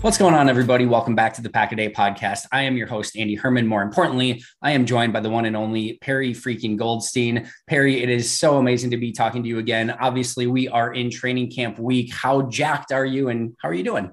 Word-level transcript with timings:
What's 0.00 0.16
going 0.16 0.34
on, 0.34 0.48
everybody? 0.48 0.86
Welcome 0.86 1.14
back 1.14 1.34
to 1.34 1.42
the 1.42 1.50
Pack 1.50 1.72
a 1.72 1.76
Day 1.76 1.90
podcast. 1.90 2.46
I 2.52 2.62
am 2.62 2.76
your 2.76 2.86
host, 2.86 3.16
Andy 3.16 3.34
Herman. 3.34 3.66
More 3.66 3.82
importantly, 3.82 4.42
I 4.62 4.70
am 4.70 4.86
joined 4.86 5.12
by 5.12 5.20
the 5.20 5.28
one 5.28 5.44
and 5.44 5.54
only 5.56 5.98
Perry 6.00 6.32
freaking 6.32 6.78
Goldstein. 6.78 7.50
Perry, 7.66 8.02
it 8.02 8.08
is 8.08 8.30
so 8.30 8.56
amazing 8.56 8.90
to 8.92 8.96
be 8.96 9.12
talking 9.12 9.42
to 9.42 9.48
you 9.48 9.58
again. 9.58 9.90
Obviously, 9.90 10.46
we 10.46 10.68
are 10.68 10.94
in 10.94 11.10
training 11.10 11.50
camp 11.50 11.78
week. 11.78 12.14
How 12.14 12.42
jacked 12.42 12.92
are 12.92 13.04
you 13.04 13.28
and 13.28 13.54
how 13.60 13.68
are 13.68 13.74
you 13.74 13.84
doing? 13.84 14.12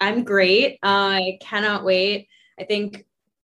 I'm 0.00 0.24
great. 0.24 0.78
Uh, 0.82 0.86
I 0.86 1.38
cannot 1.42 1.84
wait. 1.84 2.28
I 2.58 2.64
think 2.64 3.04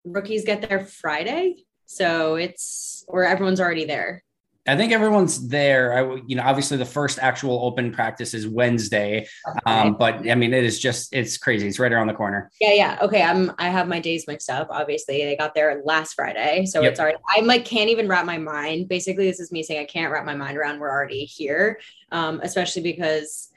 rookies 0.04 0.44
get 0.44 0.68
there 0.68 0.84
Friday, 0.84 1.64
so 1.86 2.34
it's 2.34 2.97
or 3.08 3.24
everyone's 3.24 3.60
already 3.60 3.84
there. 3.84 4.22
I 4.68 4.76
think 4.76 4.92
everyone's 4.92 5.48
there. 5.48 5.96
I, 5.96 6.20
you 6.26 6.36
know, 6.36 6.42
obviously 6.42 6.76
the 6.76 6.84
first 6.84 7.18
actual 7.20 7.64
open 7.64 7.90
practice 7.90 8.34
is 8.34 8.46
Wednesday, 8.46 9.26
okay. 9.48 9.58
um, 9.64 9.96
but 9.98 10.28
I 10.30 10.34
mean, 10.34 10.52
it 10.52 10.62
is 10.62 10.78
just 10.78 11.14
it's 11.14 11.38
crazy. 11.38 11.66
It's 11.66 11.78
right 11.78 11.90
around 11.90 12.08
the 12.08 12.14
corner. 12.14 12.50
Yeah, 12.60 12.74
yeah. 12.74 12.98
Okay, 13.00 13.22
I'm. 13.22 13.50
I 13.58 13.70
have 13.70 13.88
my 13.88 13.98
days 13.98 14.26
mixed 14.26 14.50
up. 14.50 14.68
Obviously, 14.70 15.24
they 15.24 15.36
got 15.36 15.54
there 15.54 15.80
last 15.84 16.12
Friday, 16.12 16.66
so 16.66 16.82
yep. 16.82 16.92
it's 16.92 17.00
already. 17.00 17.16
I'm 17.34 17.46
like 17.46 17.64
can't 17.64 17.88
even 17.88 18.08
wrap 18.08 18.26
my 18.26 18.36
mind. 18.36 18.88
Basically, 18.88 19.26
this 19.26 19.40
is 19.40 19.50
me 19.50 19.62
saying 19.62 19.80
I 19.80 19.86
can't 19.86 20.12
wrap 20.12 20.26
my 20.26 20.34
mind 20.34 20.58
around. 20.58 20.80
We're 20.80 20.90
already 20.90 21.24
here, 21.24 21.80
um, 22.12 22.40
especially 22.42 22.82
because 22.82 23.48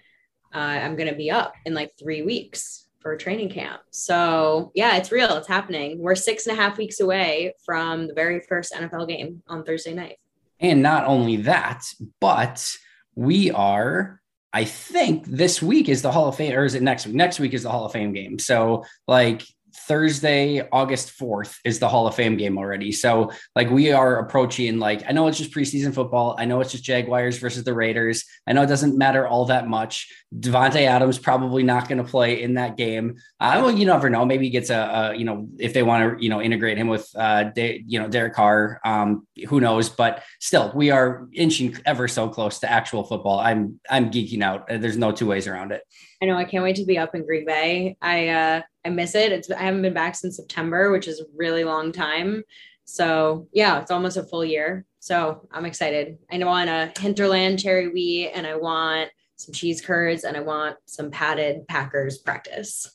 uh, 0.56 0.60
I'm 0.60 0.96
going 0.96 1.10
to 1.10 1.16
be 1.16 1.30
up 1.30 1.56
in 1.66 1.74
like 1.74 1.92
three 2.00 2.22
weeks 2.22 2.81
for 3.02 3.18
training 3.18 3.50
camp. 3.50 3.82
So 3.90 4.72
yeah, 4.76 4.98
it's 4.98 5.12
real. 5.12 5.36
It's 5.38 5.48
happening. 5.48 6.00
We're 6.00 6.16
six 6.16 6.48
and 6.48 6.58
a 6.58 6.62
half 6.62 6.78
weeks 6.78 7.00
away 7.00 7.54
from 7.66 8.08
the 8.08 8.14
very 8.14 8.40
first 8.42 8.74
NFL 8.74 9.08
game 9.08 9.42
on 9.48 9.64
Thursday 9.64 9.94
night. 9.94 10.18
And 10.60 10.82
not 10.82 11.06
only 11.06 11.38
that, 11.38 11.84
but 12.20 12.76
we 13.16 13.52
are, 13.52 14.22
I 14.54 14.66
think 14.66 15.26
this 15.26 15.62
week 15.62 15.90
is 15.90 16.02
the 16.02 16.12
Hall 16.12 16.28
of 16.28 16.36
Fame, 16.36 16.54
or 16.54 16.66
is 16.66 16.76
it 16.76 16.84
next 16.84 17.08
week? 17.08 17.16
Next 17.16 17.40
week 17.40 17.54
is 17.54 17.64
the 17.64 17.72
Hall 17.72 17.86
of 17.86 17.92
Fame 17.92 18.14
game. 18.14 18.38
So 18.38 18.86
like 19.08 19.44
Thursday, 19.92 20.66
August 20.72 21.20
4th 21.20 21.58
is 21.66 21.80
the 21.80 21.90
Hall 21.90 22.08
of 22.08 22.16
Fame 22.16 22.38
game 22.38 22.58
already. 22.58 22.94
So, 22.94 23.30
like, 23.58 23.70
we 23.70 23.92
are 23.92 24.20
approaching, 24.20 24.80
like, 24.80 25.04
I 25.06 25.12
know 25.12 25.28
it's 25.28 25.38
just 25.38 25.52
preseason 25.52 25.94
football. 25.94 26.34
I 26.40 26.46
know 26.46 26.62
it's 26.62 26.72
just 26.72 26.86
Jaguars 26.86 27.40
versus 27.40 27.66
the 27.66 27.74
Raiders. 27.74 28.24
I 28.48 28.54
know 28.54 28.62
it 28.62 28.68
doesn't 28.68 28.98
matter 28.98 29.28
all 29.28 29.48
that 29.48 29.68
much. 29.68 30.08
Davante 30.34 30.84
Adams 30.88 31.20
probably 31.20 31.64
not 31.64 31.90
going 31.90 31.98
to 31.98 32.10
play 32.10 32.42
in 32.42 32.54
that 32.54 32.78
game. 32.78 33.18
I 33.38 33.58
uh, 33.58 33.64
well, 33.64 33.72
you 33.72 33.86
never 33.86 34.10
know. 34.10 34.24
Maybe 34.24 34.46
he 34.46 34.50
gets 34.50 34.70
a, 34.70 34.78
a, 34.78 35.14
you 35.14 35.26
know, 35.26 35.50
if 35.60 35.74
they 35.74 35.84
want 35.84 36.18
to, 36.18 36.24
you 36.24 36.30
know, 36.30 36.42
integrate 36.42 36.78
him 36.78 36.88
with, 36.88 37.10
uh, 37.18 37.44
De, 37.44 37.84
you 37.86 38.00
know, 38.00 38.08
Derek 38.08 38.34
Carr, 38.34 38.80
um, 38.86 39.28
who 39.50 39.60
knows? 39.60 39.90
But 39.90 40.24
still, 40.40 40.72
we 40.74 40.92
are 40.92 41.28
inching 41.34 41.78
ever 41.86 42.08
so 42.08 42.30
close 42.30 42.60
to 42.60 42.72
actual 42.72 43.04
football. 43.04 43.40
I'm, 43.40 43.82
I'm 43.90 44.10
geeking 44.10 44.42
out. 44.42 44.70
There's 44.70 44.96
no 44.96 45.12
two 45.12 45.28
ways 45.28 45.48
around 45.48 45.74
it. 45.74 45.84
I 46.22 46.26
know 46.26 46.36
I 46.36 46.46
can't 46.46 46.64
wait 46.64 46.76
to 46.76 46.86
be 46.86 46.98
up 46.98 47.16
in 47.16 47.26
Green 47.26 47.46
Bay. 47.46 47.98
I 48.02 48.30
uh 48.30 48.62
I 48.86 48.90
miss 48.90 49.16
it. 49.16 49.32
It's 49.32 49.50
I 49.50 49.64
haven't 49.64 49.82
been 49.82 49.94
back 49.94 50.16
since 50.16 50.38
September, 50.38 50.92
which 50.92 51.08
is 51.08 51.20
a 51.20 51.26
really 51.36 51.64
long 51.64 51.92
time. 51.92 52.44
So 52.86 53.48
yeah, 53.54 53.82
it's 53.82 53.92
almost 53.92 54.18
a 54.18 54.24
full 54.24 54.46
year. 54.46 54.86
So 55.00 55.48
I'm 55.52 55.66
excited. 55.66 56.18
I 56.32 56.38
want 56.44 56.70
a 56.70 56.92
hinterland 57.00 57.60
cherry 57.60 57.88
wheat 57.88 58.32
and 58.34 58.46
I 58.46 58.56
want 58.56 59.10
some 59.36 59.54
cheese 59.54 59.82
curds 59.82 60.24
and 60.24 60.38
I 60.38 60.42
want 60.42 60.78
some 60.86 61.10
padded 61.10 61.68
Packers 61.68 62.20
practice. 62.20 62.88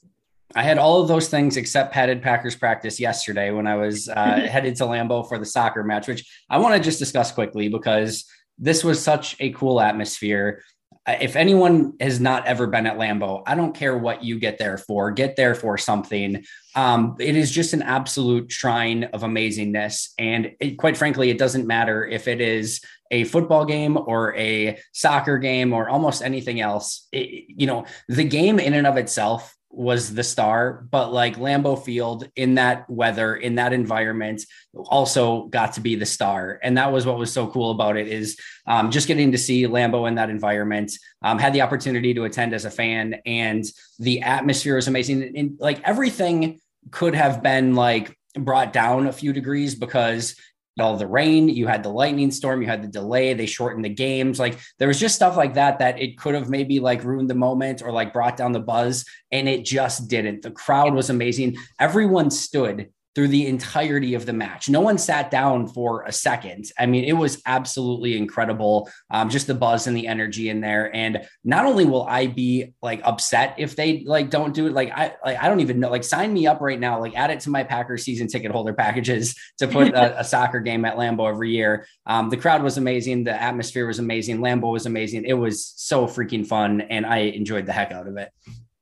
I 0.55 0.63
had 0.63 0.79
all 0.79 1.03
of 1.03 1.09
those 1.09 1.29
things 1.29 1.57
except 1.57 1.93
padded 1.93 2.23
Packers 2.23 2.55
practice 2.55 3.01
yesterday 3.01 3.51
when 3.51 3.67
I 3.67 3.75
was 3.75 4.09
uh, 4.09 4.15
headed 4.51 4.77
to 4.77 4.85
Lambeau 4.85 5.29
for 5.29 5.39
the 5.39 5.45
soccer 5.45 5.83
match, 5.83 6.07
which 6.07 6.45
I 6.49 6.59
want 6.59 6.75
to 6.77 6.81
just 6.81 7.01
discuss 7.01 7.33
quickly 7.33 7.69
because 7.69 8.25
this 8.59 8.85
was 8.85 9.03
such 9.03 9.37
a 9.41 9.51
cool 9.53 9.81
atmosphere 9.81 10.63
if 11.07 11.37
anyone 11.37 11.95
has 12.01 12.21
not 12.21 12.47
ever 12.47 12.67
been 12.67 12.87
at 12.87 12.99
Lambeau, 12.99 13.43
I 13.47 13.55
don't 13.55 13.75
care 13.75 13.97
what 13.97 14.25
you 14.25 14.39
get 14.39 14.59
there 14.59 14.77
for, 14.77 15.13
get 15.13 15.37
there 15.37 15.55
for 15.55 15.79
something. 15.79 16.45
Um, 16.75 17.17
it 17.21 17.37
is 17.37 17.51
just 17.51 17.73
an 17.73 17.83
absolute 17.83 18.51
shrine 18.51 19.05
of 19.05 19.23
amazingness. 19.23 20.11
And 20.19 20.53
it, 20.61 20.79
quite 20.79 20.97
frankly, 20.97 21.31
it 21.31 21.39
doesn't 21.39 21.67
matter 21.67 22.05
if 22.05 22.27
it 22.29 22.41
is 22.41 22.81
a 23.11 23.25
football 23.25 23.65
game 23.65 23.97
or 23.97 24.37
a 24.37 24.79
soccer 24.93 25.39
game 25.39 25.73
or 25.73 25.89
almost 25.89 26.23
anything 26.23 26.61
else. 26.61 27.07
It, 27.13 27.45
you 27.49 27.67
know, 27.67 27.87
the 28.09 28.25
game 28.25 28.59
in 28.59 28.75
and 28.75 28.87
of 28.87 28.97
itself 28.97 29.56
was 29.77 30.15
the 30.15 30.25
star, 30.25 30.87
but 30.91 31.13
like 31.13 31.37
Lambeau 31.37 31.83
Field 31.83 32.29
in 32.35 32.55
that 32.55 32.89
weather, 32.89 33.37
in 33.37 33.57
that 33.57 33.75
environment, 33.75 34.43
also 34.75 35.45
got 35.45 35.75
to 35.75 35.81
be 35.81 35.97
the 35.97 36.07
star. 36.07 36.59
And 36.63 36.79
that 36.79 36.91
was 36.93 37.05
what 37.05 37.19
was 37.19 37.31
so 37.31 37.47
cool 37.47 37.71
about 37.71 37.99
it 37.99 38.09
is 38.09 38.39
um, 38.67 38.91
just 38.91 39.07
getting 39.07 39.33
to 39.33 39.39
see 39.39 39.65
Lambeau 39.65 40.09
in 40.09 40.15
that 40.15 40.31
environment. 40.31 40.93
Um, 41.23 41.39
had 41.39 41.53
the 41.53 41.61
opportunity 41.61 42.15
to 42.15 42.25
attend 42.25 42.55
as 42.55 42.65
a 42.65 42.71
fan, 42.71 43.17
and 43.27 43.65
the 43.99 44.23
atmosphere 44.23 44.77
was 44.77 44.89
amazing. 44.89 45.37
And 45.37 45.57
like 45.61 45.83
everything 45.83 46.61
could 46.91 47.15
have 47.15 47.43
been 47.43 47.75
like 47.75 48.17
brought 48.35 48.73
down 48.73 49.07
a 49.07 49.13
few 49.13 49.33
degrees 49.33 49.75
because 49.75 50.37
all 50.79 50.97
the 50.97 51.07
rain, 51.07 51.49
you 51.49 51.67
had 51.67 51.83
the 51.83 51.89
lightning 51.89 52.31
storm, 52.31 52.61
you 52.61 52.69
had 52.69 52.83
the 52.83 52.89
delay, 52.89 53.33
they 53.33 53.47
shortened 53.47 53.85
the 53.85 53.89
games. 53.89 54.39
Like 54.39 54.59
there 54.79 54.89
was 54.89 55.01
just 55.01 55.15
stuff 55.15 55.37
like 55.37 55.55
that 55.55 55.79
that 55.79 56.01
it 56.01 56.19
could 56.19 56.35
have 56.35 56.51
maybe 56.51 56.81
like 56.81 57.05
ruined 57.05 57.31
the 57.31 57.35
moment 57.35 57.83
or 57.83 57.93
like 57.93 58.13
brought 58.13 58.37
down 58.37 58.53
the 58.53 58.61
buzz, 58.61 59.05
and 59.33 59.49
it 59.49 59.65
just 59.65 60.09
didn't. 60.09 60.43
The 60.43 60.51
crowd 60.51 60.95
was 60.95 61.11
amazing. 61.11 61.57
Everyone 61.79 62.31
stood 62.31 62.91
through 63.17 63.29
the 63.29 63.47
entirety 63.47 64.13
of 64.13 64.27
the 64.27 64.33
match. 64.35 64.69
No 64.69 64.83
one 64.83 64.99
sat 64.99 65.31
down 65.31 65.67
for 65.67 66.03
a 66.03 66.13
second. 66.13 66.67
I 66.79 66.85
mean, 66.85 67.05
it 67.05 67.15
was 67.15 67.41
absolutely 67.47 68.15
incredible. 68.15 68.91
Um, 69.11 69.31
just 69.31 69.47
the 69.47 69.55
buzz 69.55 69.87
and 69.87 69.97
the 69.97 70.07
energy 70.07 70.51
in 70.51 70.61
there. 70.61 70.95
And 70.95 71.27
not 71.43 71.65
only 71.65 71.87
will 71.87 72.07
I 72.07 72.27
be 72.27 72.75
like 72.83 73.01
upset 73.05 73.55
if 73.57 73.75
they 73.75 74.05
like 74.05 74.29
don't 74.29 74.53
do 74.53 74.67
it, 74.67 74.75
like 74.75 74.91
I 74.91 75.15
like 75.25 75.43
I 75.43 75.49
don't 75.49 75.61
even 75.61 75.81
know. 75.81 75.89
Like 75.89 76.05
sign 76.05 76.31
me 76.35 76.47
up 76.47 76.61
right 76.61 76.79
now. 76.79 77.01
Like 77.01 77.17
add 77.17 77.31
it 77.31 77.41
to 77.41 77.51
my 77.51 77.65
Packers 77.65 78.05
season 78.05 78.29
ticket 78.29 78.51
holder 78.51 78.75
packages 78.75 79.35
to 79.61 79.67
put 79.67 79.95
a, 79.95 80.21
a 80.21 80.25
soccer 80.37 80.61
game 80.61 80.85
at 80.85 80.97
Lambeau 80.97 81.27
every 81.31 81.53
year. 81.53 81.87
Um, 82.05 82.29
the 82.29 82.37
crowd 82.37 82.63
was 82.63 82.77
amazing. 82.77 83.25
The 83.25 83.43
atmosphere 83.43 83.87
was 83.87 83.99
amazing. 83.99 84.41
Lambeau 84.41 84.73
was 84.73 84.85
amazing. 84.85 85.25
It 85.25 85.33
was 85.33 85.73
so 85.77 86.07
freaking 86.07 86.47
fun, 86.47 86.83
and 86.83 87.07
I 87.07 87.21
enjoyed 87.21 87.65
the 87.65 87.73
heck 87.73 87.93
out 87.93 88.09
of 88.09 88.19
it. 88.19 88.31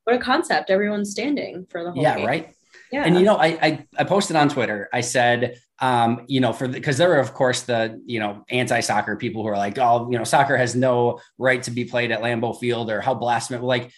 What 0.02 0.16
a 0.16 0.18
concept! 0.18 0.70
Everyone's 0.70 1.12
standing 1.12 1.68
for 1.70 1.84
the 1.84 1.92
whole. 1.92 2.02
Yeah, 2.02 2.16
game. 2.16 2.26
right. 2.26 2.54
Yeah. 2.90 3.04
And 3.04 3.16
you 3.16 3.24
know, 3.24 3.36
I, 3.36 3.46
I, 3.46 3.86
I 3.98 4.04
posted 4.04 4.36
on 4.36 4.48
Twitter. 4.48 4.88
I 4.92 5.00
said, 5.00 5.58
um, 5.80 6.24
you 6.28 6.40
know, 6.40 6.52
for 6.52 6.68
because 6.68 6.96
the, 6.98 7.04
there 7.04 7.14
are 7.14 7.20
of 7.20 7.34
course 7.34 7.62
the 7.62 8.00
you 8.06 8.20
know 8.20 8.44
anti-soccer 8.48 9.16
people 9.16 9.42
who 9.42 9.48
are 9.48 9.56
like, 9.56 9.78
oh, 9.78 10.08
you 10.10 10.18
know, 10.18 10.24
soccer 10.24 10.56
has 10.56 10.74
no 10.74 11.20
right 11.38 11.62
to 11.64 11.70
be 11.70 11.84
played 11.84 12.12
at 12.12 12.20
Lambeau 12.20 12.58
Field 12.58 12.90
or 12.90 13.00
how 13.00 13.14
blasphemous. 13.14 13.62
Like 13.62 13.92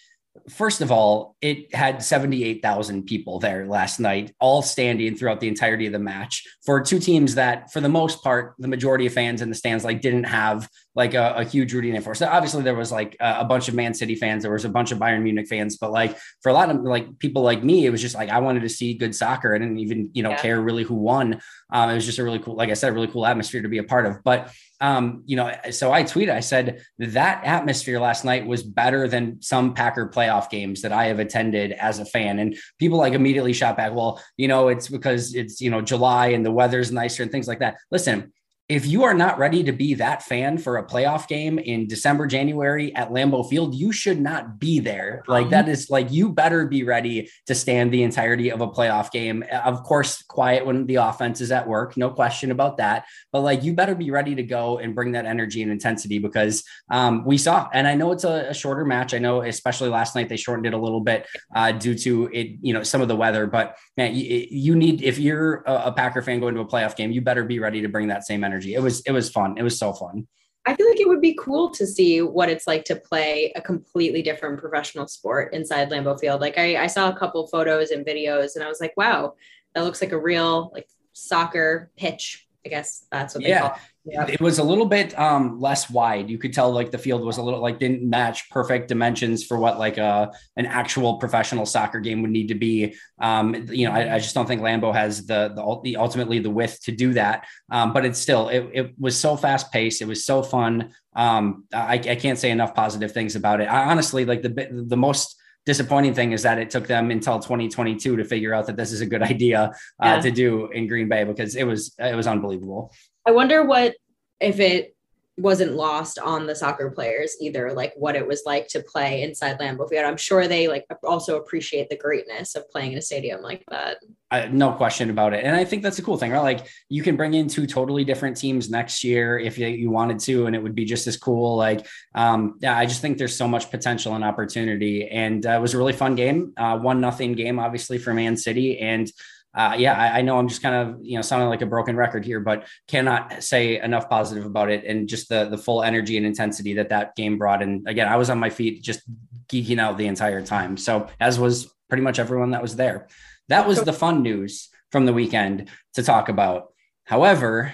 first 0.49 0.81
of 0.81 0.91
all, 0.91 1.35
it 1.41 1.73
had 1.73 2.01
78,000 2.03 3.03
people 3.03 3.39
there 3.39 3.65
last 3.65 3.99
night, 3.99 4.33
all 4.39 4.61
standing 4.61 5.15
throughout 5.15 5.39
the 5.39 5.47
entirety 5.47 5.85
of 5.85 5.93
the 5.93 5.99
match 5.99 6.43
for 6.65 6.81
two 6.81 6.99
teams 6.99 7.35
that, 7.35 7.71
for 7.71 7.81
the 7.81 7.89
most 7.89 8.23
part, 8.23 8.55
the 8.59 8.67
majority 8.67 9.05
of 9.05 9.13
fans 9.13 9.41
in 9.41 9.49
the 9.49 9.55
stands 9.55 9.83
like 9.83 10.01
didn't 10.01 10.25
have 10.25 10.69
like 10.95 11.13
a, 11.13 11.35
a 11.37 11.43
huge 11.43 11.73
rooting 11.73 11.91
interest. 11.91 12.05
for. 12.05 12.15
So 12.15 12.27
obviously 12.27 12.63
there 12.63 12.73
was 12.73 12.91
like 12.91 13.15
a, 13.19 13.41
a, 13.41 13.45
bunch 13.45 13.67
of 13.67 13.75
Man 13.75 13.93
City 13.93 14.15
fans, 14.15 14.41
there 14.41 14.51
was 14.51 14.65
a 14.65 14.69
bunch 14.69 14.91
of 14.91 14.97
Bayern 14.97 15.21
Munich 15.21 15.47
fans, 15.47 15.77
but 15.77 15.91
like 15.91 16.17
for 16.41 16.49
a 16.49 16.53
lot 16.53 16.71
of 16.71 16.81
like 16.81 17.19
people 17.19 17.43
like 17.43 17.63
me, 17.63 17.85
it 17.85 17.91
was 17.91 18.01
just 18.01 18.15
like 18.15 18.29
I 18.29 18.39
wanted 18.39 18.61
to 18.61 18.69
see 18.69 18.95
good 18.95 19.15
soccer. 19.15 19.53
I 19.53 19.59
didn't 19.59 19.77
even 19.77 20.09
you 20.13 20.23
know 20.23 20.31
yeah. 20.31 20.41
care 20.41 20.59
really 20.59 20.83
who 20.83 20.95
won. 20.95 21.39
Um, 21.71 21.89
it 21.91 21.93
was 21.93 22.05
just 22.05 22.17
a 22.17 22.23
really 22.23 22.39
cool, 22.39 22.55
like 22.55 22.71
I 22.71 22.73
said, 22.73 22.89
a 22.89 22.93
really 22.93 23.07
cool 23.07 23.25
atmosphere 23.25 23.61
to 23.61 23.69
be 23.69 23.77
a 23.77 23.83
part 23.83 24.07
of. 24.07 24.23
But 24.23 24.51
um, 24.79 25.23
you 25.25 25.35
know, 25.35 25.51
so 25.71 25.91
I 25.91 26.03
tweeted, 26.03 26.31
I 26.31 26.39
said 26.39 26.83
that 26.99 27.43
atmosphere 27.43 27.99
last 27.99 28.23
night 28.23 28.45
was 28.45 28.61
better 28.61 29.07
than 29.07 29.41
some 29.41 29.73
Packer 29.73 30.07
playoff 30.07 30.49
games 30.49 30.81
that 30.83 30.91
I 30.91 31.05
have 31.05 31.19
attended 31.19 31.71
as 31.71 31.99
a 31.99 32.05
fan. 32.05 32.39
And 32.39 32.55
people 32.77 32.99
like 32.99 33.13
immediately 33.13 33.53
shot 33.53 33.77
back, 33.77 33.93
well, 33.93 34.21
you 34.37 34.47
know, 34.47 34.67
it's 34.67 34.87
because 34.87 35.33
it's, 35.33 35.59
you 35.61 35.71
know, 35.71 35.81
July 35.81 36.27
and 36.27 36.45
the 36.45 36.51
weather's 36.51 36.91
nicer 36.91 37.23
and 37.23 37.31
things 37.31 37.47
like 37.47 37.59
that. 37.59 37.77
Listen, 37.89 38.31
if 38.69 38.85
you 38.85 39.03
are 39.03 39.13
not 39.13 39.37
ready 39.37 39.63
to 39.63 39.71
be 39.71 39.93
that 39.93 40.21
fan 40.23 40.57
for 40.57 40.77
a 40.77 40.85
playoff 40.85 41.29
game 41.29 41.57
in 41.57 41.87
December, 41.87 42.27
January 42.27 42.93
at 42.95 43.11
Lambeau 43.11 43.47
Field, 43.47 43.73
you 43.73 43.93
should 43.93 44.19
not 44.19 44.59
be 44.59 44.81
there. 44.81 45.23
Like 45.27 45.49
that 45.51 45.69
is 45.69 45.89
like 45.89 46.11
you 46.11 46.29
better 46.29 46.65
be 46.67 46.83
ready 46.83 47.29
to 47.45 47.55
stand 47.55 47.93
the 47.93 48.03
entirety 48.03 48.51
of 48.51 48.59
a 48.59 48.67
playoff 48.67 49.09
game. 49.09 49.45
Of 49.51 49.83
course, 49.83 50.21
quiet 50.21 50.65
when 50.65 50.85
the 50.85 50.95
offense 50.95 51.39
is 51.39 51.49
at 51.49 51.65
work, 51.65 51.95
no 51.95 52.09
question 52.09 52.51
about 52.51 52.75
that. 52.77 53.05
But 53.31 53.41
like 53.41 53.63
you 53.63 53.73
better 53.73 53.95
be 53.95 54.11
ready 54.11 54.35
to 54.35 54.43
go 54.43 54.79
and 54.79 54.93
bring 54.93 55.13
that 55.13 55.25
energy 55.25 55.61
and 55.63 55.71
intensity 55.71 56.19
because 56.19 56.65
um, 56.91 57.23
we 57.25 57.37
saw, 57.37 57.69
and 57.71 57.87
I 57.87 57.95
know 57.95 58.11
it's 58.11 58.25
a, 58.25 58.47
a, 58.49 58.53
shorter 58.53 58.83
match. 58.83 59.13
I 59.13 59.19
know, 59.19 59.43
especially 59.43 59.89
last 59.89 60.15
night, 60.15 60.27
they 60.27 60.35
shortened 60.35 60.65
it 60.65 60.73
a 60.73 60.77
little 60.77 60.99
bit 60.99 61.25
uh, 61.55 61.71
due 61.71 61.95
to 61.99 62.29
it, 62.33 62.57
you 62.61 62.73
know, 62.73 62.83
some 62.83 63.01
of 63.01 63.07
the 63.07 63.15
weather. 63.15 63.47
But 63.47 63.77
man, 63.95 64.13
you, 64.13 64.45
you 64.49 64.75
need 64.75 65.03
if 65.03 65.19
you're 65.19 65.63
a, 65.67 65.83
a 65.85 65.91
Packer 65.93 66.21
fan 66.21 66.41
going 66.41 66.55
to 66.55 66.61
a 66.61 66.65
playoff 66.65 66.97
game, 66.97 67.11
you 67.11 67.21
better 67.21 67.45
be 67.45 67.59
ready 67.59 67.81
to 67.81 67.87
bring 67.87 68.07
that 68.07 68.25
same 68.25 68.43
energy 68.43 68.56
energy. 68.57 68.73
It 68.73 68.81
was 68.81 69.01
it 69.01 69.11
was 69.11 69.29
fun. 69.29 69.55
It 69.57 69.63
was 69.63 69.77
so 69.77 69.93
fun. 69.93 70.27
I 70.65 70.75
feel 70.75 70.89
like 70.89 70.99
it 70.99 71.07
would 71.07 71.21
be 71.21 71.37
cool 71.39 71.69
to 71.71 71.87
see 71.87 72.21
what 72.21 72.49
it's 72.49 72.67
like 72.67 72.83
to 72.85 72.97
play 72.97 73.53
a 73.55 73.61
completely 73.61 74.21
different 74.21 74.59
professional 74.59 75.07
sport 75.07 75.53
inside 75.53 75.89
Lambeau 75.89 76.19
Field. 76.19 76.41
Like 76.41 76.57
I, 76.57 76.83
I 76.83 76.87
saw 76.87 77.09
a 77.09 77.17
couple 77.17 77.47
photos 77.47 77.91
and 77.91 78.05
videos, 78.05 78.55
and 78.55 78.63
I 78.63 78.67
was 78.67 78.81
like, 78.81 78.93
wow, 78.97 79.35
that 79.73 79.85
looks 79.85 80.01
like 80.01 80.11
a 80.11 80.19
real 80.19 80.69
like 80.73 80.87
soccer 81.13 81.89
pitch 81.95 82.47
I 82.67 82.69
guess 82.69 83.05
that's 83.09 83.33
what 83.33 83.43
they 83.43 83.49
yeah. 83.49 83.61
call 83.61 83.69
it. 83.69 83.81
It 84.09 84.39
was 84.41 84.59
a 84.59 84.63
little 84.63 84.85
bit 84.85 85.17
um, 85.19 85.59
less 85.59 85.89
wide. 85.89 86.29
You 86.29 86.37
could 86.37 86.53
tell 86.53 86.71
like 86.71 86.91
the 86.91 86.97
field 86.97 87.23
was 87.23 87.37
a 87.37 87.43
little 87.43 87.61
like 87.61 87.79
didn't 87.79 88.07
match 88.07 88.49
perfect 88.49 88.87
dimensions 88.87 89.45
for 89.45 89.57
what 89.57 89.79
like 89.79 89.97
a 89.97 90.03
uh, 90.03 90.31
an 90.55 90.65
actual 90.65 91.17
professional 91.17 91.65
soccer 91.65 91.99
game 91.99 92.21
would 92.21 92.31
need 92.31 92.47
to 92.47 92.55
be. 92.55 92.95
Um, 93.19 93.53
you 93.69 93.87
know, 93.87 93.93
I, 93.93 94.15
I, 94.15 94.19
just 94.19 94.33
don't 94.33 94.45
think 94.45 94.61
Lambeau 94.61 94.93
has 94.93 95.25
the, 95.25 95.51
the, 95.55 95.81
the 95.83 95.97
ultimately 95.97 96.39
the 96.39 96.49
width 96.49 96.83
to 96.83 96.91
do 96.91 97.13
that. 97.13 97.45
Um, 97.71 97.93
but 97.93 98.05
it's 98.05 98.19
still 98.19 98.49
it, 98.49 98.69
it 98.73 98.93
was 98.97 99.19
so 99.19 99.35
fast 99.35 99.71
paced. 99.71 100.01
It 100.01 100.07
was 100.07 100.25
so 100.25 100.41
fun. 100.41 100.93
Um, 101.15 101.65
I, 101.73 101.95
I 101.95 102.15
can't 102.15 102.37
say 102.37 102.51
enough 102.51 102.75
positive 102.75 103.11
things 103.11 103.35
about 103.35 103.59
it. 103.59 103.65
I 103.65 103.89
honestly 103.89 104.23
like 104.23 104.41
the 104.41 104.85
the 104.87 104.97
most 104.97 105.37
disappointing 105.67 106.13
thing 106.13 106.31
is 106.31 106.43
that 106.43 106.57
it 106.57 106.69
took 106.69 106.87
them 106.87 107.11
until 107.11 107.39
2022 107.39 108.15
to 108.15 108.23
figure 108.23 108.53
out 108.53 108.65
that 108.67 108.77
this 108.77 108.93
is 108.93 109.01
a 109.01 109.05
good 109.05 109.21
idea 109.33 109.73
uh, 110.01 110.05
yeah. 110.05 110.21
to 110.21 110.31
do 110.31 110.71
in 110.71 110.87
Green 110.87 111.09
Bay 111.09 111.25
because 111.25 111.55
it 111.55 111.65
was 111.65 111.93
it 111.99 112.15
was 112.15 112.25
unbelievable. 112.25 112.91
I 113.27 113.31
wonder 113.31 113.65
what 113.65 113.93
if 114.39 114.61
it 114.61 114.95
wasn't 115.39 115.73
lost 115.73 116.17
on 116.17 116.47
the 116.47 116.55
soccer 116.55 116.89
players 116.89 117.35
either 117.39 117.71
like 117.71 117.93
what 117.95 118.15
it 118.15 118.27
was 118.27 118.41
like 118.45 118.67
to 118.67 118.81
play 118.81 119.21
inside 119.21 119.59
Lambeau 119.59 119.87
Field. 119.87 120.03
I'm 120.03 120.17
sure 120.17 120.47
they 120.47 120.67
like 120.67 120.85
also 121.03 121.37
appreciate 121.37 121.89
the 121.89 121.97
greatness 121.97 122.55
of 122.55 122.67
playing 122.71 122.93
in 122.93 122.97
a 122.97 123.01
stadium 123.01 123.43
like 123.43 123.63
that. 123.69 123.97
I, 124.31 124.47
no 124.47 124.71
question 124.71 125.11
about 125.11 125.33
it. 125.33 125.43
And 125.43 125.55
I 125.55 125.63
think 125.63 125.83
that's 125.83 125.99
a 125.99 126.01
cool 126.01 126.17
thing, 126.17 126.31
right? 126.31 126.39
Like 126.39 126.67
you 126.89 127.03
can 127.03 127.15
bring 127.15 127.35
in 127.35 127.47
two 127.47 127.67
totally 127.67 128.03
different 128.03 128.35
teams 128.35 128.69
next 128.71 129.03
year 129.03 129.37
if 129.37 129.59
you, 129.59 129.67
you 129.67 129.91
wanted 129.91 130.19
to, 130.21 130.47
and 130.47 130.55
it 130.55 130.63
would 130.63 130.73
be 130.73 130.85
just 130.85 131.05
as 131.05 131.17
cool. 131.17 131.55
Like, 131.55 131.85
um, 132.15 132.57
yeah, 132.59 132.75
I 132.75 132.87
just 132.87 133.01
think 133.01 133.19
there's 133.19 133.35
so 133.35 133.47
much 133.47 133.69
potential 133.69 134.15
and 134.15 134.23
opportunity. 134.23 135.07
And 135.07 135.45
uh, 135.45 135.51
it 135.51 135.61
was 135.61 135.75
a 135.75 135.77
really 135.77 135.93
fun 135.93 136.15
game, 136.15 136.53
uh, 136.57 136.79
one 136.79 136.99
nothing 136.99 137.33
game, 137.33 137.59
obviously 137.59 137.99
for 137.99 138.11
Man 138.11 138.37
City. 138.37 138.79
And 138.79 139.11
uh, 139.57 139.73
yeah, 139.75 139.93
I, 139.93 140.19
I, 140.19 140.21
know 140.21 140.37
I'm 140.37 140.47
just 140.47 140.61
kind 140.61 140.75
of 140.75 140.99
you 141.03 141.15
know 141.15 141.23
sounding 141.23 141.49
like 141.49 141.63
a 141.63 141.65
broken 141.65 141.97
record 141.97 142.23
here, 142.23 142.39
but 142.39 142.67
cannot 142.87 143.41
say 143.41 143.81
enough 143.81 144.07
positive 144.07 144.45
about 144.45 144.69
it 144.69 144.85
and 144.85 145.09
just 145.09 145.29
the 145.29 145.45
the 145.45 145.57
full 145.57 145.81
energy 145.81 146.15
and 146.15 146.27
intensity 146.27 146.75
that 146.75 146.89
that 146.89 147.15
game 147.15 147.39
brought. 147.39 147.63
And 147.63 147.87
again, 147.87 148.07
I 148.07 148.17
was 148.17 148.29
on 148.29 148.37
my 148.37 148.51
feet 148.51 148.83
just 148.83 149.01
geeking 149.49 149.79
out 149.79 149.97
the 149.97 150.05
entire 150.05 150.45
time. 150.45 150.77
So 150.77 151.07
as 151.19 151.39
was 151.39 151.73
pretty 151.89 152.03
much 152.03 152.19
everyone 152.19 152.51
that 152.51 152.61
was 152.61 152.75
there. 152.75 153.07
That 153.49 153.67
was 153.67 153.81
the 153.81 153.93
fun 153.93 154.21
news 154.21 154.69
from 154.91 155.05
the 155.05 155.13
weekend 155.13 155.69
to 155.95 156.03
talk 156.03 156.29
about. 156.29 156.73
However, 157.05 157.73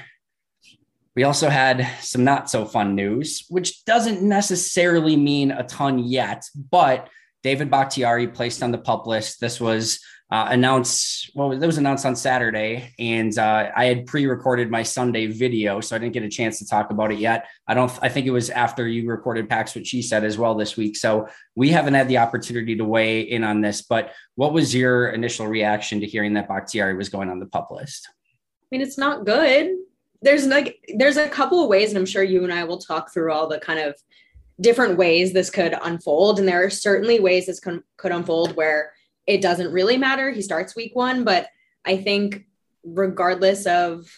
we 1.15 1.23
also 1.23 1.49
had 1.49 1.87
some 1.99 2.23
not 2.23 2.49
so 2.49 2.65
fun 2.65 2.95
news, 2.95 3.45
which 3.49 3.83
doesn't 3.85 4.21
necessarily 4.21 5.17
mean 5.17 5.51
a 5.51 5.63
ton 5.63 5.99
yet, 5.99 6.45
but 6.71 7.09
David 7.43 7.69
Bakhtiari 7.69 8.27
placed 8.27 8.63
on 8.63 8.71
the 8.71 8.77
pup 8.77 9.05
list. 9.05 9.39
This 9.39 9.59
was 9.59 9.99
uh, 10.31 10.47
announced. 10.49 11.29
Well, 11.35 11.51
it 11.51 11.63
was 11.63 11.77
announced 11.77 12.05
on 12.05 12.15
Saturday, 12.15 12.93
and 12.97 13.37
uh, 13.37 13.69
I 13.75 13.85
had 13.85 14.07
pre-recorded 14.07 14.71
my 14.71 14.81
Sunday 14.81 15.27
video, 15.27 15.79
so 15.79 15.95
I 15.95 15.99
didn't 15.99 16.13
get 16.13 16.23
a 16.23 16.29
chance 16.29 16.57
to 16.59 16.65
talk 16.65 16.89
about 16.89 17.11
it 17.11 17.19
yet. 17.19 17.45
I 17.67 17.73
don't. 17.73 17.91
I 18.01 18.09
think 18.09 18.25
it 18.25 18.31
was 18.31 18.49
after 18.49 18.87
you 18.87 19.07
recorded 19.07 19.47
Pax 19.49 19.75
what 19.75 19.85
she 19.85 20.01
said 20.01 20.23
as 20.23 20.37
well 20.37 20.55
this 20.55 20.75
week. 20.75 20.95
So 20.95 21.27
we 21.53 21.69
haven't 21.69 21.93
had 21.93 22.07
the 22.07 22.17
opportunity 22.17 22.75
to 22.77 22.85
weigh 22.85 23.21
in 23.21 23.43
on 23.43 23.61
this. 23.61 23.83
But 23.83 24.13
what 24.35 24.53
was 24.53 24.73
your 24.73 25.09
initial 25.09 25.45
reaction 25.45 25.99
to 25.99 26.07
hearing 26.07 26.33
that 26.33 26.47
Bakhtiari 26.47 26.95
was 26.95 27.09
going 27.09 27.29
on 27.29 27.39
the 27.39 27.45
pup 27.45 27.69
list? 27.69 28.07
I 28.09 28.65
mean, 28.71 28.81
it's 28.81 28.97
not 28.97 29.25
good. 29.25 29.75
There's 30.21 30.47
like 30.47 30.79
there's 30.95 31.17
a 31.17 31.27
couple 31.27 31.61
of 31.61 31.69
ways, 31.69 31.89
and 31.89 31.97
I'm 31.97 32.05
sure 32.05 32.23
you 32.23 32.43
and 32.43 32.53
I 32.53 32.63
will 32.63 32.79
talk 32.79 33.13
through 33.13 33.33
all 33.33 33.47
the 33.47 33.59
kind 33.59 33.81
of 33.81 33.95
different 34.59 34.97
ways 34.97 35.33
this 35.33 35.49
could 35.49 35.75
unfold. 35.81 36.39
And 36.39 36.47
there 36.47 36.65
are 36.65 36.69
certainly 36.69 37.19
ways 37.19 37.45
this 37.45 37.59
could 37.59 37.83
unfold 38.03 38.55
where 38.55 38.93
it 39.25 39.41
doesn't 39.41 39.71
really 39.71 39.97
matter. 39.97 40.31
He 40.31 40.41
starts 40.41 40.75
week 40.75 40.95
one, 40.95 41.23
but 41.23 41.47
I 41.85 41.97
think 41.97 42.45
regardless 42.83 43.65
of 43.65 44.09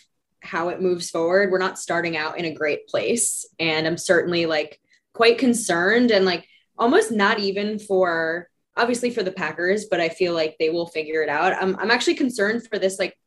how 0.41 0.69
it 0.69 0.81
moves 0.81 1.09
forward, 1.09 1.51
we're 1.51 1.57
not 1.57 1.79
starting 1.79 2.17
out 2.17 2.37
in 2.37 2.45
a 2.45 2.53
great 2.53 2.87
place. 2.87 3.47
And 3.59 3.87
I'm 3.87 3.97
certainly 3.97 4.45
like 4.45 4.79
quite 5.13 5.37
concerned 5.37 6.11
and 6.11 6.25
like 6.25 6.47
almost 6.77 7.11
not 7.11 7.39
even 7.39 7.79
for 7.79 8.49
obviously 8.77 9.09
for 9.09 9.23
the 9.23 9.31
Packers, 9.31 9.85
but 9.85 10.01
I 10.01 10.09
feel 10.09 10.33
like 10.33 10.57
they 10.59 10.69
will 10.69 10.87
figure 10.87 11.23
it 11.23 11.29
out. 11.29 11.53
I'm, 11.53 11.75
I'm 11.77 11.91
actually 11.91 12.15
concerned 12.15 12.67
for 12.67 12.77
this 12.77 12.99
like 12.99 13.17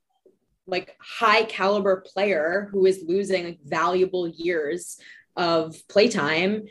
like 0.66 0.94
high 1.00 1.44
caliber 1.44 2.04
player 2.06 2.68
who 2.70 2.84
is 2.84 3.02
losing 3.06 3.44
like 3.44 3.58
valuable 3.64 4.28
years 4.28 5.00
of 5.34 5.76
playtime 5.88 6.66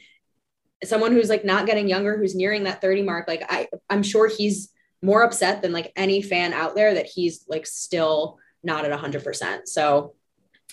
someone 0.84 1.12
who's 1.12 1.30
like 1.30 1.44
not 1.44 1.66
getting 1.66 1.88
younger 1.88 2.18
who's 2.18 2.36
nearing 2.36 2.64
that 2.64 2.82
30 2.82 3.02
mark 3.02 3.28
like 3.28 3.44
i 3.50 3.68
i'm 3.90 4.04
sure 4.04 4.28
he's 4.28 4.72
more 5.02 5.24
upset 5.24 5.62
than 5.62 5.72
like 5.72 5.92
any 5.96 6.22
fan 6.22 6.54
out 6.54 6.76
there 6.76 6.94
that 6.94 7.06
he's 7.06 7.46
like 7.48 7.66
still 7.66 8.38
not 8.64 8.86
at 8.86 9.00
100%. 9.00 9.68
So 9.68 10.14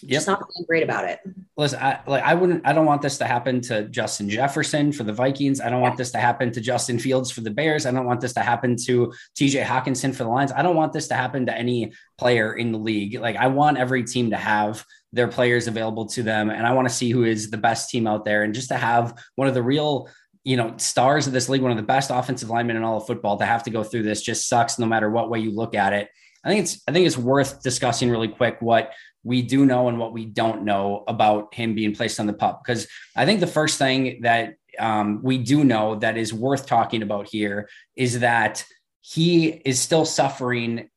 yep. 0.09 0.17
just 0.17 0.27
not 0.27 0.39
feeling 0.39 0.67
great 0.67 0.83
about 0.83 1.05
it. 1.05 1.21
Listen, 1.57 1.81
I, 1.81 2.01
like 2.07 2.23
I 2.23 2.35
wouldn't, 2.35 2.67
I 2.67 2.73
don't 2.73 2.87
want 2.87 3.03
this 3.03 3.19
to 3.19 3.25
happen 3.25 3.61
to 3.63 3.85
Justin 3.89 4.29
Jefferson 4.29 4.93
for 4.93 5.05
the 5.05 5.13
Vikings. 5.13 5.61
I 5.61 5.71
don't 5.71 5.81
want 5.81 5.97
this 5.97 6.11
to 6.13 6.19
happen 6.19 6.51
to 6.53 6.61
Justin 6.61 6.99
Fields 6.99 7.31
for 7.31 7.41
the 7.41 7.51
Bears. 7.51 7.87
I 7.87 7.91
don't 7.91 8.07
want 8.07 8.21
this 8.21 8.33
to 8.35 8.41
happen 8.41 8.77
to 8.85 9.13
TJ 9.37 9.65
Hockenson 9.65 10.15
for 10.15 10.25
the 10.25 10.31
Lions. 10.31 10.53
I 10.53 10.63
don't 10.63 10.77
want 10.77 10.93
this 10.93 11.09
to 11.09 11.15
happen 11.15 11.47
to 11.47 11.57
any 11.57 11.93
player 12.19 12.55
in 12.55 12.73
the 12.73 12.79
league. 12.79 13.21
Like 13.21 13.37
I 13.37 13.47
want 13.49 13.79
every 13.79 14.05
team 14.05 14.31
to 14.31 14.37
have 14.37 14.85
their 15.13 15.29
players 15.29 15.69
available 15.69 16.07
to 16.07 16.23
them. 16.23 16.51
And 16.51 16.67
I 16.67 16.73
want 16.73 16.89
to 16.89 16.95
see 16.95 17.11
who 17.11 17.25
is 17.25 17.51
the 17.51 17.57
best 17.57 17.91
team 17.91 18.07
out 18.07 18.25
there 18.25 18.43
and 18.43 18.55
just 18.55 18.69
to 18.69 18.77
have 18.77 19.17
one 19.37 19.49
of 19.49 19.55
the 19.55 19.63
real 19.63 20.09
you 20.45 20.59
know, 20.59 20.75
stars 20.77 21.27
of 21.27 21.33
this 21.33 21.49
league, 21.49 21.63
one 21.63 21.71
of 21.71 21.79
the 21.79 21.83
best 21.83 22.11
offensive 22.11 22.51
linemen 22.51 22.77
in 22.77 22.85
all 22.85 22.99
of 22.99 23.07
football 23.07 23.39
to 23.39 23.47
have 23.47 23.63
to 23.63 23.71
go 23.71 23.83
through 23.83 24.03
this 24.03 24.21
just 24.21 24.47
sucks 24.47 24.79
no 24.79 24.87
matter 24.87 25.11
what 25.11 25.31
way 25.31 25.41
you 25.41 25.51
look 25.51 25.75
at 25.75 25.95
it. 25.95 26.11
I 26.45 26.51
think 26.51 26.65
it's 26.65 26.83
I 26.87 26.93
think 26.93 27.07
it's 27.07 27.17
worth 27.17 27.63
discussing 27.63 28.11
really 28.11 28.29
quick 28.29 28.59
what 28.61 28.93
we 29.25 29.43
do 29.43 29.66
know 29.66 29.88
and 29.88 29.99
what 29.99 30.12
we 30.12 30.26
don't 30.26 30.62
know 30.62 31.02
about 31.09 31.54
him 31.54 31.75
being 31.75 31.95
placed 31.95 32.21
on 32.21 32.26
the 32.26 32.33
pup. 32.33 32.62
Because 32.62 32.87
I 33.16 33.25
think 33.25 33.40
the 33.40 33.47
first 33.47 33.78
thing 33.78 34.21
that 34.23 34.54
um, 34.78 35.21
we 35.23 35.38
do 35.38 35.64
know 35.64 35.97
that 35.97 36.16
is 36.16 36.33
worth 36.33 36.66
talking 36.66 37.02
about 37.02 37.28
here 37.28 37.69
is 37.97 38.21
that 38.21 38.64
he 39.00 39.49
is 39.49 39.81
still 39.81 40.04
suffering 40.04 40.88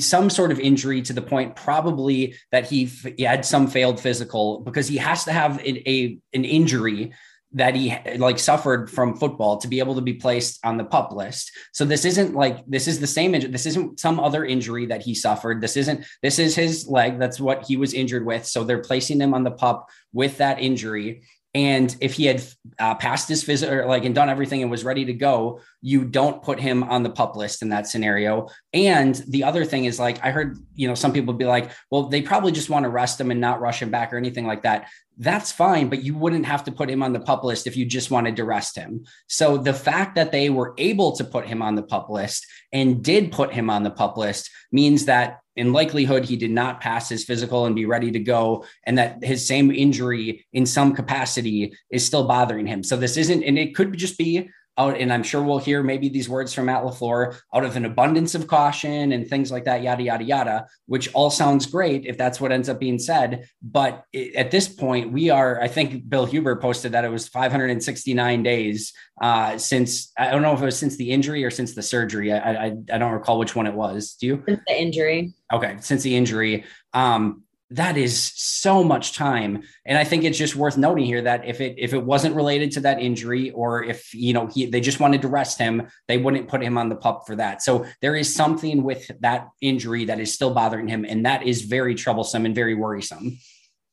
some 0.00 0.28
sort 0.30 0.50
of 0.50 0.58
injury 0.58 1.00
to 1.00 1.12
the 1.12 1.22
point 1.22 1.54
probably 1.54 2.34
that 2.50 2.66
he, 2.66 2.86
he 2.86 3.22
had 3.22 3.44
some 3.44 3.68
failed 3.68 4.00
physical 4.00 4.60
because 4.60 4.88
he 4.88 4.96
has 4.96 5.24
to 5.24 5.32
have 5.32 5.60
a, 5.60 5.88
a 5.88 6.18
an 6.32 6.44
injury 6.44 7.12
that 7.52 7.74
he 7.74 7.96
like 8.16 8.38
suffered 8.38 8.90
from 8.90 9.16
football 9.16 9.56
to 9.58 9.68
be 9.68 9.78
able 9.78 9.94
to 9.94 10.00
be 10.00 10.14
placed 10.14 10.58
on 10.64 10.76
the 10.76 10.84
pup 10.84 11.12
list. 11.12 11.52
So 11.72 11.84
this 11.84 12.04
isn't 12.04 12.34
like 12.34 12.64
this 12.66 12.88
is 12.88 13.00
the 13.00 13.06
same 13.06 13.34
injury. 13.34 13.50
This 13.50 13.66
isn't 13.66 14.00
some 14.00 14.20
other 14.20 14.44
injury 14.44 14.86
that 14.86 15.02
he 15.02 15.14
suffered. 15.14 15.60
This 15.60 15.76
isn't 15.76 16.04
this 16.22 16.38
is 16.38 16.54
his 16.54 16.86
leg. 16.86 17.18
That's 17.18 17.40
what 17.40 17.64
he 17.66 17.76
was 17.76 17.94
injured 17.94 18.26
with. 18.26 18.46
So 18.46 18.64
they're 18.64 18.82
placing 18.82 19.20
him 19.20 19.32
on 19.32 19.44
the 19.44 19.52
pup 19.52 19.88
with 20.12 20.38
that 20.38 20.60
injury. 20.60 21.22
And 21.56 21.96
if 22.02 22.12
he 22.12 22.26
had 22.26 22.44
uh, 22.78 22.96
passed 22.96 23.30
his 23.30 23.42
visit 23.42 23.72
or 23.72 23.86
like 23.86 24.04
and 24.04 24.14
done 24.14 24.28
everything 24.28 24.60
and 24.60 24.70
was 24.70 24.84
ready 24.84 25.06
to 25.06 25.14
go, 25.14 25.60
you 25.80 26.04
don't 26.04 26.42
put 26.42 26.60
him 26.60 26.82
on 26.82 27.02
the 27.02 27.08
pup 27.08 27.34
list 27.34 27.62
in 27.62 27.70
that 27.70 27.88
scenario. 27.88 28.48
And 28.74 29.14
the 29.28 29.44
other 29.44 29.64
thing 29.64 29.86
is 29.86 29.98
like 29.98 30.22
I 30.22 30.32
heard, 30.32 30.58
you 30.74 30.86
know, 30.86 30.94
some 30.94 31.14
people 31.14 31.32
be 31.32 31.46
like, 31.46 31.70
well, 31.90 32.08
they 32.08 32.20
probably 32.20 32.52
just 32.52 32.68
want 32.68 32.82
to 32.82 32.90
rest 32.90 33.18
him 33.18 33.30
and 33.30 33.40
not 33.40 33.62
rush 33.62 33.80
him 33.80 33.90
back 33.90 34.12
or 34.12 34.18
anything 34.18 34.46
like 34.46 34.64
that. 34.64 34.88
That's 35.16 35.50
fine, 35.50 35.88
but 35.88 36.02
you 36.02 36.14
wouldn't 36.14 36.44
have 36.44 36.64
to 36.64 36.72
put 36.72 36.90
him 36.90 37.02
on 37.02 37.14
the 37.14 37.20
pup 37.20 37.42
list 37.42 37.66
if 37.66 37.74
you 37.74 37.86
just 37.86 38.10
wanted 38.10 38.36
to 38.36 38.44
rest 38.44 38.76
him. 38.76 39.06
So 39.26 39.56
the 39.56 39.72
fact 39.72 40.16
that 40.16 40.32
they 40.32 40.50
were 40.50 40.74
able 40.76 41.16
to 41.16 41.24
put 41.24 41.46
him 41.46 41.62
on 41.62 41.74
the 41.74 41.84
pup 41.84 42.10
list 42.10 42.46
and 42.70 43.02
did 43.02 43.32
put 43.32 43.54
him 43.54 43.70
on 43.70 43.82
the 43.82 43.90
pup 43.90 44.18
list 44.18 44.50
means 44.70 45.06
that 45.06 45.38
in 45.56 45.72
likelihood 45.72 46.24
he 46.24 46.36
did 46.36 46.50
not 46.50 46.80
pass 46.80 47.08
his 47.08 47.24
physical 47.24 47.66
and 47.66 47.74
be 47.74 47.86
ready 47.86 48.10
to 48.10 48.18
go 48.18 48.64
and 48.84 48.98
that 48.98 49.22
his 49.24 49.46
same 49.46 49.70
injury 49.70 50.46
in 50.52 50.66
some 50.66 50.94
capacity 50.94 51.72
is 51.90 52.04
still 52.04 52.26
bothering 52.26 52.66
him. 52.66 52.82
So 52.82 52.96
this 52.96 53.16
isn't 53.16 53.42
and 53.42 53.58
it 53.58 53.74
could 53.74 53.96
just 53.96 54.18
be 54.18 54.48
out, 54.78 54.96
and 54.98 55.12
I'm 55.12 55.22
sure 55.22 55.42
we'll 55.42 55.58
hear 55.58 55.82
maybe 55.82 56.08
these 56.08 56.28
words 56.28 56.52
from 56.52 56.66
Matt 56.66 56.82
LaFleur 56.82 57.38
out 57.54 57.64
of 57.64 57.76
an 57.76 57.84
abundance 57.84 58.34
of 58.34 58.46
caution 58.46 59.12
and 59.12 59.26
things 59.26 59.50
like 59.50 59.64
that, 59.64 59.82
yada, 59.82 60.02
yada, 60.02 60.24
yada, 60.24 60.66
which 60.86 61.12
all 61.14 61.30
sounds 61.30 61.66
great 61.66 62.04
if 62.04 62.18
that's 62.18 62.40
what 62.40 62.52
ends 62.52 62.68
up 62.68 62.78
being 62.78 62.98
said. 62.98 63.48
But 63.62 64.04
at 64.36 64.50
this 64.50 64.68
point, 64.68 65.12
we 65.12 65.30
are, 65.30 65.60
I 65.60 65.68
think 65.68 66.08
Bill 66.08 66.26
Huber 66.26 66.56
posted 66.56 66.92
that 66.92 67.04
it 67.04 67.10
was 67.10 67.28
569 67.28 68.42
days 68.42 68.92
uh, 69.20 69.56
since, 69.56 70.12
I 70.18 70.30
don't 70.30 70.42
know 70.42 70.52
if 70.52 70.60
it 70.60 70.64
was 70.64 70.78
since 70.78 70.96
the 70.96 71.10
injury 71.10 71.44
or 71.44 71.50
since 71.50 71.74
the 71.74 71.82
surgery. 71.82 72.32
I, 72.32 72.66
I, 72.66 72.66
I 72.92 72.98
don't 72.98 73.12
recall 73.12 73.38
which 73.38 73.56
one 73.56 73.66
it 73.66 73.74
was. 73.74 74.14
Do 74.20 74.26
you? 74.26 74.42
Since 74.46 74.60
the 74.66 74.80
injury. 74.80 75.32
Okay. 75.52 75.76
Since 75.80 76.02
the 76.02 76.16
injury. 76.16 76.64
Um, 76.92 77.44
that 77.70 77.96
is 77.96 78.32
so 78.36 78.84
much 78.84 79.12
time. 79.14 79.62
And 79.84 79.98
i 79.98 80.04
think 80.04 80.24
it's 80.24 80.38
just 80.38 80.56
worth 80.56 80.76
noting 80.76 81.04
here 81.04 81.22
that 81.22 81.46
if 81.46 81.60
it 81.60 81.74
if 81.78 81.92
it 81.92 82.02
wasn't 82.02 82.36
related 82.36 82.70
to 82.72 82.80
that 82.80 83.00
injury 83.00 83.50
or 83.50 83.82
if 83.82 84.14
you 84.14 84.32
know 84.32 84.46
he 84.46 84.66
they 84.66 84.80
just 84.80 85.00
wanted 85.00 85.22
to 85.22 85.28
rest 85.28 85.58
him 85.58 85.88
they 86.08 86.18
wouldn't 86.18 86.48
put 86.48 86.62
him 86.62 86.78
on 86.78 86.88
the 86.88 86.96
pup 86.96 87.24
for 87.26 87.36
that. 87.36 87.62
So 87.62 87.86
there 88.00 88.14
is 88.14 88.32
something 88.32 88.82
with 88.82 89.10
that 89.20 89.48
injury 89.60 90.04
that 90.06 90.20
is 90.20 90.32
still 90.32 90.54
bothering 90.54 90.88
him 90.88 91.04
and 91.04 91.26
that 91.26 91.42
is 91.42 91.62
very 91.62 91.94
troublesome 91.94 92.46
and 92.46 92.54
very 92.54 92.74
worrisome. 92.74 93.38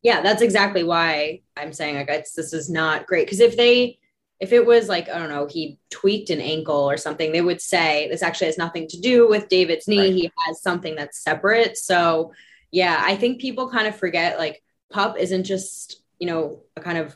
Yeah 0.03 0.21
that's 0.21 0.41
exactly 0.41 0.83
why 0.83 1.41
i'm 1.57 1.73
saying 1.73 1.95
like 1.95 2.09
it's 2.09 2.33
this 2.33 2.53
is 2.53 2.69
not 2.69 3.07
great. 3.07 3.25
Because 3.25 3.39
if 3.39 3.57
they 3.57 3.97
if 4.39 4.51
it 4.51 4.65
was 4.65 4.87
like 4.87 5.09
i 5.09 5.17
don't 5.17 5.29
know 5.29 5.47
he 5.47 5.79
tweaked 5.89 6.29
an 6.29 6.41
ankle 6.41 6.89
or 6.89 6.97
something 6.97 7.31
they 7.31 7.41
would 7.41 7.61
say 7.61 8.07
this 8.09 8.21
actually 8.21 8.47
has 8.47 8.57
nothing 8.57 8.87
to 8.89 8.99
do 8.99 9.27
with 9.27 9.49
david's 9.49 9.87
knee. 9.87 9.99
Right. 9.99 10.13
he 10.13 10.31
has 10.45 10.61
something 10.61 10.95
that's 10.95 11.23
separate. 11.23 11.77
So 11.77 12.33
yeah, 12.73 12.99
I 13.05 13.15
think 13.15 13.39
people 13.39 13.69
kind 13.69 13.87
of 13.87 13.95
forget 13.95 14.39
like 14.39 14.63
pup 14.91 15.15
isn't 15.19 15.43
just, 15.43 16.01
you 16.19 16.25
know, 16.25 16.63
a 16.75 16.81
kind 16.81 16.97
of 16.97 17.15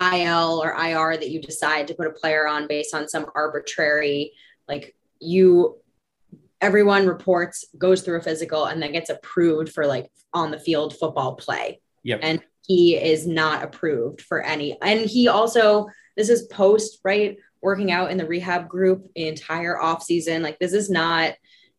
IL 0.00 0.62
or 0.64 0.72
IR 0.72 1.18
that 1.18 1.28
you 1.28 1.42
decide 1.42 1.88
to 1.88 1.94
put 1.94 2.06
a 2.06 2.10
player 2.10 2.48
on 2.48 2.66
based 2.66 2.94
on 2.94 3.06
some 3.06 3.26
arbitrary, 3.34 4.32
like 4.66 4.96
you, 5.20 5.76
everyone 6.62 7.06
reports, 7.06 7.66
goes 7.76 8.00
through 8.00 8.16
a 8.16 8.22
physical, 8.22 8.64
and 8.64 8.82
then 8.82 8.92
gets 8.92 9.10
approved 9.10 9.70
for 9.70 9.86
like 9.86 10.10
on 10.32 10.50
the 10.50 10.58
field 10.58 10.96
football 10.96 11.34
play. 11.34 11.82
Yep. 12.04 12.20
And 12.22 12.42
he 12.66 12.96
is 12.96 13.26
not 13.26 13.62
approved 13.62 14.22
for 14.22 14.40
any. 14.40 14.80
And 14.80 15.00
he 15.00 15.28
also, 15.28 15.86
this 16.16 16.30
is 16.30 16.44
post, 16.44 17.00
right? 17.04 17.36
Working 17.60 17.92
out 17.92 18.10
in 18.10 18.16
the 18.16 18.26
rehab 18.26 18.70
group 18.70 19.06
the 19.14 19.28
entire 19.28 19.78
off 19.78 20.02
season. 20.02 20.42
Like 20.42 20.58
this 20.58 20.72
is 20.72 20.88
not 20.88 21.34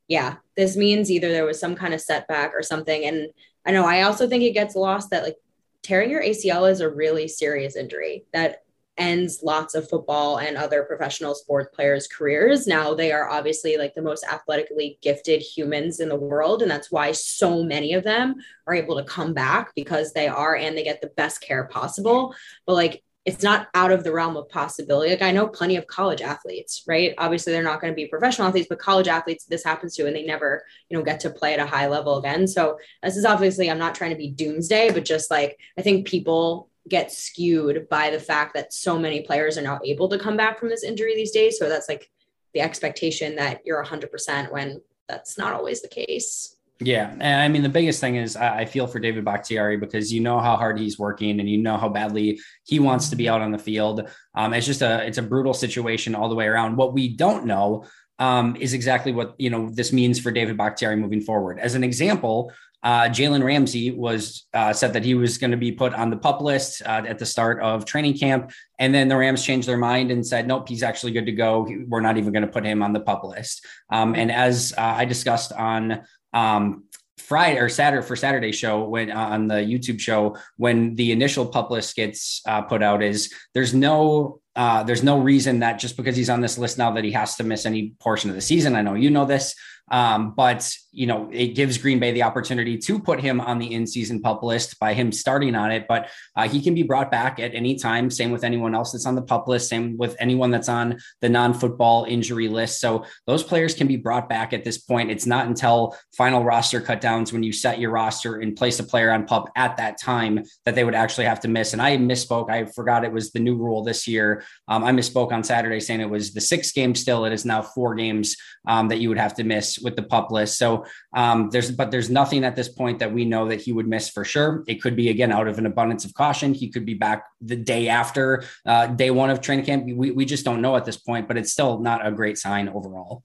yeah, 0.08 0.36
this 0.56 0.76
means 0.76 1.10
either 1.10 1.32
there 1.32 1.46
was 1.46 1.60
some 1.60 1.76
kind 1.76 1.94
of 1.94 2.02
setback 2.02 2.54
or 2.54 2.64
something. 2.64 3.06
And 3.06 3.28
I 3.66 3.72
know 3.72 3.86
I 3.86 4.04
also 4.04 4.28
think 4.28 4.44
it 4.44 4.54
gets 4.54 4.76
lost 4.76 5.10
that 5.10 5.24
like 5.24 5.38
tearing 5.82 6.10
your 6.10 6.24
ACL 6.24 6.70
is 6.70 6.82
a 6.82 6.90
really 6.90 7.28
serious 7.28 7.76
injury 7.76 8.26
that 8.34 8.64
ends 8.98 9.42
lots 9.44 9.76
of 9.76 9.90
football 9.90 10.38
and 10.38 10.56
other 10.56 10.84
professional 10.84 11.36
sports 11.36 11.70
players' 11.76 12.08
careers. 12.08 12.66
Now 12.66 12.94
they 12.94 13.12
are 13.12 13.30
obviously 13.30 13.78
like 13.78 13.94
the 13.94 14.02
most 14.02 14.26
athletically 14.26 14.98
gifted 15.02 15.42
humans 15.42 16.00
in 16.00 16.10
the 16.10 16.16
world. 16.16 16.62
And 16.62 16.72
that's 16.72 16.92
why 16.92 17.12
so 17.12 17.62
many 17.62 17.94
of 17.94 18.04
them 18.04 18.36
are 18.68 18.74
able 18.74 18.96
to 18.98 19.04
come 19.04 19.34
back 19.34 19.74
because 19.76 20.14
they 20.14 20.28
are 20.28 20.56
and 20.56 20.78
they 20.78 20.84
get 20.84 21.02
the 21.02 21.12
best 21.18 21.42
care 21.42 21.66
possible. 21.66 22.34
But 22.66 22.76
like 22.76 23.04
it's 23.26 23.42
not 23.42 23.68
out 23.74 23.92
of 23.92 24.04
the 24.04 24.14
realm 24.14 24.38
of 24.38 24.48
possibility. 24.50 25.10
Like 25.10 25.24
I 25.24 25.32
know 25.32 25.48
plenty 25.48 25.78
of 25.78 25.88
college 25.88 26.22
athletes, 26.22 26.84
right? 26.88 27.16
Obviously, 27.18 27.52
they're 27.52 27.64
not 27.64 27.82
going 27.82 27.92
to 27.92 27.96
be 27.96 28.06
professional 28.06 28.48
athletes, 28.48 28.68
but 28.70 28.78
college 28.78 29.08
athletes, 29.08 29.46
this 29.46 29.64
happens 29.64 29.96
to, 29.96 30.06
and 30.06 30.16
they 30.16 30.24
never, 30.24 30.64
you 30.90 30.98
know, 30.98 31.04
get 31.04 31.20
to 31.22 31.32
play 31.32 31.54
at 31.54 31.60
a 31.60 31.66
high 31.66 31.88
level 31.88 32.20
again. 32.20 32.48
So 32.48 32.78
this 33.02 33.18
is 33.18 33.26
obviously, 33.26 33.70
I'm 33.70 33.80
not 33.80 33.96
trying 33.96 34.12
to 34.12 34.16
be 34.16 34.30
doomsday, 34.30 34.92
but 34.92 35.06
just 35.06 35.32
like 35.32 35.60
I 35.78 35.82
think 35.82 36.08
people 36.08 36.70
get 36.88 37.12
skewed 37.12 37.90
by 37.90 38.12
the 38.12 38.20
fact 38.20 38.54
that 38.54 38.72
so 38.72 39.00
many 39.00 39.22
players 39.22 39.58
are 39.58 39.64
now 39.64 39.80
able 39.84 40.08
to 40.10 40.20
come 40.20 40.38
back 40.38 40.60
from 40.60 40.70
this 40.70 40.84
injury 40.84 41.16
these 41.16 41.32
days. 41.32 41.58
So 41.58 41.68
that's 41.68 41.90
like 41.90 42.12
the 42.54 42.62
expectation 42.62 43.38
that 43.38 43.62
you're 43.66 43.84
100% 43.84 44.52
when 44.52 44.82
that's 45.08 45.36
not 45.36 45.54
always 45.54 45.82
the 45.82 45.88
case. 45.88 46.55
Yeah, 46.82 47.10
and 47.10 47.42
I 47.42 47.48
mean 47.48 47.64
the 47.64 47.70
biggest 47.70 48.02
thing 48.02 48.18
is 48.18 48.36
I 48.36 48.66
feel 48.66 48.86
for 48.86 49.00
David 49.00 49.24
Bakhtiari 49.24 49.78
because 49.78 50.12
you 50.12 50.20
know 50.20 50.40
how 50.40 50.58
hard 50.58 50.78
he's 50.78 51.00
working 51.00 51.40
and 51.40 51.50
you 51.50 51.58
know 51.58 51.78
how 51.78 51.88
badly 51.88 52.42
he 52.66 52.80
wants 52.80 53.10
to 53.10 53.16
be 53.16 53.30
out 53.30 53.42
on 53.42 53.52
the 53.52 53.58
field. 53.58 54.10
Um, 54.36 54.54
it's 54.54 54.66
just 54.66 54.82
a 54.82 55.06
it's 55.06 55.18
a 55.18 55.22
brutal 55.22 55.54
situation 55.54 56.16
all 56.16 56.28
the 56.28 56.36
way 56.36 56.48
around. 56.48 56.76
What 56.76 56.94
we 56.94 57.16
don't 57.16 57.46
know 57.46 57.86
um, 58.20 58.58
is 58.58 58.74
exactly 58.74 59.14
what 59.14 59.36
you 59.38 59.50
know 59.50 59.70
this 59.70 59.94
means 59.94 60.20
for 60.20 60.32
David 60.32 60.58
Bakhtiari 60.58 60.98
moving 60.98 61.22
forward. 61.22 61.60
As 61.60 61.76
an 61.76 61.84
example, 61.86 62.52
uh, 62.84 63.10
Jalen 63.10 63.44
Ramsey 63.44 63.92
was 63.92 64.46
uh, 64.54 64.74
said 64.74 64.94
that 64.94 65.06
he 65.06 65.16
was 65.16 65.38
going 65.38 65.52
to 65.52 65.58
be 65.58 65.72
put 65.72 65.94
on 65.94 66.10
the 66.10 66.18
pup 66.18 66.42
list 66.42 66.82
uh, 66.86 67.04
at 67.08 67.20
the 67.20 67.26
start 67.26 67.62
of 67.64 67.86
training 67.86 68.18
camp, 68.18 68.52
and 68.80 68.94
then 68.94 69.08
the 69.08 69.16
Rams 69.16 69.46
changed 69.46 69.68
their 69.68 69.78
mind 69.78 70.12
and 70.12 70.26
said, 70.26 70.46
"Nope, 70.46 70.68
he's 70.68 70.84
actually 70.84 71.14
good 71.14 71.26
to 71.26 71.32
go. 71.32 71.68
We're 71.88 72.02
not 72.02 72.18
even 72.18 72.34
going 72.34 72.46
to 72.46 72.52
put 72.52 72.66
him 72.66 72.84
on 72.84 72.92
the 72.92 73.00
pup 73.00 73.24
list." 73.24 73.66
Um, 73.90 74.14
and 74.14 74.30
as 74.30 74.74
uh, 74.78 74.82
I 74.82 75.06
discussed 75.06 75.54
on 75.54 76.04
um, 76.36 76.84
Friday 77.18 77.58
or 77.58 77.70
Saturday 77.70 78.06
for 78.06 78.16
Saturday 78.16 78.52
show 78.52 78.84
when 78.88 79.10
uh, 79.10 79.16
on 79.16 79.48
the 79.48 79.56
YouTube 79.56 80.00
show 80.00 80.38
when 80.58 80.96
the 80.96 81.12
initial 81.12 81.46
pup 81.46 81.72
list 81.72 81.96
gets 81.96 82.42
uh, 82.48 82.62
put 82.62 82.84
out 82.84 83.02
is 83.02 83.34
there's 83.54 83.74
no 83.74 84.40
uh, 84.56 84.84
there's 84.84 85.04
no 85.04 85.20
reason 85.20 85.60
that 85.60 85.80
just 85.80 85.98
because 85.98 86.16
he's 86.16 86.30
on 86.30 86.42
this 86.42 86.58
list 86.58 86.78
now 86.78 86.92
that 86.92 87.04
he 87.04 87.12
has 87.12 87.36
to 87.36 87.44
miss 87.44 87.66
any 87.66 87.94
portion 88.00 88.30
of 88.30 88.36
the 88.36 88.42
season. 88.42 88.76
I 88.76 88.82
know 88.82 88.94
you 88.94 89.10
know 89.10 89.26
this, 89.26 89.56
um, 89.92 90.34
but 90.36 90.76
you 90.92 91.08
know, 91.08 91.30
it 91.32 91.50
gives 91.50 91.78
Green 91.78 92.00
Bay 92.00 92.12
the 92.12 92.24
opportunity 92.24 92.78
to 92.78 93.00
put 93.00 93.20
him 93.20 93.42
on 93.42 93.60
the 93.60 93.74
in-season 93.74 94.22
pup 94.22 94.44
list 94.44 94.80
by 94.80 94.94
him 94.94 95.12
starting 95.12 95.54
on 95.54 95.72
it. 95.72 95.88
But 95.88 96.10
uh, 96.36 96.48
he 96.48 96.62
can 96.62 96.74
be 96.74 96.84
brought 96.84 97.12
back 97.12 97.38
at 97.40 97.54
any 97.54 97.76
time. 97.76 98.10
Same 98.10 98.32
with 98.32 98.46
anyone 98.46 98.74
else 98.74 98.94
that's 98.94 99.06
on 99.06 99.16
the 99.16 99.22
pup 99.22 99.48
list. 99.48 99.70
Same 99.70 99.98
with 99.98 100.16
anyone 100.20 100.52
that's 100.52 100.70
on 100.70 100.98
the 101.22 101.28
non-football 101.28 102.06
injury 102.06 102.48
list. 102.48 102.80
So 102.80 103.06
those 103.28 103.44
players 103.44 103.76
can 103.76 103.88
be 103.88 103.98
brought 103.98 104.30
back 104.30 104.54
at 104.54 104.64
this 104.64 104.78
point. 104.78 105.12
It's 105.12 105.26
not 105.26 105.48
until 105.48 105.98
final 106.16 106.44
roster 106.44 106.80
cutdowns 106.80 107.34
when 107.34 107.44
you 107.44 107.52
set 107.52 107.80
your 107.80 107.92
roster 107.92 108.38
and 108.38 108.56
place 108.56 108.80
a 108.80 108.84
player 108.84 109.12
on 109.12 109.26
pup 109.26 109.50
at 109.58 109.76
that 109.78 110.00
time 110.00 110.44
that 110.64 110.76
they 110.76 110.86
would 110.86 110.96
actually 110.96 111.26
have 111.26 111.42
to 111.42 111.50
miss. 111.50 111.74
And 111.74 111.82
I 111.82 111.98
misspoke. 111.98 112.50
I 112.50 112.66
forgot 112.66 113.04
it 113.04 113.12
was 113.12 113.32
the 113.32 113.40
new 113.40 113.58
rule 113.58 113.84
this 113.84 114.08
year. 114.08 114.44
Um, 114.70 114.84
I 114.86 114.92
misspoke 114.92 115.34
on 115.34 115.44
Saturday 115.44 115.82
saying 115.82 116.00
it 116.00 116.10
was 116.10 116.34
the 116.34 116.42
six 116.42 116.72
game 116.72 116.96
still. 116.96 117.26
It 117.26 117.34
is 117.34 117.44
now 117.44 117.62
four 117.62 117.96
games 117.96 118.38
um, 118.66 118.88
that 118.88 119.00
you 119.00 119.10
would 119.10 119.18
have 119.18 119.34
to 119.36 119.44
miss 119.44 119.75
with 119.80 119.96
the 119.96 120.04
pup 120.04 120.32
list. 120.32 120.58
So 120.58 120.86
um, 121.16 121.50
there's 121.50 121.72
but 121.72 121.92
there's 121.92 122.10
nothing 122.10 122.44
at 122.44 122.56
this 122.56 122.70
point 122.70 123.00
that 123.00 123.14
we 123.14 123.26
know 123.26 123.48
that 123.50 123.62
he 123.62 123.72
would 123.72 123.88
miss 123.88 124.10
for 124.10 124.24
sure. 124.24 124.64
It 124.68 124.82
could 124.82 124.96
be 124.96 125.10
again 125.10 125.32
out 125.32 125.48
of 125.48 125.58
an 125.58 125.66
abundance 125.66 126.06
of 126.06 126.14
caution. 126.14 126.54
He 126.54 126.70
could 126.70 126.86
be 126.86 126.94
back 126.94 127.26
the 127.42 127.56
day 127.56 127.88
after 127.88 128.44
uh, 128.66 128.88
day 128.88 129.12
one 129.12 129.30
of 129.30 129.42
training 129.42 129.66
camp. 129.66 129.86
We, 129.86 130.12
we 130.12 130.26
just 130.26 130.46
don't 130.46 130.62
know 130.62 130.76
at 130.76 130.86
this 130.86 130.98
point, 130.98 131.28
but 131.28 131.38
it's 131.38 131.52
still 131.52 131.80
not 131.80 132.06
a 132.06 132.12
great 132.12 132.38
sign 132.38 132.70
overall. 132.70 133.24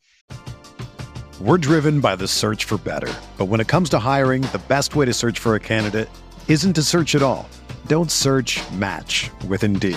We're 1.40 1.58
driven 1.58 2.00
by 2.00 2.16
the 2.16 2.28
search 2.28 2.64
for 2.64 2.76
better. 2.76 3.12
But 3.38 3.46
when 3.46 3.60
it 3.60 3.68
comes 3.68 3.88
to 3.90 3.98
hiring, 3.98 4.42
the 4.42 4.60
best 4.68 4.94
way 4.94 5.06
to 5.06 5.14
search 5.14 5.38
for 5.38 5.54
a 5.54 5.60
candidate 5.60 6.10
isn't 6.48 6.74
to 6.74 6.82
search 6.82 7.14
at 7.14 7.22
all. 7.22 7.48
Don't 7.86 8.10
search 8.10 8.60
match 8.72 9.30
with 9.48 9.64
Indeed. 9.64 9.96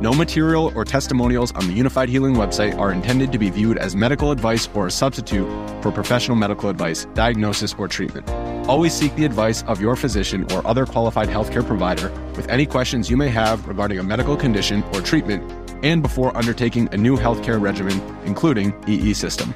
No 0.00 0.14
material 0.14 0.72
or 0.74 0.86
testimonials 0.86 1.52
on 1.52 1.68
the 1.68 1.78
Unifyd 1.78 2.08
Healing 2.08 2.34
website 2.34 2.74
are 2.78 2.90
intended 2.90 3.30
to 3.32 3.38
be 3.38 3.50
viewed 3.50 3.76
as 3.76 3.94
medical 3.94 4.30
advice 4.30 4.66
or 4.72 4.86
a 4.86 4.90
substitute 4.90 5.46
for 5.82 5.92
professional 5.92 6.38
medical 6.38 6.70
advice, 6.70 7.04
diagnosis, 7.12 7.74
or 7.76 7.86
treatment. 7.86 8.26
Always 8.66 8.94
seek 8.94 9.14
the 9.16 9.26
advice 9.26 9.62
of 9.64 9.78
your 9.78 9.96
physician 9.96 10.50
or 10.52 10.66
other 10.66 10.86
qualified 10.86 11.28
healthcare 11.28 11.66
provider 11.66 12.08
with 12.34 12.48
any 12.48 12.64
questions 12.64 13.10
you 13.10 13.18
may 13.18 13.28
have 13.28 13.68
regarding 13.68 13.98
a 13.98 14.02
medical 14.02 14.38
condition 14.38 14.82
or 14.94 15.02
treatment 15.02 15.52
and 15.84 16.02
before 16.02 16.34
undertaking 16.34 16.88
a 16.92 16.96
new 16.96 17.18
healthcare 17.18 17.60
regimen, 17.60 18.00
including 18.24 18.72
EE 18.88 19.12
system. 19.12 19.52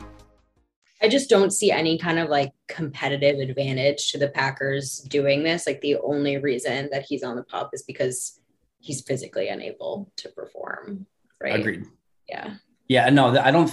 I 1.01 1.09
just 1.09 1.31
don't 1.31 1.53
see 1.53 1.71
any 1.71 1.97
kind 1.97 2.19
of 2.19 2.29
like 2.29 2.53
competitive 2.69 3.39
advantage 3.39 4.13
to 4.13 4.19
the 4.19 4.29
Packers 4.29 4.99
doing 5.09 5.43
this. 5.43 5.67
Like 5.67 5.81
the 5.81 5.97
only 6.05 6.37
reason 6.37 6.91
that 6.93 7.07
he's 7.09 7.23
on 7.23 7.37
the 7.37 7.45
pup 7.45 7.71
is 7.73 7.83
because 7.83 8.41
he's 8.85 9.01
physically 9.03 9.49
unable 9.49 10.13
to 10.17 10.29
perform. 10.29 11.07
Right. 11.43 11.59
Agreed. 11.59 11.87
Yeah. 12.29 12.55
Yeah. 12.87 13.09
No, 13.11 13.37
I 13.39 13.51
don't. 13.51 13.73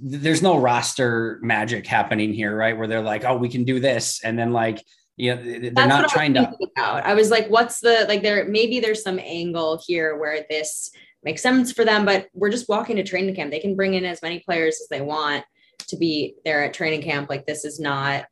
There's 0.00 0.42
no 0.42 0.58
roster 0.58 1.38
magic 1.42 1.86
happening 1.86 2.32
here, 2.32 2.54
right? 2.56 2.76
Where 2.76 2.86
they're 2.86 3.02
like, 3.02 3.24
oh, 3.24 3.36
we 3.36 3.48
can 3.48 3.64
do 3.64 3.80
this. 3.80 4.22
And 4.22 4.38
then 4.38 4.52
like, 4.52 4.84
yeah, 5.16 5.34
they're 5.34 5.70
That's 5.70 5.88
not 5.88 6.08
trying 6.08 6.34
to. 6.34 6.52
About. 6.76 7.04
I 7.04 7.14
was 7.14 7.30
like, 7.30 7.48
what's 7.48 7.80
the, 7.80 8.06
like, 8.08 8.22
there, 8.22 8.46
maybe 8.46 8.80
there's 8.80 9.02
some 9.02 9.18
angle 9.18 9.82
here 9.86 10.16
where 10.16 10.46
this 10.48 10.90
makes 11.22 11.42
sense 11.42 11.72
for 11.72 11.84
them, 11.84 12.04
but 12.06 12.28
we're 12.32 12.50
just 12.50 12.68
walking 12.68 12.96
to 12.96 13.02
training 13.02 13.34
camp. 13.34 13.50
They 13.50 13.60
can 13.60 13.76
bring 13.76 13.94
in 13.94 14.04
as 14.04 14.22
many 14.22 14.40
players 14.40 14.80
as 14.80 14.88
they 14.88 15.02
want 15.02 15.44
to 15.88 15.96
be 15.96 16.36
there 16.44 16.64
at 16.64 16.74
training 16.74 17.02
camp. 17.02 17.28
Like 17.28 17.46
this 17.46 17.64
is 17.64 17.78
not 17.78 18.24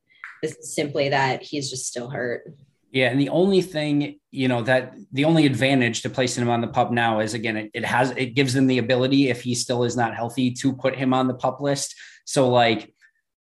this 0.42 0.56
is 0.56 0.74
simply 0.74 1.10
that 1.10 1.42
he's 1.42 1.68
just 1.68 1.86
still 1.86 2.08
hurt. 2.08 2.54
Yeah, 2.92 3.10
and 3.10 3.20
the 3.20 3.28
only 3.28 3.62
thing 3.62 4.18
you 4.32 4.48
know 4.48 4.62
that 4.62 4.94
the 5.12 5.24
only 5.24 5.46
advantage 5.46 6.02
to 6.02 6.10
placing 6.10 6.42
him 6.42 6.50
on 6.50 6.60
the 6.60 6.68
pup 6.68 6.90
now 6.90 7.20
is 7.20 7.34
again 7.34 7.56
it, 7.56 7.70
it 7.72 7.84
has 7.84 8.10
it 8.12 8.34
gives 8.34 8.52
them 8.52 8.66
the 8.66 8.78
ability 8.78 9.28
if 9.28 9.42
he 9.42 9.54
still 9.54 9.84
is 9.84 9.96
not 9.96 10.14
healthy 10.14 10.50
to 10.52 10.72
put 10.72 10.96
him 10.96 11.14
on 11.14 11.28
the 11.28 11.34
pup 11.34 11.60
list. 11.60 11.94
So 12.24 12.48
like 12.48 12.92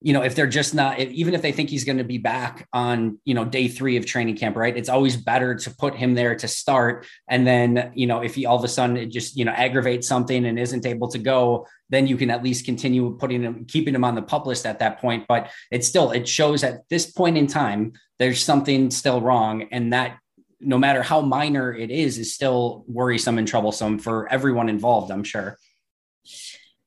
you 0.01 0.13
know, 0.13 0.21
if 0.23 0.33
they're 0.33 0.47
just 0.47 0.73
not, 0.73 0.99
if, 0.99 1.09
even 1.11 1.33
if 1.33 1.41
they 1.41 1.51
think 1.51 1.69
he's 1.69 1.83
going 1.83 1.97
to 1.97 2.05
be 2.05 2.17
back 2.17 2.67
on, 2.71 3.19
you 3.25 3.33
know, 3.33 3.43
day 3.43 3.67
three 3.67 3.97
of 3.97 4.05
training 4.05 4.37
camp, 4.37 4.55
right? 4.55 4.77
It's 4.77 4.87
always 4.87 5.17
better 5.17 5.55
to 5.55 5.75
put 5.75 5.93
him 5.93 6.13
there 6.13 6.35
to 6.35 6.47
start. 6.47 7.05
And 7.27 7.45
then, 7.45 7.91
you 7.95 8.07
know, 8.07 8.21
if 8.21 8.35
he 8.35 8.45
all 8.45 8.57
of 8.57 8.63
a 8.63 8.69
sudden 8.69 9.11
just, 9.11 9.35
you 9.35 9.43
know, 9.43 9.51
aggravates 9.51 10.07
something 10.07 10.45
and 10.45 10.57
isn't 10.57 10.85
able 10.85 11.09
to 11.09 11.17
go, 11.17 11.67
then 11.89 12.07
you 12.07 12.15
can 12.15 12.29
at 12.29 12.43
least 12.43 12.65
continue 12.65 13.17
putting 13.19 13.43
him, 13.43 13.65
keeping 13.65 13.93
him 13.93 14.05
on 14.05 14.15
the 14.15 14.21
pup 14.21 14.45
list 14.45 14.65
at 14.65 14.79
that 14.79 15.01
point. 15.01 15.25
But 15.27 15.49
it 15.69 15.83
still, 15.83 16.11
it 16.11 16.27
shows 16.27 16.63
at 16.63 16.87
this 16.89 17.11
point 17.11 17.37
in 17.37 17.47
time, 17.47 17.93
there's 18.19 18.41
something 18.41 18.91
still 18.91 19.19
wrong. 19.19 19.67
And 19.71 19.91
that 19.91 20.17
no 20.61 20.77
matter 20.77 21.03
how 21.03 21.19
minor 21.21 21.73
it 21.73 21.91
is, 21.91 22.17
is 22.17 22.33
still 22.33 22.85
worrisome 22.87 23.37
and 23.37 23.47
troublesome 23.47 23.99
for 23.99 24.31
everyone 24.31 24.69
involved, 24.69 25.11
I'm 25.11 25.23
sure. 25.25 25.57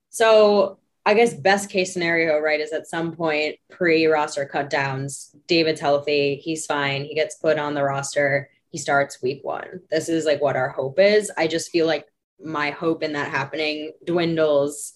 So 0.09 0.79
I 1.05 1.15
guess 1.15 1.35
best 1.35 1.69
case 1.69 1.93
scenario, 1.93 2.38
right, 2.38 2.61
is 2.61 2.73
at 2.73 2.87
some 2.87 3.12
point 3.12 3.57
pre 3.71 4.07
roster 4.07 4.47
cut 4.47 4.71
downs, 4.71 5.35
David's 5.49 5.81
healthy, 5.81 6.37
he's 6.37 6.67
fine, 6.67 7.05
he 7.05 7.15
gets 7.15 7.37
put 7.37 7.59
on 7.59 7.75
the 7.75 7.83
roster, 7.83 8.49
he 8.71 8.79
starts 8.79 9.21
week 9.21 9.41
one. 9.43 9.81
This 9.91 10.09
is 10.09 10.25
like 10.25 10.41
what 10.41 10.57
our 10.57 10.69
hope 10.69 10.99
is. 10.99 11.31
I 11.37 11.47
just 11.47 11.71
feel 11.71 11.87
like 11.87 12.07
my 12.43 12.71
hope 12.71 13.03
in 13.03 13.12
that 13.12 13.31
happening 13.31 13.93
dwindles 14.05 14.95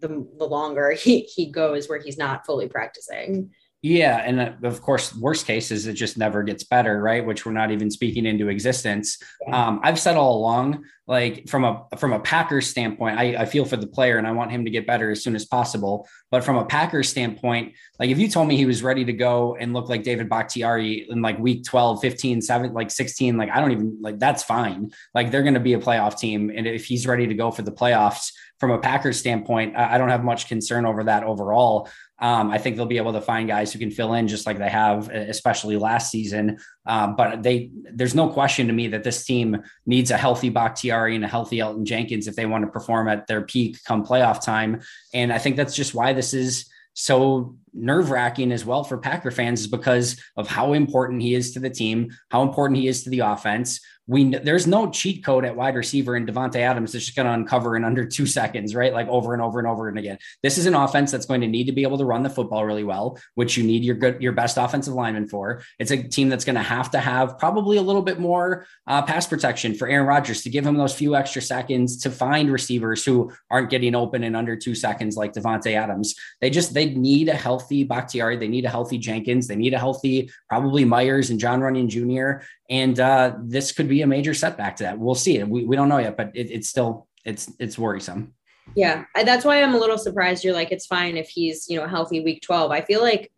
the, 0.00 0.26
the 0.38 0.44
longer 0.44 0.90
he, 0.98 1.20
he 1.20 1.46
goes 1.50 1.88
where 1.88 2.00
he's 2.00 2.18
not 2.18 2.46
fully 2.46 2.68
practicing. 2.68 3.50
Yeah, 3.88 4.20
and 4.24 4.40
uh, 4.40 4.52
of 4.64 4.82
course, 4.82 5.14
worst 5.14 5.46
case 5.46 5.70
is 5.70 5.86
it 5.86 5.92
just 5.92 6.18
never 6.18 6.42
gets 6.42 6.64
better, 6.64 7.00
right? 7.00 7.24
Which 7.24 7.46
we're 7.46 7.52
not 7.52 7.70
even 7.70 7.88
speaking 7.88 8.26
into 8.26 8.48
existence. 8.48 9.16
Um, 9.52 9.78
I've 9.84 10.00
said 10.00 10.16
all 10.16 10.38
along, 10.38 10.84
like 11.06 11.48
from 11.48 11.64
a 11.64 11.86
from 11.96 12.12
a 12.12 12.18
Packers 12.18 12.66
standpoint, 12.66 13.16
I, 13.16 13.36
I 13.36 13.44
feel 13.44 13.64
for 13.64 13.76
the 13.76 13.86
player 13.86 14.18
and 14.18 14.26
I 14.26 14.32
want 14.32 14.50
him 14.50 14.64
to 14.64 14.72
get 14.72 14.88
better 14.88 15.12
as 15.12 15.22
soon 15.22 15.36
as 15.36 15.44
possible. 15.44 16.08
But 16.32 16.42
from 16.42 16.56
a 16.56 16.64
Packers 16.64 17.08
standpoint, 17.08 17.74
like 18.00 18.10
if 18.10 18.18
you 18.18 18.28
told 18.28 18.48
me 18.48 18.56
he 18.56 18.66
was 18.66 18.82
ready 18.82 19.04
to 19.04 19.12
go 19.12 19.54
and 19.54 19.72
look 19.72 19.88
like 19.88 20.02
David 20.02 20.28
Bakhtiari 20.28 21.06
in 21.08 21.22
like 21.22 21.38
week 21.38 21.62
12, 21.62 22.00
15, 22.00 22.42
7, 22.42 22.72
like 22.72 22.90
16, 22.90 23.36
like 23.36 23.50
I 23.50 23.60
don't 23.60 23.70
even 23.70 23.98
like 24.00 24.18
that's 24.18 24.42
fine. 24.42 24.90
Like 25.14 25.30
they're 25.30 25.42
going 25.44 25.54
to 25.54 25.60
be 25.60 25.74
a 25.74 25.78
playoff 25.78 26.18
team. 26.18 26.50
And 26.50 26.66
if 26.66 26.86
he's 26.86 27.06
ready 27.06 27.28
to 27.28 27.34
go 27.34 27.52
for 27.52 27.62
the 27.62 27.70
playoffs, 27.70 28.32
from 28.58 28.70
a 28.70 28.78
Packers 28.78 29.18
standpoint, 29.18 29.76
I 29.76 29.98
don't 29.98 30.08
have 30.08 30.24
much 30.24 30.48
concern 30.48 30.86
over 30.86 31.04
that 31.04 31.24
overall. 31.24 31.90
Um, 32.18 32.50
I 32.50 32.58
think 32.58 32.76
they'll 32.76 32.86
be 32.86 32.96
able 32.96 33.12
to 33.12 33.20
find 33.20 33.46
guys 33.46 33.72
who 33.72 33.78
can 33.78 33.90
fill 33.90 34.14
in 34.14 34.26
just 34.26 34.46
like 34.46 34.58
they 34.58 34.70
have, 34.70 35.10
especially 35.10 35.76
last 35.76 36.10
season. 36.10 36.58
Um, 36.86 37.14
but 37.14 37.42
they, 37.42 37.70
there's 37.92 38.14
no 38.14 38.28
question 38.28 38.66
to 38.68 38.72
me 38.72 38.88
that 38.88 39.04
this 39.04 39.24
team 39.24 39.62
needs 39.84 40.10
a 40.10 40.16
healthy 40.16 40.48
Bakhtiari 40.48 41.14
and 41.14 41.24
a 41.24 41.28
healthy 41.28 41.58
Elgton 41.58 41.84
Jenkins 41.84 42.26
if 42.26 42.36
they 42.36 42.46
want 42.46 42.64
to 42.64 42.70
perform 42.70 43.08
at 43.08 43.26
their 43.26 43.42
peak 43.42 43.78
come 43.84 44.04
playoff 44.04 44.42
time. 44.42 44.80
And 45.12 45.32
I 45.32 45.38
think 45.38 45.56
that's 45.56 45.74
just 45.74 45.94
why 45.94 46.12
this 46.12 46.32
is 46.32 46.70
so 46.94 47.54
nerve 47.74 48.10
wracking 48.10 48.52
as 48.52 48.64
well 48.64 48.82
for 48.82 48.96
Packer 48.96 49.30
fans 49.30 49.60
is 49.60 49.66
because 49.66 50.18
of 50.38 50.48
how 50.48 50.72
important 50.72 51.20
he 51.20 51.34
is 51.34 51.52
to 51.52 51.60
the 51.60 51.68
team, 51.68 52.10
how 52.30 52.40
important 52.40 52.80
he 52.80 52.88
is 52.88 53.04
to 53.04 53.10
the 53.10 53.18
offense, 53.20 53.80
we 54.08 54.30
there's 54.30 54.66
no 54.66 54.90
cheat 54.90 55.24
code 55.24 55.44
at 55.44 55.56
wide 55.56 55.74
receiver 55.74 56.14
and 56.14 56.28
Davante 56.28 56.56
Adams 56.56 56.92
that's 56.92 57.04
just 57.04 57.16
going 57.16 57.26
to 57.26 57.32
uncover 57.32 57.76
in 57.76 57.84
under 57.84 58.06
two 58.06 58.26
seconds, 58.26 58.74
right? 58.74 58.92
Like 58.92 59.08
over 59.08 59.32
and 59.32 59.42
over 59.42 59.58
and 59.58 59.66
over 59.66 59.88
and 59.88 59.98
again. 59.98 60.18
This 60.42 60.58
is 60.58 60.66
an 60.66 60.74
offense 60.74 61.10
that's 61.10 61.26
going 61.26 61.40
to 61.40 61.48
need 61.48 61.64
to 61.64 61.72
be 61.72 61.82
able 61.82 61.98
to 61.98 62.04
run 62.04 62.22
the 62.22 62.30
football 62.30 62.64
really 62.64 62.84
well, 62.84 63.18
which 63.34 63.56
you 63.56 63.64
need 63.64 63.82
your 63.82 63.96
good 63.96 64.22
your 64.22 64.32
best 64.32 64.58
offensive 64.58 64.94
lineman 64.94 65.26
for. 65.28 65.62
It's 65.78 65.90
a 65.90 66.02
team 66.02 66.28
that's 66.28 66.44
going 66.44 66.56
to 66.56 66.62
have 66.62 66.90
to 66.92 66.98
have 66.98 67.38
probably 67.38 67.78
a 67.78 67.82
little 67.82 68.02
bit 68.02 68.20
more 68.20 68.66
uh, 68.86 69.02
pass 69.02 69.26
protection 69.26 69.74
for 69.74 69.88
Aaron 69.88 70.06
Rodgers 70.06 70.42
to 70.42 70.50
give 70.50 70.64
him 70.64 70.76
those 70.76 70.94
few 70.94 71.16
extra 71.16 71.42
seconds 71.42 71.96
to 72.02 72.10
find 72.10 72.50
receivers 72.50 73.04
who 73.04 73.32
aren't 73.50 73.70
getting 73.70 73.94
open 73.94 74.22
in 74.22 74.36
under 74.36 74.56
two 74.56 74.74
seconds 74.74 75.16
like 75.16 75.32
Davante 75.32 75.74
Adams. 75.74 76.14
They 76.40 76.50
just 76.50 76.74
they 76.74 76.90
need 76.90 77.28
a 77.28 77.34
healthy 77.34 77.82
Bakhtiari, 77.82 78.36
they 78.36 78.48
need 78.48 78.66
a 78.66 78.70
healthy 78.70 78.98
Jenkins, 78.98 79.48
they 79.48 79.56
need 79.56 79.74
a 79.74 79.78
healthy 79.78 80.30
probably 80.48 80.84
Myers 80.84 81.30
and 81.30 81.40
John 81.40 81.60
Runyan 81.60 81.88
Jr. 81.88 82.44
And 82.68 82.98
uh, 82.98 83.34
this 83.42 83.72
could 83.72 83.88
be 83.88 84.02
a 84.02 84.06
major 84.06 84.34
setback 84.34 84.76
to 84.76 84.84
that. 84.84 84.98
We'll 84.98 85.14
see. 85.14 85.42
We, 85.42 85.64
we 85.64 85.76
don't 85.76 85.88
know 85.88 85.98
yet, 85.98 86.16
but 86.16 86.32
it, 86.34 86.50
it's 86.50 86.68
still 86.68 87.08
it's 87.24 87.50
it's 87.58 87.78
worrisome. 87.78 88.34
Yeah, 88.74 89.04
that's 89.14 89.44
why 89.44 89.62
I'm 89.62 89.74
a 89.74 89.78
little 89.78 89.98
surprised. 89.98 90.44
You're 90.44 90.54
like, 90.54 90.72
it's 90.72 90.86
fine 90.86 91.16
if 91.16 91.28
he's 91.28 91.68
you 91.68 91.78
know 91.78 91.86
healthy 91.86 92.20
week 92.20 92.42
12. 92.42 92.70
I 92.70 92.80
feel 92.80 93.00
like 93.00 93.30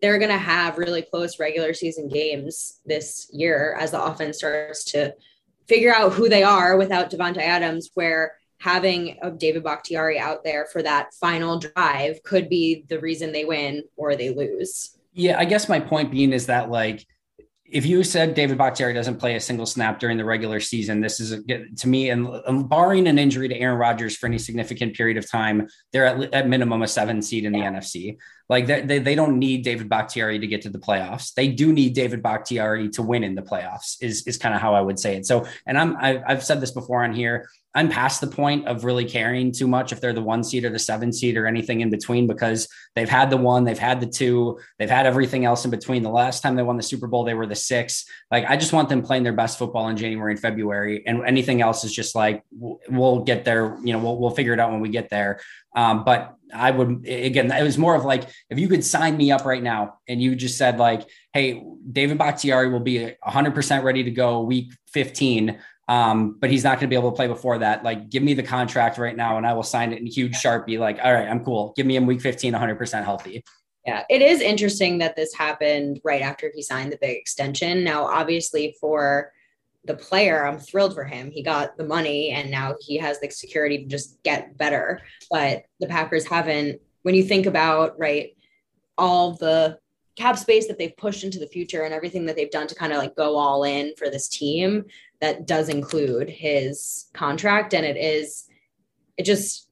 they're 0.00 0.18
going 0.18 0.30
to 0.30 0.38
have 0.38 0.78
really 0.78 1.02
close 1.02 1.38
regular 1.38 1.72
season 1.72 2.08
games 2.08 2.80
this 2.84 3.28
year 3.32 3.76
as 3.80 3.92
the 3.92 4.02
offense 4.02 4.38
starts 4.38 4.84
to 4.84 5.14
figure 5.66 5.94
out 5.94 6.12
who 6.12 6.28
they 6.28 6.42
are 6.42 6.76
without 6.76 7.10
Davante 7.10 7.38
Adams, 7.38 7.90
where 7.94 8.34
having 8.58 9.18
a 9.22 9.30
David 9.30 9.64
Bakhtiari 9.64 10.18
out 10.18 10.44
there 10.44 10.66
for 10.66 10.82
that 10.82 11.12
final 11.14 11.58
drive 11.58 12.22
could 12.22 12.48
be 12.48 12.84
the 12.88 13.00
reason 13.00 13.32
they 13.32 13.44
win 13.44 13.84
or 13.96 14.16
they 14.16 14.30
lose. 14.30 14.96
Yeah, 15.12 15.38
I 15.38 15.44
guess 15.44 15.68
my 15.68 15.80
point 15.80 16.10
being 16.10 16.32
is 16.32 16.46
that 16.46 16.70
like 16.70 17.06
if 17.70 17.86
you 17.86 18.04
said 18.04 18.34
David 18.34 18.58
Bakhtiari 18.58 18.94
doesn't 18.94 19.18
play 19.18 19.36
a 19.36 19.40
single 19.40 19.66
snap 19.66 19.98
during 19.98 20.16
the 20.16 20.24
regular 20.24 20.60
season, 20.60 21.00
this 21.00 21.20
is 21.20 21.32
a, 21.32 21.42
to 21.42 21.88
me, 21.88 22.10
and 22.10 22.68
barring 22.68 23.06
an 23.08 23.18
injury 23.18 23.48
to 23.48 23.56
Aaron 23.56 23.78
Rodgers 23.78 24.16
for 24.16 24.26
any 24.26 24.38
significant 24.38 24.94
period 24.94 25.16
of 25.16 25.30
time, 25.30 25.68
they're 25.92 26.06
at, 26.06 26.34
at 26.34 26.48
minimum 26.48 26.82
a 26.82 26.88
seven 26.88 27.22
seed 27.22 27.44
in 27.44 27.52
the 27.52 27.60
NFC. 27.60 28.16
Like 28.48 28.66
they, 28.66 28.98
they, 29.00 29.14
don't 29.16 29.38
need 29.38 29.64
David 29.64 29.88
Bakhtiari 29.88 30.38
to 30.38 30.46
get 30.46 30.62
to 30.62 30.70
the 30.70 30.78
playoffs. 30.78 31.34
They 31.34 31.48
do 31.48 31.72
need 31.72 31.94
David 31.94 32.22
Bakhtiari 32.22 32.88
to 32.90 33.02
win 33.02 33.24
in 33.24 33.34
the 33.34 33.42
playoffs. 33.42 33.96
Is 34.00 34.26
is 34.26 34.38
kind 34.38 34.54
of 34.54 34.60
how 34.60 34.74
I 34.74 34.80
would 34.80 34.98
say 34.98 35.16
it. 35.16 35.26
So, 35.26 35.46
and 35.66 35.76
I'm 35.76 35.96
I've, 35.96 36.22
I've 36.26 36.44
said 36.44 36.60
this 36.60 36.70
before 36.70 37.02
on 37.02 37.12
here. 37.12 37.48
I'm 37.76 37.90
past 37.90 38.22
the 38.22 38.26
point 38.26 38.66
of 38.66 38.84
really 38.84 39.04
caring 39.04 39.52
too 39.52 39.68
much 39.68 39.92
if 39.92 40.00
they're 40.00 40.14
the 40.14 40.22
one 40.22 40.42
seed 40.42 40.64
or 40.64 40.70
the 40.70 40.78
seven 40.78 41.12
seed 41.12 41.36
or 41.36 41.46
anything 41.46 41.82
in 41.82 41.90
between 41.90 42.26
because 42.26 42.68
they've 42.94 43.08
had 43.08 43.28
the 43.28 43.36
one, 43.36 43.64
they've 43.64 43.78
had 43.78 44.00
the 44.00 44.06
two, 44.06 44.58
they've 44.78 44.88
had 44.88 45.04
everything 45.04 45.44
else 45.44 45.66
in 45.66 45.70
between. 45.70 46.02
The 46.02 46.08
last 46.08 46.42
time 46.42 46.56
they 46.56 46.62
won 46.62 46.78
the 46.78 46.82
Super 46.82 47.06
Bowl, 47.06 47.24
they 47.24 47.34
were 47.34 47.46
the 47.46 47.54
six. 47.54 48.06
Like 48.30 48.46
I 48.48 48.56
just 48.56 48.72
want 48.72 48.88
them 48.88 49.02
playing 49.02 49.24
their 49.24 49.34
best 49.34 49.58
football 49.58 49.88
in 49.88 49.96
January 49.98 50.32
and 50.32 50.40
February, 50.40 51.02
and 51.06 51.22
anything 51.26 51.60
else 51.60 51.84
is 51.84 51.92
just 51.92 52.14
like 52.14 52.42
we'll 52.50 53.24
get 53.24 53.44
there. 53.44 53.76
You 53.84 53.92
know, 53.92 53.98
we'll 53.98 54.18
we'll 54.18 54.30
figure 54.30 54.54
it 54.54 54.60
out 54.60 54.70
when 54.70 54.80
we 54.80 54.88
get 54.88 55.10
there. 55.10 55.40
Um, 55.76 56.04
but 56.04 56.34
I 56.52 56.70
would 56.70 57.06
again, 57.06 57.52
it 57.52 57.62
was 57.62 57.78
more 57.78 57.94
of 57.94 58.04
like 58.04 58.24
if 58.50 58.58
you 58.58 58.68
could 58.68 58.84
sign 58.84 59.16
me 59.16 59.30
up 59.30 59.44
right 59.44 59.62
now 59.62 59.98
and 60.08 60.20
you 60.20 60.34
just 60.34 60.58
said 60.58 60.78
like, 60.78 61.08
hey, 61.32 61.62
David 61.92 62.18
Bakhtiari 62.18 62.70
will 62.70 62.80
be 62.80 63.12
100% 63.24 63.82
ready 63.82 64.02
to 64.04 64.10
go 64.10 64.42
week 64.42 64.72
15 64.88 65.58
um, 65.88 66.36
but 66.40 66.50
he's 66.50 66.64
not 66.64 66.80
going 66.80 66.88
to 66.88 66.88
be 66.88 66.96
able 66.96 67.10
to 67.10 67.16
play 67.16 67.28
before 67.28 67.58
that. 67.58 67.84
Like, 67.84 68.10
give 68.10 68.22
me 68.22 68.34
the 68.34 68.42
contract 68.42 68.98
right 68.98 69.16
now, 69.16 69.36
and 69.36 69.46
I 69.46 69.52
will 69.52 69.62
sign 69.62 69.92
it 69.92 70.00
in 70.00 70.06
huge 70.06 70.34
sharpie. 70.34 70.78
Like, 70.78 70.98
all 71.02 71.12
right, 71.12 71.28
I'm 71.28 71.44
cool. 71.44 71.72
Give 71.76 71.86
me 71.86 71.96
him 71.96 72.06
week 72.06 72.20
15, 72.20 72.52
100 72.52 72.74
percent 72.76 73.04
healthy. 73.04 73.44
Yeah, 73.86 74.02
it 74.10 74.20
is 74.20 74.40
interesting 74.40 74.98
that 74.98 75.14
this 75.14 75.32
happened 75.32 76.00
right 76.02 76.22
after 76.22 76.50
he 76.52 76.62
signed 76.62 76.92
the 76.92 76.98
big 77.00 77.16
extension. 77.16 77.84
Now, 77.84 78.04
obviously, 78.04 78.74
for 78.80 79.32
the 79.86 79.94
player, 79.94 80.46
I'm 80.46 80.58
thrilled 80.58 80.94
for 80.94 81.04
him. 81.04 81.30
He 81.30 81.42
got 81.42 81.76
the 81.76 81.86
money, 81.86 82.30
and 82.30 82.50
now 82.50 82.74
he 82.80 82.98
has 82.98 83.20
the 83.20 83.30
security 83.30 83.78
to 83.78 83.86
just 83.86 84.22
get 84.22 84.56
better. 84.56 85.00
But 85.30 85.64
the 85.80 85.86
Packers 85.86 86.26
haven't. 86.26 86.80
When 87.02 87.14
you 87.14 87.22
think 87.22 87.46
about 87.46 87.98
right, 87.98 88.36
all 88.98 89.32
the 89.32 89.78
cap 90.16 90.38
space 90.38 90.66
that 90.66 90.78
they've 90.78 90.96
pushed 90.96 91.24
into 91.24 91.38
the 91.38 91.46
future 91.46 91.82
and 91.82 91.92
everything 91.92 92.24
that 92.26 92.36
they've 92.36 92.50
done 92.50 92.66
to 92.66 92.74
kind 92.74 92.92
of 92.92 92.98
like 92.98 93.14
go 93.14 93.36
all 93.36 93.64
in 93.64 93.94
for 93.96 94.08
this 94.08 94.28
team 94.28 94.84
that 95.20 95.46
does 95.46 95.68
include 95.68 96.28
his 96.28 97.06
contract 97.12 97.74
and 97.74 97.84
it 97.84 97.96
is 97.96 98.48
it 99.16 99.24
just 99.24 99.68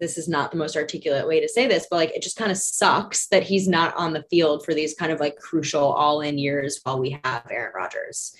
this 0.00 0.18
is 0.18 0.28
not 0.28 0.50
the 0.50 0.56
most 0.56 0.76
articulate 0.76 1.26
way 1.26 1.40
to 1.40 1.48
say 1.48 1.66
this 1.66 1.86
but 1.90 1.96
like 1.96 2.14
it 2.14 2.22
just 2.22 2.36
kind 2.36 2.52
of 2.52 2.56
sucks 2.56 3.26
that 3.26 3.42
he's 3.42 3.68
not 3.68 3.94
on 3.96 4.12
the 4.12 4.24
field 4.30 4.64
for 4.64 4.72
these 4.72 4.94
kind 4.94 5.10
of 5.10 5.18
like 5.18 5.36
crucial 5.36 5.92
all 5.92 6.20
in 6.20 6.38
years 6.38 6.80
while 6.84 6.98
we 6.98 7.18
have 7.24 7.46
Aaron 7.50 7.72
Rodgers. 7.74 8.34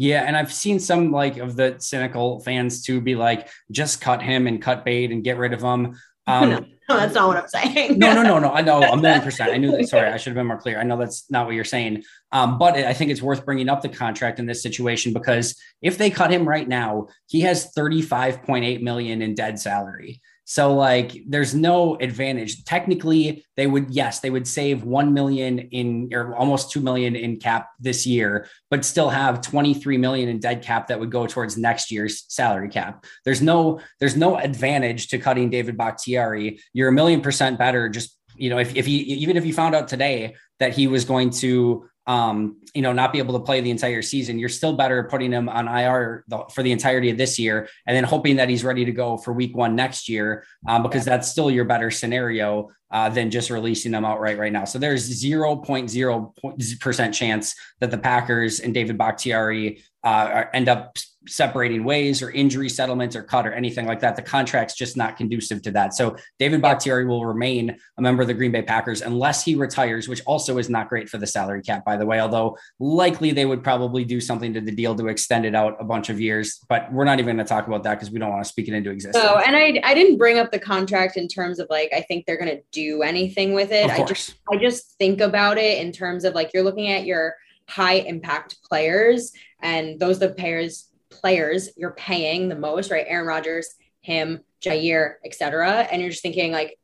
Yeah, 0.00 0.22
and 0.22 0.36
I've 0.36 0.52
seen 0.52 0.78
some 0.78 1.10
like 1.10 1.38
of 1.38 1.56
the 1.56 1.74
cynical 1.80 2.38
fans 2.40 2.84
too 2.84 3.00
be 3.00 3.16
like, 3.16 3.48
just 3.72 4.00
cut 4.00 4.22
him 4.22 4.46
and 4.46 4.62
cut 4.62 4.84
bait 4.84 5.10
and 5.10 5.24
get 5.24 5.38
rid 5.38 5.52
of 5.52 5.60
him. 5.60 5.98
Um, 6.28 6.50
no, 6.50 6.58
no, 6.90 6.96
that's 6.98 7.14
not 7.14 7.28
what 7.28 7.36
I'm 7.38 7.48
saying. 7.48 7.98
no, 7.98 8.12
no, 8.12 8.22
no, 8.22 8.38
no. 8.38 8.52
I 8.52 8.60
know 8.60 8.82
a 8.82 8.96
million 9.00 9.22
percent. 9.22 9.50
I 9.50 9.56
knew 9.56 9.70
that. 9.70 9.88
Sorry, 9.88 10.10
I 10.10 10.18
should 10.18 10.32
have 10.32 10.34
been 10.34 10.46
more 10.46 10.58
clear. 10.58 10.78
I 10.78 10.82
know 10.82 10.98
that's 10.98 11.24
not 11.30 11.46
what 11.46 11.54
you're 11.54 11.64
saying. 11.64 12.02
Um, 12.32 12.58
but 12.58 12.76
I 12.76 12.92
think 12.92 13.10
it's 13.10 13.22
worth 13.22 13.46
bringing 13.46 13.70
up 13.70 13.80
the 13.80 13.88
contract 13.88 14.38
in 14.38 14.44
this 14.44 14.62
situation 14.62 15.14
because 15.14 15.58
if 15.80 15.96
they 15.96 16.10
cut 16.10 16.30
him 16.30 16.46
right 16.46 16.68
now, 16.68 17.06
he 17.28 17.40
has 17.40 17.72
35.8 17.72 18.82
million 18.82 19.22
in 19.22 19.34
dead 19.34 19.58
salary. 19.58 20.20
So 20.50 20.72
like 20.72 21.24
there's 21.28 21.54
no 21.54 21.96
advantage. 21.96 22.64
Technically, 22.64 23.44
they 23.58 23.66
would 23.66 23.90
yes, 23.90 24.20
they 24.20 24.30
would 24.30 24.48
save 24.48 24.82
1 24.82 25.12
million 25.12 25.58
in 25.58 26.08
or 26.10 26.34
almost 26.34 26.70
2 26.70 26.80
million 26.80 27.16
in 27.16 27.36
cap 27.36 27.68
this 27.78 28.06
year, 28.06 28.48
but 28.70 28.82
still 28.82 29.10
have 29.10 29.42
23 29.42 29.98
million 29.98 30.30
in 30.30 30.40
dead 30.40 30.62
cap 30.62 30.86
that 30.86 30.98
would 30.98 31.10
go 31.10 31.26
towards 31.26 31.58
next 31.58 31.90
year's 31.90 32.24
salary 32.28 32.70
cap. 32.70 33.04
There's 33.26 33.42
no 33.42 33.80
there's 34.00 34.16
no 34.16 34.38
advantage 34.38 35.08
to 35.08 35.18
cutting 35.18 35.50
David 35.50 35.76
Bakhtiari. 35.76 36.60
You're 36.72 36.88
a 36.88 36.92
million 36.92 37.20
percent 37.20 37.58
better 37.58 37.90
just 37.90 38.16
you 38.34 38.48
know 38.48 38.58
if 38.58 38.74
if 38.74 38.86
he 38.86 38.96
even 38.96 39.36
if 39.36 39.44
you 39.44 39.52
found 39.52 39.74
out 39.74 39.86
today 39.86 40.34
that 40.60 40.72
he 40.72 40.86
was 40.86 41.04
going 41.04 41.28
to 41.28 41.86
um, 42.08 42.56
you 42.74 42.80
know, 42.80 42.92
not 42.94 43.12
be 43.12 43.18
able 43.18 43.38
to 43.38 43.44
play 43.44 43.60
the 43.60 43.70
entire 43.70 44.00
season, 44.00 44.38
you're 44.38 44.48
still 44.48 44.72
better 44.72 45.04
putting 45.04 45.30
him 45.30 45.46
on 45.48 45.68
IR 45.68 46.24
for 46.52 46.62
the 46.62 46.72
entirety 46.72 47.10
of 47.10 47.18
this 47.18 47.38
year, 47.38 47.68
and 47.86 47.94
then 47.94 48.02
hoping 48.02 48.36
that 48.36 48.48
he's 48.48 48.64
ready 48.64 48.86
to 48.86 48.92
go 48.92 49.18
for 49.18 49.34
Week 49.34 49.54
One 49.54 49.76
next 49.76 50.08
year, 50.08 50.44
um, 50.66 50.82
because 50.82 51.04
that's 51.04 51.28
still 51.28 51.50
your 51.50 51.66
better 51.66 51.90
scenario 51.90 52.70
uh, 52.90 53.10
than 53.10 53.30
just 53.30 53.50
releasing 53.50 53.92
them 53.92 54.06
outright 54.06 54.38
right 54.38 54.52
now. 54.52 54.64
So 54.64 54.78
there's 54.78 55.02
zero 55.02 55.56
point 55.56 55.90
zero 55.90 56.32
percent 56.80 57.14
chance 57.14 57.54
that 57.80 57.90
the 57.90 57.98
Packers 57.98 58.60
and 58.60 58.72
David 58.72 58.96
Bakhtiari 58.96 59.84
uh, 60.02 60.44
end 60.54 60.70
up 60.70 60.96
separating 61.28 61.84
ways 61.84 62.22
or 62.22 62.30
injury 62.30 62.68
settlements 62.68 63.14
or 63.14 63.22
cut 63.22 63.46
or 63.46 63.52
anything 63.52 63.86
like 63.86 64.00
that. 64.00 64.16
The 64.16 64.22
contract's 64.22 64.74
just 64.74 64.96
not 64.96 65.16
conducive 65.16 65.62
to 65.62 65.70
that. 65.72 65.94
So 65.94 66.16
David 66.38 66.62
Bakhtiari 66.62 67.06
will 67.06 67.24
remain 67.26 67.76
a 67.96 68.02
member 68.02 68.22
of 68.22 68.28
the 68.28 68.34
Green 68.34 68.52
Bay 68.52 68.62
Packers 68.62 69.02
unless 69.02 69.44
he 69.44 69.54
retires, 69.54 70.08
which 70.08 70.22
also 70.26 70.58
is 70.58 70.68
not 70.68 70.88
great 70.88 71.08
for 71.08 71.18
the 71.18 71.26
salary 71.26 71.62
cap, 71.62 71.84
by 71.84 71.96
the 71.96 72.06
way, 72.06 72.20
although 72.20 72.56
likely 72.78 73.32
they 73.32 73.46
would 73.46 73.62
probably 73.62 74.04
do 74.04 74.20
something 74.20 74.52
to 74.54 74.60
the 74.60 74.72
deal 74.72 74.94
to 74.94 75.08
extend 75.08 75.44
it 75.44 75.54
out 75.54 75.76
a 75.80 75.84
bunch 75.84 76.08
of 76.08 76.20
years. 76.20 76.60
But 76.68 76.92
we're 76.92 77.04
not 77.04 77.18
even 77.18 77.36
going 77.36 77.46
to 77.46 77.48
talk 77.48 77.66
about 77.66 77.82
that 77.84 77.94
because 77.94 78.10
we 78.10 78.18
don't 78.18 78.30
want 78.30 78.42
to 78.42 78.48
speak 78.48 78.68
it 78.68 78.74
into 78.74 78.90
existence. 78.90 79.24
Oh, 79.28 79.38
and 79.38 79.54
I, 79.54 79.80
I 79.84 79.94
didn't 79.94 80.18
bring 80.18 80.38
up 80.38 80.50
the 80.50 80.58
contract 80.58 81.16
in 81.16 81.28
terms 81.28 81.58
of 81.58 81.66
like, 81.70 81.90
I 81.92 82.00
think 82.02 82.26
they're 82.26 82.38
going 82.38 82.56
to 82.56 82.62
do 82.72 83.02
anything 83.02 83.54
with 83.54 83.70
it. 83.72 83.90
I 83.90 84.04
just, 84.04 84.34
I 84.52 84.56
just 84.56 84.96
think 84.98 85.20
about 85.20 85.58
it 85.58 85.78
in 85.78 85.92
terms 85.92 86.24
of 86.24 86.34
like, 86.34 86.50
you're 86.54 86.62
looking 86.62 86.88
at 86.88 87.04
your 87.04 87.34
high 87.68 87.96
impact 87.96 88.56
players 88.64 89.32
and 89.62 90.00
those 90.00 90.18
the 90.18 90.30
players 90.30 90.88
players 91.10 91.70
you're 91.76 91.92
paying 91.92 92.48
the 92.48 92.56
most, 92.56 92.90
right? 92.90 93.06
Aaron 93.08 93.26
Rodgers, 93.26 93.74
him, 94.00 94.40
Jaire, 94.62 95.14
etc. 95.24 95.88
And 95.90 96.00
you're 96.00 96.10
just 96.10 96.22
thinking 96.22 96.52
like 96.52 96.78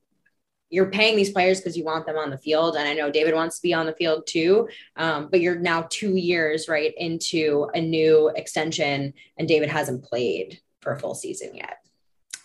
you're 0.70 0.90
paying 0.90 1.16
these 1.16 1.30
players 1.30 1.60
because 1.60 1.76
you 1.76 1.84
want 1.84 2.06
them 2.06 2.16
on 2.16 2.30
the 2.30 2.38
field. 2.38 2.74
And 2.76 2.88
I 2.88 2.94
know 2.94 3.10
David 3.10 3.34
wants 3.34 3.56
to 3.56 3.62
be 3.62 3.72
on 3.72 3.86
the 3.86 3.92
field 3.94 4.26
too. 4.26 4.68
Um, 4.96 5.28
but 5.30 5.40
you're 5.40 5.58
now 5.58 5.86
two 5.88 6.16
years 6.16 6.68
right 6.68 6.92
into 6.96 7.68
a 7.74 7.80
new 7.80 8.28
extension, 8.34 9.14
and 9.36 9.46
David 9.46 9.68
hasn't 9.68 10.04
played 10.04 10.60
for 10.80 10.92
a 10.92 10.98
full 10.98 11.14
season 11.14 11.54
yet. 11.54 11.78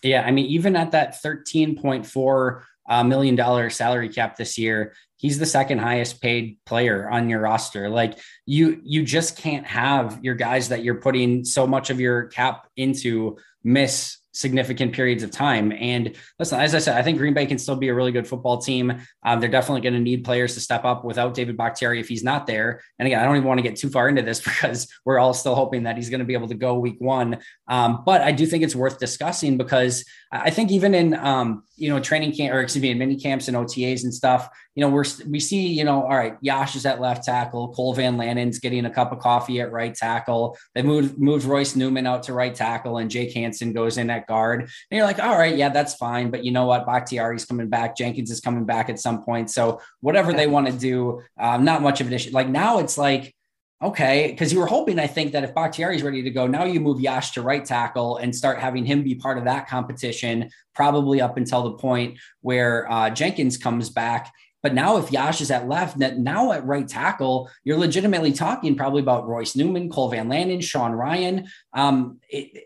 Yeah, 0.03 0.23
I 0.25 0.31
mean, 0.31 0.45
even 0.45 0.75
at 0.75 0.91
that 0.91 1.21
thirteen 1.21 1.75
point 1.75 2.05
four 2.05 2.65
uh, 2.87 3.03
million 3.03 3.35
dollar 3.35 3.69
salary 3.69 4.09
cap 4.09 4.37
this 4.37 4.57
year, 4.57 4.93
he's 5.19 5.38
the 5.38 5.45
second 5.45 5.77
highest 5.77 6.21
paid 6.21 6.58
player 6.65 7.10
on 7.10 7.29
your 7.29 7.39
roster 7.41 7.89
like 7.89 8.17
you 8.45 8.82
you 8.84 9.03
just 9.03 9.38
can't 9.38 9.67
have 9.67 10.19
your 10.23 10.36
guys 10.36 10.69
that 10.69 10.84
you're 10.84 11.01
putting 11.01 11.45
so 11.45 11.67
much 11.67 11.89
of 11.89 11.99
your 11.99 12.23
cap 12.27 12.67
into 12.75 13.38
miss 13.63 14.19
significant 14.32 14.93
periods 14.93 15.23
of 15.23 15.32
time. 15.32 15.71
And 15.71 16.15
listen, 16.38 16.60
as 16.60 16.75
I 16.75 16.79
said, 16.79 16.97
I 16.97 17.01
think 17.01 17.17
Green 17.17 17.34
Bay 17.34 17.45
can 17.45 17.58
still 17.58 17.75
be 17.75 17.89
a 17.89 17.93
really 17.93 18.12
good 18.12 18.27
football 18.27 18.60
team. 18.60 19.01
Um, 19.23 19.39
they're 19.39 19.49
definitely 19.49 19.82
going 19.82 19.95
to 19.95 19.99
need 19.99 20.23
players 20.23 20.53
to 20.53 20.62
step 20.62 20.86
up 20.86 21.03
without 21.03 21.34
David 21.34 21.58
Bakhtiari 21.58 21.99
if 21.99 22.08
he's 22.08 22.23
not 22.23 22.47
there. 22.47 22.82
And 22.97 23.08
again, 23.08 23.19
I 23.19 23.25
don't 23.25 23.36
even 23.36 23.47
want 23.47 23.58
to 23.58 23.63
get 23.63 23.75
too 23.75 23.89
far 23.89 24.08
into 24.08 24.21
this 24.21 24.39
because 24.43 24.88
we're 25.03 25.19
all 25.19 25.34
still 25.34 25.55
hoping 25.55 25.84
that 25.84 25.97
he's 25.97 26.10
going 26.10 26.19
to 26.19 26.25
be 26.25 26.34
able 26.34 26.47
to 26.47 26.55
go 26.55 26.75
week 26.75 26.97
one. 26.99 27.39
Um, 27.67 28.03
but 28.05 28.21
I 28.21 28.32
do 28.32 28.45
think 28.45 28.63
it's 28.63 28.75
worth 28.75 28.99
discussing 28.99 29.58
because 29.58 30.05
I 30.32 30.51
think 30.51 30.71
even 30.71 30.93
in 30.93 31.15
um, 31.15 31.63
you 31.75 31.89
know 31.89 31.99
training 31.99 32.34
camp 32.34 32.53
or 32.53 32.62
excuse 32.62 32.84
me 32.84 32.91
in 32.91 32.99
mini 32.99 33.15
camps 33.15 33.47
and 33.47 33.58
OTAs 33.58 34.03
and 34.03 34.13
stuff, 34.13 34.47
you 34.75 34.82
know 34.82 34.89
we're 34.89 35.05
we 35.27 35.39
see 35.39 35.67
you 35.67 35.84
know 35.84 36.03
all 36.03 36.17
right, 36.17 36.38
Yosh 36.41 36.75
is 36.75 36.86
at 36.86 37.01
left 37.01 37.23
tackle, 37.23 37.73
Cole 37.73 37.93
Van 37.93 38.17
Lanen's 38.17 38.60
getting 38.60 38.86
a 38.86 38.89
cup 38.89 39.12
of 39.12 39.19
coffee 39.19 39.62
at 39.62 39.71
right 39.71 39.93
tackle. 39.93 40.58
They 40.75 40.82
moved 40.82 41.17
moved 41.17 41.45
Royce 41.45 41.75
Newman 41.75 42.08
out 42.08 42.23
to 42.23 42.34
right 42.34 42.53
tackle, 42.53 42.97
and 42.97 43.10
Jake 43.10 43.34
Hanson 43.34 43.73
goes 43.73 43.97
in 43.97 44.10
at 44.10 44.27
guard. 44.27 44.62
And 44.62 44.69
you're 44.91 45.05
like, 45.05 45.19
all 45.19 45.38
right, 45.38 45.55
yeah, 45.55 45.69
that's 45.69 45.95
fine. 45.95 46.32
But 46.32 46.45
you 46.45 46.51
know 46.51 46.65
what? 46.65 46.86
Bakhtiari's 46.86 47.45
coming 47.45 47.69
back. 47.69 47.97
Jenkins 47.97 48.32
is 48.32 48.39
coming 48.39 48.65
back 48.65 48.89
at 48.89 48.99
some 48.99 49.23
point. 49.23 49.49
So 49.49 49.82
whatever 50.01 50.34
they 50.34 50.47
want 50.47 50.67
to 50.67 50.73
do, 50.73 51.21
um, 51.39 51.65
not 51.65 51.82
much 51.82 52.01
of 52.01 52.08
an 52.08 52.13
issue. 52.13 52.32
Like 52.32 52.47
now 52.47 52.79
it's 52.79 52.97
like 52.97 53.36
okay, 53.82 54.27
because 54.32 54.51
you 54.51 54.60
were 54.60 54.65
hoping, 54.65 54.99
I 54.99 55.08
think, 55.08 55.32
that 55.32 55.43
if 55.43 55.55
Bakhtiari 55.55 55.95
is 55.95 56.03
ready 56.03 56.21
to 56.23 56.29
go, 56.29 56.47
now 56.47 56.65
you 56.65 56.79
move 56.79 56.99
Yosh 56.99 57.32
to 57.32 57.41
right 57.41 57.63
tackle 57.63 58.17
and 58.17 58.36
start 58.36 58.60
having 58.60 58.86
him 58.86 59.03
be 59.03 59.15
part 59.15 59.38
of 59.38 59.45
that 59.45 59.69
competition, 59.69 60.49
probably 60.75 61.21
up 61.21 61.38
until 61.38 61.63
the 61.63 61.73
point 61.73 62.19
where 62.41 62.91
uh, 62.91 63.10
Jenkins 63.10 63.58
comes 63.58 63.89
back. 63.89 64.34
But 64.61 64.73
now, 64.73 64.97
if 64.97 65.11
Yosh 65.11 65.41
is 65.41 65.51
at 65.51 65.67
left, 65.67 65.97
now 65.97 66.51
at 66.51 66.65
right 66.65 66.87
tackle, 66.87 67.49
you're 67.63 67.77
legitimately 67.77 68.33
talking 68.33 68.75
probably 68.75 69.01
about 69.01 69.27
Royce 69.27 69.55
Newman, 69.55 69.89
Cole 69.89 70.09
Van 70.09 70.27
Lanen, 70.27 70.61
Sean 70.61 70.91
Rhyan. 70.91 71.47
Um, 71.73 72.19
it, 72.29 72.65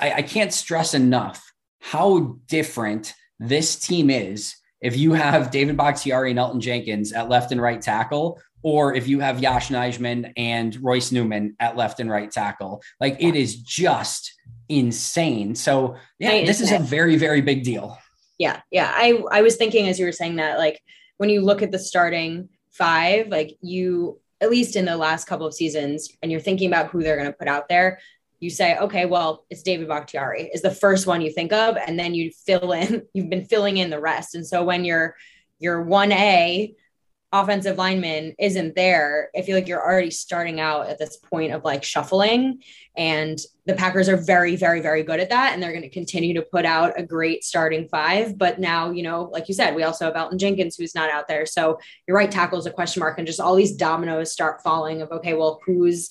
I, 0.00 0.12
I 0.14 0.22
can't 0.22 0.52
stress 0.52 0.94
enough 0.94 1.52
how 1.80 2.38
different 2.46 3.14
this 3.38 3.76
team 3.76 4.10
is 4.10 4.56
if 4.80 4.96
you 4.96 5.12
have 5.12 5.50
David 5.50 5.76
Bakhtiari 5.76 6.30
and 6.30 6.38
Elgton 6.38 6.60
Jenkins 6.60 7.12
at 7.12 7.28
left 7.28 7.52
and 7.52 7.60
right 7.60 7.80
tackle 7.80 8.40
or 8.62 8.94
if 8.94 9.08
you 9.08 9.20
have 9.20 9.42
Yosh 9.42 9.68
Nijman 9.68 10.32
and 10.36 10.76
Royce 10.82 11.12
Newman 11.12 11.56
at 11.58 11.76
left 11.76 12.00
and 12.00 12.08
right 12.08 12.30
tackle. 12.30 12.82
Like 13.00 13.16
it 13.20 13.34
is 13.34 13.56
just 13.56 14.32
insane. 14.68 15.54
So 15.54 15.96
yeah, 16.18 16.44
this 16.44 16.60
is 16.60 16.70
a 16.70 16.78
very, 16.78 17.16
very 17.16 17.40
big 17.40 17.64
deal. 17.64 17.98
Yeah. 18.38 18.60
Yeah. 18.70 18.90
I, 18.92 19.22
I 19.30 19.42
was 19.42 19.56
thinking 19.56 19.88
as 19.88 19.98
you 19.98 20.06
were 20.06 20.12
saying 20.12 20.36
that, 20.36 20.58
like 20.58 20.80
when 21.18 21.30
you 21.30 21.40
look 21.40 21.62
at 21.62 21.70
the 21.70 21.78
starting 21.78 22.48
five, 22.70 23.28
like 23.28 23.56
you, 23.60 24.20
at 24.40 24.50
least 24.50 24.76
in 24.76 24.84
the 24.84 24.96
last 24.96 25.26
couple 25.26 25.46
of 25.46 25.54
seasons, 25.54 26.10
and 26.22 26.30
you're 26.30 26.40
thinking 26.40 26.68
about 26.68 26.90
who 26.90 27.02
they're 27.02 27.16
going 27.16 27.30
to 27.30 27.32
put 27.32 27.48
out 27.48 27.68
there, 27.68 27.98
you 28.40 28.50
say, 28.50 28.76
okay, 28.76 29.06
well, 29.06 29.44
it's 29.50 29.62
David 29.62 29.86
Bakhtiari 29.86 30.50
is 30.52 30.62
the 30.62 30.70
first 30.70 31.06
one 31.06 31.20
you 31.20 31.30
think 31.30 31.52
of, 31.52 31.76
and 31.76 31.96
then 31.98 32.12
you 32.12 32.32
fill 32.44 32.72
in, 32.72 33.02
you've 33.14 33.30
been 33.30 33.44
filling 33.44 33.76
in 33.76 33.90
the 33.90 34.00
rest. 34.00 34.34
And 34.34 34.46
so 34.46 34.64
when 34.64 34.84
you're 34.84 35.14
your 35.58 35.84
1A 35.84 36.74
offensive 37.32 37.78
lineman 37.78 38.34
isn't 38.38 38.74
there, 38.76 39.30
I 39.36 39.42
feel 39.42 39.56
like 39.56 39.66
you're 39.66 39.82
already 39.82 40.10
starting 40.10 40.60
out 40.60 40.88
at 40.88 40.98
this 40.98 41.16
point 41.16 41.52
of 41.52 41.64
like 41.64 41.82
shuffling. 41.82 42.62
And 42.94 43.38
the 43.64 43.74
Packers 43.74 44.08
are 44.10 44.18
very, 44.18 44.54
very, 44.54 44.80
very 44.80 45.02
good 45.02 45.18
at 45.18 45.30
that. 45.30 45.54
And 45.54 45.62
they're 45.62 45.72
going 45.72 45.82
to 45.82 45.88
continue 45.88 46.34
to 46.34 46.42
put 46.42 46.66
out 46.66 46.98
a 46.98 47.02
great 47.02 47.42
starting 47.42 47.88
five. 47.88 48.36
But 48.36 48.58
now, 48.58 48.90
you 48.90 49.02
know, 49.02 49.30
like 49.32 49.48
you 49.48 49.54
said, 49.54 49.74
we 49.74 49.82
also 49.82 50.04
have 50.04 50.14
Elgton 50.14 50.36
Jenkins 50.36 50.76
who's 50.76 50.94
not 50.94 51.10
out 51.10 51.26
there. 51.26 51.46
So 51.46 51.78
your 52.06 52.18
right 52.18 52.30
tackle 52.30 52.58
is 52.58 52.66
a 52.66 52.70
question 52.70 53.00
mark. 53.00 53.16
And 53.16 53.26
just 53.26 53.40
all 53.40 53.54
these 53.54 53.76
dominoes 53.76 54.30
start 54.30 54.62
falling 54.62 55.00
of 55.00 55.10
okay, 55.10 55.32
well, 55.32 55.60
who's 55.64 56.10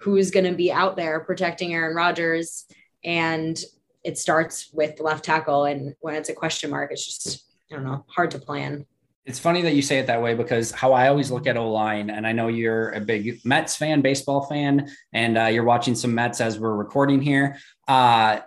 who's 0.00 0.30
going 0.30 0.46
to 0.46 0.54
be 0.54 0.70
out 0.70 0.96
there 0.96 1.20
protecting 1.20 1.72
Aaron 1.72 1.96
Rodgers? 1.96 2.66
And 3.02 3.58
it 4.04 4.18
starts 4.18 4.70
with 4.72 4.96
the 4.96 5.02
left 5.02 5.24
tackle. 5.24 5.64
And 5.64 5.94
when 6.00 6.14
it's 6.14 6.28
a 6.28 6.34
question 6.34 6.70
mark, 6.70 6.92
it's 6.92 7.04
just, 7.04 7.44
I 7.70 7.74
don't 7.74 7.84
know, 7.84 8.04
hard 8.08 8.30
to 8.32 8.38
plan. 8.38 8.86
It's 9.28 9.38
funny 9.38 9.60
that 9.60 9.74
you 9.74 9.82
say 9.82 9.98
it 9.98 10.06
that 10.06 10.22
way 10.22 10.32
because 10.32 10.70
how 10.70 10.94
I 10.94 11.08
always 11.08 11.30
look 11.30 11.46
at 11.46 11.58
O 11.58 11.70
line, 11.70 12.08
and 12.08 12.26
I 12.26 12.32
know 12.32 12.48
you're 12.48 12.92
a 12.92 13.00
big 13.00 13.44
Mets 13.44 13.76
fan, 13.76 14.00
baseball 14.00 14.46
fan, 14.46 14.90
and 15.12 15.36
uh, 15.36 15.44
you're 15.44 15.64
watching 15.64 15.94
some 15.94 16.14
Mets 16.14 16.40
as 16.40 16.58
we're 16.58 16.74
recording 16.74 17.20
here. 17.20 17.58
Uh, 17.86 18.40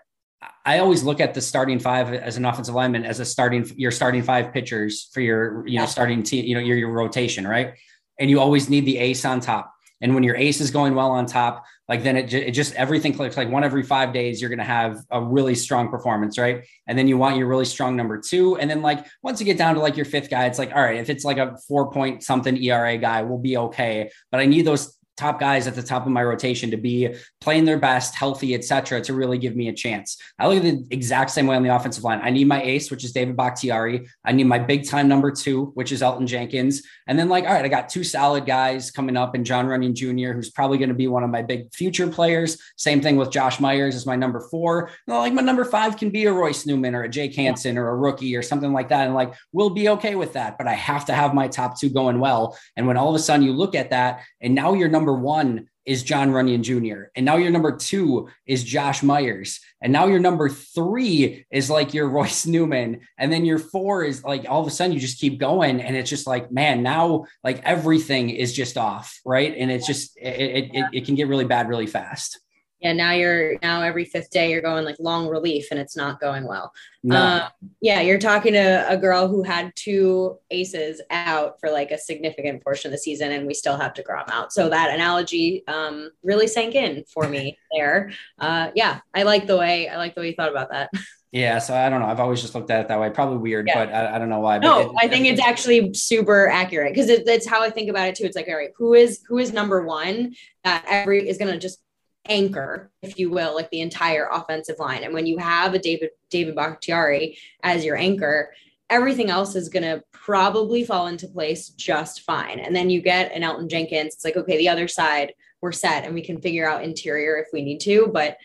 I 0.65 0.80
always 0.80 1.04
look 1.04 1.20
at 1.20 1.36
the 1.36 1.41
starting 1.41 1.78
five 1.78 2.12
as 2.12 2.36
an 2.36 2.46
offensive 2.46 2.74
lineman 2.74 3.06
as 3.06 3.20
a 3.20 3.26
starting 3.26 3.70
your 3.76 3.91
starting 3.91 4.24
five 4.24 4.52
pitchers 4.52 5.08
for 5.13 5.22
your 5.22 5.67
you 5.67 5.78
know 5.78 5.86
starting 5.86 6.24
team, 6.24 6.46
you 6.46 6.56
know 6.56 6.62
your, 6.62 6.78
your 6.78 6.89
rotation, 6.89 7.48
right? 7.48 7.76
And 8.20 8.32
you 8.32 8.39
always 8.39 8.67
need 8.67 8.86
the 8.86 8.98
ace 8.98 9.24
on 9.24 9.39
top. 9.39 9.72
And 10.02 10.15
when 10.15 10.24
your 10.24 10.36
ace 10.36 10.62
is 10.62 10.72
going 10.72 10.96
well 10.96 11.12
on 11.12 11.28
top, 11.28 11.63
like 11.92 12.04
then 12.04 12.16
it, 12.16 12.34
it 12.34 12.52
just 12.52 12.74
everything 12.76 13.12
clicks. 13.12 13.36
Like 13.36 13.50
one 13.50 13.66
every 13.66 13.84
five 13.84 14.14
days, 14.14 14.40
you're 14.40 14.50
going 14.50 14.60
to 14.60 14.64
have 14.64 15.04
a 15.12 15.22
really 15.22 15.56
strong 15.56 15.90
performance, 15.90 16.38
right? 16.38 16.66
And 16.88 16.98
then 16.98 17.06
you 17.06 17.18
want 17.18 17.36
your 17.36 17.48
really 17.48 17.66
strong 17.66 17.98
number 17.98 18.18
two. 18.18 18.56
And 18.56 18.70
then 18.70 18.82
like 18.82 19.06
once 19.24 19.42
you 19.42 19.46
get 19.46 19.58
down 19.58 19.76
to 19.76 19.82
like 19.82 19.98
your 19.98 20.06
fifth 20.06 20.30
guy, 20.30 20.46
it's 20.46 20.58
like 20.58 20.72
all 20.74 20.82
right, 20.82 20.96
if 20.96 21.10
it's 21.10 21.26
like 21.26 21.38
a 21.38 21.58
four 21.68 21.92
point 21.92 22.24
something 22.24 22.56
ERA 22.64 22.98
guy, 22.98 23.24
we'll 23.24 23.40
be 23.40 23.58
okay. 23.58 24.10
But 24.32 24.40
I 24.40 24.46
need 24.46 24.62
those 24.62 24.98
top 25.22 25.40
guys 25.40 25.68
at 25.68 25.76
the 25.76 25.84
top 25.84 26.06
of 26.06 26.12
my 26.12 26.24
rotation 26.24 26.72
to 26.72 26.78
be 26.78 27.14
playing 27.40 27.66
their 27.66 27.78
best, 27.78 28.16
healthy, 28.16 28.56
etc., 28.56 29.02
to 29.02 29.14
really 29.14 29.38
give 29.38 29.56
me 29.56 29.68
a 29.70 29.74
chance. 29.74 30.18
I 30.40 30.48
look 30.48 30.58
at 30.58 30.64
the 30.64 30.88
exact 30.90 31.30
same 31.30 31.46
way 31.46 31.56
on 31.56 31.64
the 31.64 31.76
offensive 31.76 32.04
line. 32.04 32.20
I 32.24 32.32
need 32.32 32.48
my 32.48 32.62
ace, 32.62 32.90
which 32.90 33.04
is 33.04 33.12
David 33.12 33.38
Bakhtiari. 33.38 34.08
I 34.26 34.32
need 34.32 34.46
my 34.46 34.58
big 34.58 34.88
time 34.88 35.08
number 35.08 35.32
two, 35.32 35.66
which 35.76 35.92
is 35.92 36.02
Elgton 36.02 36.26
Jenkins. 36.26 36.82
And 37.08 37.20
then, 37.20 37.30
like, 37.30 37.46
all 37.46 37.54
right, 37.54 37.64
I 37.64 37.68
got 37.68 37.90
two 37.90 38.04
solid 38.04 38.46
guys 38.46 38.90
coming 38.90 39.16
up, 39.16 39.36
and 39.36 39.46
John 39.46 39.68
Runyan 39.68 39.94
Jr., 39.94 40.34
who's 40.34 40.50
probably 40.50 40.78
going 40.80 40.90
to 40.90 40.96
be 40.96 41.08
one 41.08 41.24
of 41.24 41.30
my 41.30 41.44
big 41.44 41.74
future 41.74 42.08
players. 42.08 42.58
Same 42.78 43.02
thing 43.02 43.16
with 43.18 43.32
Josh 43.32 43.60
Myers 43.60 43.96
as 43.96 44.06
my 44.06 44.16
number 44.16 44.40
four. 44.50 44.90
Know, 45.08 45.20
like 45.20 45.34
my 45.34 45.42
number 45.42 45.66
five 45.66 45.98
can 45.98 46.10
be 46.10 46.26
a 46.26 46.34
Royce 46.34 46.66
Newman 46.66 46.96
or 46.96 47.04
a 47.04 47.10
Jake 47.10 47.36
Hanson 47.36 47.78
or 47.78 47.90
a 47.90 47.96
rookie 47.96 48.36
or 48.36 48.42
something 48.42 48.74
like 48.74 48.90
that. 48.90 49.06
And 49.06 49.14
like, 49.14 49.34
we'll 49.52 49.70
be 49.70 49.90
okay 49.90 50.16
with 50.16 50.34
that. 50.34 50.58
But 50.58 50.68
I 50.68 50.74
have 50.74 51.06
to 51.06 51.14
have 51.14 51.34
my 51.34 51.48
top 51.48 51.80
two 51.80 51.90
going 51.90 52.20
well. 52.20 52.58
And 52.76 52.88
when 52.88 52.98
all 52.98 53.10
of 53.10 53.16
a 53.16 53.20
sudden 53.20 53.46
you 53.46 53.54
look 53.54 53.76
at 53.76 53.92
that, 53.92 54.24
and 54.40 54.56
now 54.56 54.74
you're 54.74 54.90
number 54.90 55.11
number 55.12 55.21
one 55.21 55.67
is 55.84 56.04
John 56.04 56.30
Runyan 56.30 56.62
Jr. 56.62 57.06
And 57.15 57.26
now 57.26 57.38
your 57.38 57.50
number 57.50 57.76
two 57.76 58.30
is 58.45 58.63
Josh 58.63 59.02
Myers. 59.02 59.60
And 59.82 59.91
now 59.91 60.06
your 60.06 60.19
number 60.19 60.47
three 60.47 61.45
is 61.52 61.69
like 61.69 61.93
your 61.93 62.08
Royce 62.17 62.45
Newman. 62.45 63.02
And 63.17 63.34
then 63.34 63.45
your 63.45 63.58
four 63.58 64.04
is 64.04 64.24
like 64.24 64.45
all 64.47 64.62
of 64.62 64.67
a 64.67 64.69
sudden 64.69 64.93
you 64.93 65.00
just 65.00 65.19
keep 65.19 65.39
going. 65.39 65.82
And 65.82 65.95
it's 65.95 66.10
just 66.10 66.28
like, 66.28 66.52
man, 66.52 66.84
now 66.84 67.26
like 67.43 67.62
everything 67.63 68.30
is 68.30 68.54
just 68.54 68.78
off. 68.78 69.19
Right. 69.26 69.54
And 69.58 69.71
it's 69.71 69.88
just, 69.88 70.17
it, 70.17 70.69
it, 70.74 70.86
it 70.93 71.06
can 71.06 71.15
get 71.15 71.28
really 71.28 71.45
bad 71.45 71.67
really 71.67 71.88
fast 71.88 72.39
yeah 72.82 72.94
now 72.94 73.12
you're 73.12 73.58
now 73.62 73.82
every 73.82 74.06
fifth 74.06 74.30
day 74.30 74.52
you're 74.52 74.62
going 74.62 74.84
like 74.84 74.98
long 75.00 75.28
relief 75.28 75.67
and 75.72 75.80
it's 75.80 75.96
not 75.96 76.20
going 76.20 76.46
well 76.46 76.74
no. 77.04 77.15
uh, 77.15 77.50
yeah 77.82 78.02
you're 78.02 78.20
talking 78.20 78.54
to 78.54 78.86
a 78.89 78.98
girl 78.98 79.28
who 79.28 79.44
had 79.44 79.72
two 79.76 80.38
aces 80.50 81.02
out 81.10 81.60
for 81.60 81.70
like 81.70 81.91
a 81.91 81.98
significant 81.98 82.63
portion 82.63 82.89
of 82.89 82.91
the 82.91 82.98
season 82.98 83.32
and 83.32 83.48
we 83.48 83.54
still 83.54 83.78
have 83.78 83.94
to 83.94 84.04
grow 84.04 84.20
them 84.20 84.30
out 84.30 84.52
so 84.52 84.70
that 84.70 84.94
analogy 84.94 85.63
um, 85.67 86.10
really 86.24 86.48
sank 86.48 86.76
in 86.76 87.04
for 87.06 87.28
me 87.28 87.58
there 87.76 88.12
uh, 88.39 88.70
yeah 88.76 89.00
i 89.13 89.24
like 89.24 89.48
the 89.48 89.58
way 89.58 89.88
i 89.88 89.98
like 89.98 90.15
the 90.15 90.22
way 90.22 90.30
you 90.30 90.36
thought 90.36 90.52
about 90.52 90.70
that 90.70 90.89
Yeah, 91.34 91.60
so 91.60 91.74
I 91.74 91.89
don't 91.89 92.02
know. 92.02 92.08
I've 92.08 92.20
always 92.20 92.41
just 92.41 92.56
looked 92.56 92.70
at 92.72 92.82
it 92.82 92.88
that 92.89 93.00
way. 93.00 93.10
Probably 93.10 93.38
weird, 93.38 93.65
yeah. 93.65 93.86
but 93.86 93.94
I, 93.94 94.15
I, 94.15 94.20
don't 94.20 94.28
know 94.28 94.41
why. 94.41 94.58
no, 94.58 94.80
it, 94.82 94.96
I 95.00 95.08
think 95.08 95.26
it's 95.26 95.39
actually 95.39 95.94
super 95.94 96.50
accurate 96.50 96.94
because 96.94 97.10
it, 97.10 97.26
it's 97.26 97.48
how 97.48 97.63
I 97.63 97.70
think 97.70 97.89
about 97.89 98.10
it 98.10 98.15
too. 98.15 98.26
It's 98.26 98.36
like, 98.36 98.50
all 98.50 98.58
right, 98.58 98.72
who 98.76 98.94
is 98.94 99.22
who 99.30 99.38
is 99.38 99.54
number 99.54 99.86
one 99.86 100.36
that 100.65 100.84
every 100.89 101.30
is 101.30 101.38
going 101.38 101.54
to 101.54 101.58
just 101.58 101.80
anchor, 102.28 102.92
if 103.02 103.18
you 103.18 103.30
will, 103.30 103.56
like 103.56 103.70
the 103.72 103.82
entire 103.82 104.28
offensive 104.32 104.80
line. 104.80 105.04
And 105.04 105.14
when 105.14 105.26
you 105.26 105.38
have 105.38 105.74
a 105.74 105.80
David 105.80 106.12
David 106.30 106.56
Bakhtiari 106.56 107.38
as 107.64 107.84
your 107.84 107.98
anchor, 107.98 108.54
everything 108.90 109.30
else 109.30 109.56
is 109.56 109.70
going 109.70 109.84
to 109.84 110.04
probably 110.12 110.84
fall 110.84 111.08
into 111.08 111.28
place 111.28 111.70
just 111.70 112.22
fine. 112.22 112.60
And 112.60 112.76
then 112.76 112.90
you 112.90 113.02
get 113.02 113.32
an 113.32 113.42
Elgton 113.42 113.70
Jenkins. 113.70 114.14
It's 114.14 114.26
like, 114.26 114.36
okay, 114.36 114.58
the 114.58 114.70
other 114.70 114.88
side, 114.88 115.34
we're 115.62 115.72
set 115.72 116.06
and 116.06 116.14
we 116.14 116.22
can 116.22 116.42
figure 116.42 116.70
out 116.70 116.84
interior 116.84 117.38
if 117.38 117.48
we 117.54 117.62
need 117.62 117.80
to. 117.82 118.10
But 118.12 118.38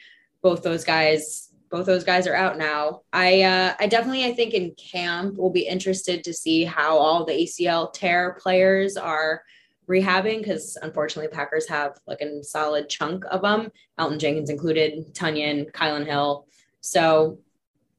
both 0.43 0.62
those 0.62 0.85
guys, 0.85 1.51
both 1.71 1.87
those 1.87 2.05
guys 2.05 2.27
are 2.27 2.35
out 2.35 2.59
now. 2.59 3.03
I 3.12 3.43
uh, 3.43 3.75
I 3.81 3.87
definitely 3.87 4.25
I 4.25 4.33
think 4.33 4.55
in 4.55 4.75
camp 4.75 5.37
we'll 5.37 5.51
be 5.51 5.67
interested 5.67 6.23
to 6.25 6.33
see 6.33 6.65
how 6.65 6.97
all 6.97 7.25
the 7.25 7.33
ACL 7.33 7.93
tear 7.93 8.37
players 8.41 8.97
are 8.97 9.43
rehabbing 9.88 10.38
because 10.38 10.77
unfortunately 10.83 11.35
Packers 11.35 11.68
have 11.68 11.99
like 12.07 12.20
a 12.20 12.42
solid 12.42 12.88
chunk 12.88 13.25
of 13.31 13.42
them, 13.42 13.70
Elgton 13.99 14.18
Jenkins 14.18 14.51
included, 14.51 15.14
Tonyan, 15.14 15.70
Kylin 15.72 16.07
Hill. 16.07 16.46
So 16.81 17.38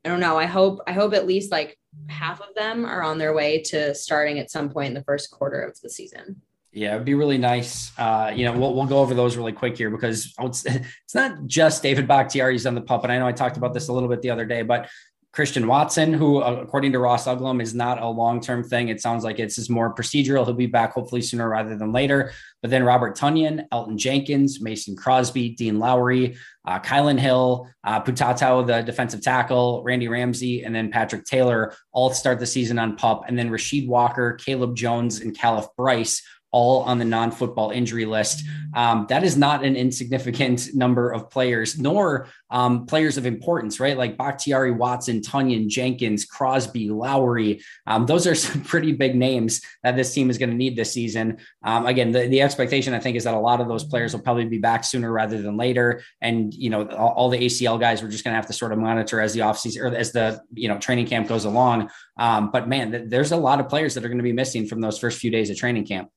I 0.05 0.09
don't 0.09 0.19
know. 0.19 0.37
I 0.37 0.45
hope 0.45 0.79
I 0.87 0.93
hope 0.93 1.13
at 1.13 1.27
least 1.27 1.51
like 1.51 1.77
half 2.07 2.41
of 2.41 2.53
them 2.55 2.85
are 2.85 3.03
on 3.03 3.17
their 3.17 3.33
way 3.33 3.61
to 3.63 3.93
starting 3.95 4.39
at 4.39 4.51
some 4.51 4.69
point 4.69 4.89
in 4.89 4.93
the 4.93 5.03
first 5.03 5.31
quarter 5.31 5.61
of 5.61 5.79
the 5.81 5.89
season. 5.89 6.41
Yeah, 6.71 6.93
it'd 6.93 7.05
be 7.05 7.15
really 7.15 7.39
nice. 7.39 7.91
Uh, 7.97 8.31
you 8.35 8.45
know, 8.45 8.51
we'll, 8.51 8.75
we'll 8.75 8.85
go 8.85 8.99
over 8.99 9.15
those 9.15 9.35
really 9.35 9.51
quick 9.51 9.75
here 9.77 9.89
because 9.89 10.33
it's, 10.39 10.65
it's 10.65 11.15
not 11.15 11.47
just 11.47 11.81
David 11.81 12.07
Bakhtiari's 12.07 12.67
on 12.67 12.75
the 12.75 12.81
pup. 12.81 13.03
And 13.03 13.11
I 13.11 13.17
know 13.17 13.25
I 13.25 13.31
talked 13.31 13.57
about 13.57 13.73
this 13.73 13.87
a 13.87 13.93
little 13.93 14.07
bit 14.07 14.21
the 14.21 14.29
other 14.29 14.45
day, 14.45 14.61
but 14.61 14.87
Christian 15.33 15.67
Watson, 15.67 16.13
who, 16.13 16.41
uh, 16.41 16.59
according 16.63 16.93
to 16.93 16.99
Ross 16.99 17.27
Uglem, 17.27 17.61
is 17.61 17.75
not 17.75 18.01
a 18.01 18.07
long 18.07 18.41
term 18.41 18.63
thing. 18.63 18.89
It 18.89 19.01
sounds 19.01 19.23
like 19.23 19.39
it's 19.39 19.55
just 19.55 19.69
more 19.69 19.93
procedural. 19.93 20.45
He'll 20.45 20.53
be 20.53 20.65
back 20.65 20.93
hopefully 20.93 21.21
sooner 21.21 21.47
rather 21.47 21.77
than 21.77 21.91
later. 21.91 22.31
But 22.61 22.71
then 22.71 22.83
Robert 22.83 23.15
Tonyan, 23.15 23.67
Elgton 23.71 23.97
Jenkins, 23.97 24.61
Mason 24.61 24.95
Crosby, 24.95 25.49
Dean 25.49 25.77
Lowry, 25.77 26.37
uh, 26.65 26.79
Kylin 26.79 27.19
Hill, 27.19 27.69
uh, 27.83 27.99
the 27.99 28.83
defensive 28.83 29.21
tackle, 29.21 29.83
Randy 29.83 30.07
Ramsey, 30.07 30.63
and 30.63 30.73
then 30.73 30.89
Patrick 30.89 31.25
Taylor 31.25 31.73
all 31.91 32.09
start 32.11 32.39
the 32.39 32.45
season 32.45 32.79
on 32.79 32.95
pup. 32.95 33.23
And 33.27 33.37
then 33.37 33.49
Rasheed 33.49 33.87
Walker, 33.87 34.33
Caleb 34.33 34.75
Jones, 34.75 35.19
and 35.19 35.37
Khalif 35.37 35.67
Bryce 35.77 36.23
all 36.57 36.81
on 36.81 36.97
the 36.97 37.05
non 37.05 37.29
football 37.29 37.69
injury 37.69 38.05
list. 38.05 38.43
Um, 38.73 39.05
that 39.09 39.23
is 39.23 39.37
not 39.37 39.63
an 39.63 39.75
insignificant 39.75 40.69
number 40.73 41.11
of 41.11 41.29
players, 41.29 41.77
nor 41.77 42.29
um, 42.49 42.87
players 42.87 43.15
of 43.15 43.27
importance, 43.27 43.79
right? 43.79 43.95
Like 43.95 44.17
Bakhtiari, 44.17 44.71
Watson, 44.71 45.21
Tonyan, 45.21 45.67
Jenkins, 45.67 46.25
Crosby, 46.25 46.89
Lowry. 46.89 47.61
Um, 47.85 48.07
those 48.07 48.25
are 48.25 48.33
some 48.45 48.61
pretty 48.61 48.91
big 48.91 49.15
names 49.15 49.61
that 49.83 49.95
this 49.95 50.11
team 50.11 50.31
is 50.31 50.39
going 50.39 50.49
to 50.49 50.55
need 50.55 50.75
this 50.75 50.91
season. 50.91 51.37
Um, 51.63 51.85
again, 51.85 52.11
the, 52.11 52.27
the 52.27 52.41
expectation, 52.41 52.95
I 52.95 52.99
think, 52.99 53.17
is 53.17 53.25
that 53.25 53.35
a 53.35 53.39
lot 53.39 53.61
of 53.61 53.67
those 53.67 53.83
players 53.83 54.13
will 54.13 54.23
probably 54.23 54.45
be 54.45 54.57
back 54.57 54.83
sooner 54.83 55.11
rather 55.11 55.39
than 55.39 55.57
later. 55.57 56.01
And, 56.21 56.51
you 56.51 56.71
know, 56.71 56.87
all, 56.87 57.09
all 57.09 57.29
the 57.29 57.37
ACL 57.37 57.79
guys, 57.79 58.01
we're 58.01 58.09
just 58.09 58.23
going 58.23 58.33
to 58.33 58.37
have 58.37 58.47
to 58.47 58.53
sort 58.53 58.73
of 58.73 58.79
monitor 58.79 59.21
as 59.21 59.33
the 59.33 59.41
offseason 59.41 59.79
or 59.83 59.95
as 59.95 60.11
the, 60.11 60.41
you 60.55 60.69
know, 60.69 60.79
training 60.79 61.05
camp 61.05 61.27
goes 61.27 61.45
along. 61.45 61.91
Um, 62.17 62.49
but 62.49 62.67
man, 62.67 62.91
th- 62.91 63.03
there's 63.09 63.31
a 63.31 63.37
lot 63.37 63.59
of 63.59 63.69
players 63.69 63.93
that 63.93 64.03
are 64.03 64.07
going 64.07 64.17
to 64.17 64.23
be 64.23 64.33
missing 64.33 64.65
from 64.65 64.81
those 64.81 64.97
first 64.97 65.19
few 65.19 65.29
days 65.29 65.51
of 65.51 65.57
training 65.57 65.85
camp 65.85 66.09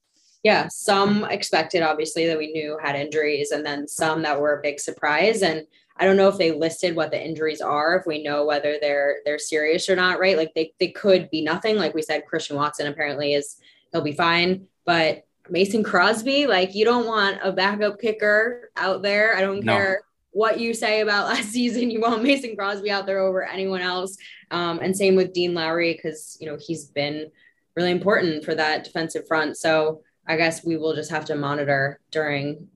yeah, 0.42 0.68
some 0.68 1.24
expected 1.24 1.82
obviously 1.82 2.26
that 2.26 2.38
we 2.38 2.52
knew 2.52 2.78
had 2.82 2.96
injuries, 2.96 3.50
and 3.50 3.64
then 3.64 3.86
some 3.86 4.22
that 4.22 4.40
were 4.40 4.58
a 4.58 4.62
big 4.62 4.80
surprise. 4.80 5.42
And 5.42 5.66
I 5.96 6.06
don't 6.06 6.16
know 6.16 6.28
if 6.28 6.38
they 6.38 6.52
listed 6.52 6.96
what 6.96 7.10
the 7.10 7.22
injuries 7.22 7.60
are, 7.60 7.96
if 7.96 8.06
we 8.06 8.22
know 8.22 8.46
whether 8.46 8.78
they're 8.80 9.18
they're 9.24 9.38
serious 9.38 9.88
or 9.88 9.96
not, 9.96 10.18
right? 10.18 10.36
Like 10.36 10.54
they 10.54 10.72
they 10.80 10.88
could 10.88 11.30
be 11.30 11.42
nothing. 11.42 11.76
Like 11.76 11.94
we 11.94 12.02
said, 12.02 12.26
Christian 12.26 12.56
Watson 12.56 12.86
apparently 12.86 13.34
is 13.34 13.56
he'll 13.92 14.00
be 14.00 14.12
fine, 14.12 14.66
but 14.86 15.26
Mason 15.50 15.82
Crosby, 15.82 16.46
like 16.46 16.74
you 16.74 16.84
don't 16.84 17.06
want 17.06 17.38
a 17.42 17.52
backup 17.52 18.00
kicker 18.00 18.70
out 18.76 19.02
there. 19.02 19.36
I 19.36 19.42
don't 19.42 19.64
no. 19.64 19.72
care 19.72 20.02
what 20.30 20.58
you 20.58 20.72
say 20.72 21.00
about 21.00 21.26
last 21.28 21.50
season. 21.50 21.90
You 21.90 22.00
want 22.00 22.22
Mason 22.22 22.56
Crosby 22.56 22.90
out 22.90 23.04
there 23.04 23.20
over 23.20 23.44
anyone 23.44 23.82
else. 23.82 24.16
Um, 24.50 24.78
and 24.80 24.96
same 24.96 25.16
with 25.16 25.34
Dean 25.34 25.52
Lowry 25.52 25.92
because 25.92 26.38
you 26.40 26.46
know 26.46 26.56
he's 26.58 26.86
been 26.86 27.30
really 27.76 27.90
important 27.90 28.42
for 28.42 28.54
that 28.54 28.84
defensive 28.84 29.26
front. 29.26 29.58
So 29.58 30.02
I 30.30 30.36
guess 30.36 30.64
we 30.64 30.76
will 30.76 30.94
just 30.94 31.10
have 31.10 31.24
to 31.24 31.34
monitor 31.34 31.98
during 32.12 32.68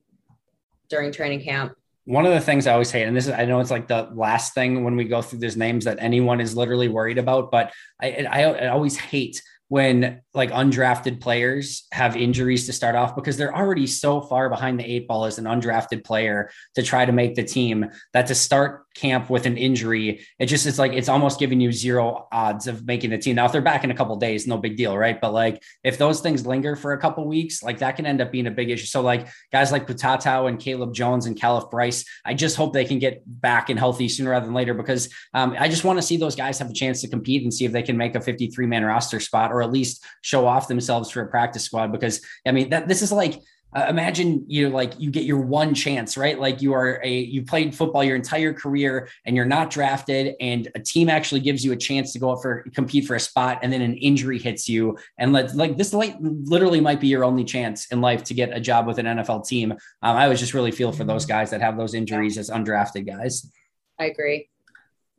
during 0.89 1.13
training 1.13 1.41
camp. 1.41 1.77
One 2.05 2.27
of 2.27 2.33
the 2.33 2.41
things 2.41 2.67
I 2.67 2.73
always 2.73 2.91
hate, 2.91 3.05
and 3.05 3.17
this 3.17 3.29
is 3.29 3.33
I 3.33 3.45
know 3.45 3.61
it's 3.61 3.71
like 3.71 3.87
the 3.87 4.11
last 4.13 4.55
thing 4.55 4.83
when 4.83 4.97
we 4.97 5.05
go 5.05 5.23
through 5.23 5.39
these 5.39 5.57
names 5.57 5.85
that 5.85 5.99
anyone 6.01 6.41
is 6.41 6.57
literally 6.57 6.89
worried 6.89 7.17
about, 7.17 7.53
but 7.53 7.73
I 8.03 8.27
I, 8.29 8.43
I 8.43 8.67
always 8.69 8.97
hate 8.97 9.41
when 9.69 10.21
like 10.35 10.51
undrafted 10.51 11.21
players 11.21 11.87
have 11.93 12.17
injuries 12.17 12.67
to 12.67 12.73
start 12.73 12.97
off 12.97 13.15
because 13.15 13.37
they're 13.37 13.55
already 13.55 13.87
so 13.87 14.21
far 14.21 14.49
behind 14.49 14.81
the 14.81 14.85
eight 14.85 15.07
ball 15.07 15.25
as 15.25 15.39
an 15.39 15.45
undrafted 15.45 16.05
player 16.05 16.51
to 16.75 16.83
try 16.83 17.05
to 17.05 17.13
make 17.13 17.37
the 17.37 17.45
team 17.45 17.87
that 18.13 18.27
to 18.27 18.35
start 18.35 18.85
camp 18.95 19.29
with 19.29 19.45
an 19.45 19.57
injury, 19.57 20.25
it 20.39 20.47
just 20.47 20.67
it's 20.67 20.79
like 20.79 20.93
it's 20.93 21.09
almost 21.09 21.39
giving 21.39 21.61
you 21.61 21.73
zero 21.73 22.29
odds 22.33 22.67
of 22.67 22.87
making 22.87 23.11
the 23.11 23.19
team. 23.19 23.37
Now, 23.37 23.47
if 23.47 23.53
they're 23.53 23.61
back 23.61 23.85
in 23.85 23.91
a 23.91 23.95
couple 23.95 24.17
days, 24.17 24.47
no 24.47 24.57
big 24.57 24.77
deal, 24.77 24.97
right? 24.97 25.21
But 25.21 25.33
like 25.33 25.63
if 25.83 25.99
those 25.99 26.21
things 26.21 26.47
linger 26.47 26.77
for 26.77 26.93
a 26.93 26.99
couple 26.99 27.27
weeks, 27.27 27.63
like 27.63 27.79
that 27.79 27.97
can 27.97 28.07
end 28.07 28.21
up 28.21 28.31
being 28.31 28.47
a 28.47 28.53
big 28.53 28.71
issue. 28.71 28.87
So 28.87 29.03
like 29.03 29.29
guys 29.53 29.73
like 29.73 29.87
Putatow 29.87 30.49
and 30.49 30.59
Caleb 30.59 30.95
Jones 30.95 31.27
and 31.27 31.39
Khalif 31.39 31.71
Bryce, 31.71 32.05
I 32.25 32.35
just 32.35 32.57
hope 32.57 32.73
they 32.73 32.85
can 32.85 32.99
get 32.99 33.23
back 33.27 33.69
and 33.69 33.79
healthy 33.79 34.09
sooner 34.09 34.31
rather 34.31 34.47
than 34.47 34.55
later 34.55 34.75
because 34.75 35.13
um, 35.35 35.57
I 35.59 35.69
just 35.69 35.85
want 35.85 35.99
to 35.99 36.03
see 36.03 36.17
those 36.17 36.37
guys 36.37 36.59
have 36.59 36.71
a 36.71 36.75
chance 36.75 37.01
to 37.03 37.09
compete 37.09 37.43
and 37.43 37.53
see 37.53 37.65
if 37.65 37.73
they 37.73 37.83
can 37.83 37.97
make 37.97 38.15
a 38.15 38.21
53 38.21 38.67
man 38.67 38.85
roster 38.85 39.21
spot 39.21 39.53
or 39.53 39.63
at 39.63 39.73
least 39.73 40.05
show 40.25 40.47
off 40.47 40.69
themselves 40.69 41.11
for 41.11 41.21
a 41.21 41.27
practice 41.27 41.65
squad. 41.65 41.93
Because 41.93 42.21
I 42.47 42.53
mean 42.53 42.71
that 42.71 42.89
this 42.89 43.03
is 43.03 43.13
like 43.13 43.41
uh, 43.75 43.87
imagine 43.89 44.45
you 44.47 44.69
know, 44.69 44.75
like 44.75 44.93
you 44.99 45.11
get 45.11 45.25
your 45.25 45.41
one 45.41 45.75
chance, 45.75 46.17
right? 46.17 46.39
Like 46.39 46.63
you 46.63 46.73
are 46.73 47.01
a 47.03 47.19
you 47.19 47.43
played 47.43 47.75
football 47.75 48.05
your 48.05 48.15
entire 48.15 48.53
career 48.53 49.09
and 49.27 49.35
you're 49.35 49.45
not 49.45 49.71
drafted, 49.71 50.37
and 50.41 50.69
a 50.75 50.79
team 50.79 51.09
actually 51.11 51.41
gives 51.41 51.65
you 51.65 51.73
a 51.73 51.77
chance 51.77 52.13
to 52.13 52.21
go 52.21 52.31
up 52.31 52.41
for 52.41 52.65
compete 52.73 53.07
for 53.07 53.17
a 53.17 53.21
spot, 53.21 53.59
and 53.63 53.73
then 53.73 53.83
an 53.83 53.95
injury 53.95 54.39
hits 54.39 54.69
you, 54.69 54.97
and 55.19 55.33
let 55.33 55.55
like 55.57 55.77
this 55.77 55.93
like 55.93 56.15
literally 56.21 56.81
might 56.81 57.01
be 57.01 57.09
your 57.09 57.25
only 57.25 57.45
chance 57.45 57.87
in 57.91 58.01
life 58.01 58.23
to 58.25 58.35
get 58.35 58.57
a 58.57 58.61
job 58.61 58.87
with 58.87 58.99
an 58.99 59.07
NFL 59.07 59.47
team. 59.47 59.73
Um, 59.73 60.17
I 60.17 60.29
was 60.29 60.39
just 60.39 60.55
really 60.55 60.71
feel 60.71 60.93
for 60.93 61.05
those 61.05 61.27
guys 61.27 61.51
that 61.51 61.61
have 61.61 61.77
those 61.77 61.95
injuries 61.95 62.39
as 62.39 62.51
undrafted 62.51 63.07
guys. 63.07 63.51
I 63.99 64.07
agree. 64.07 64.51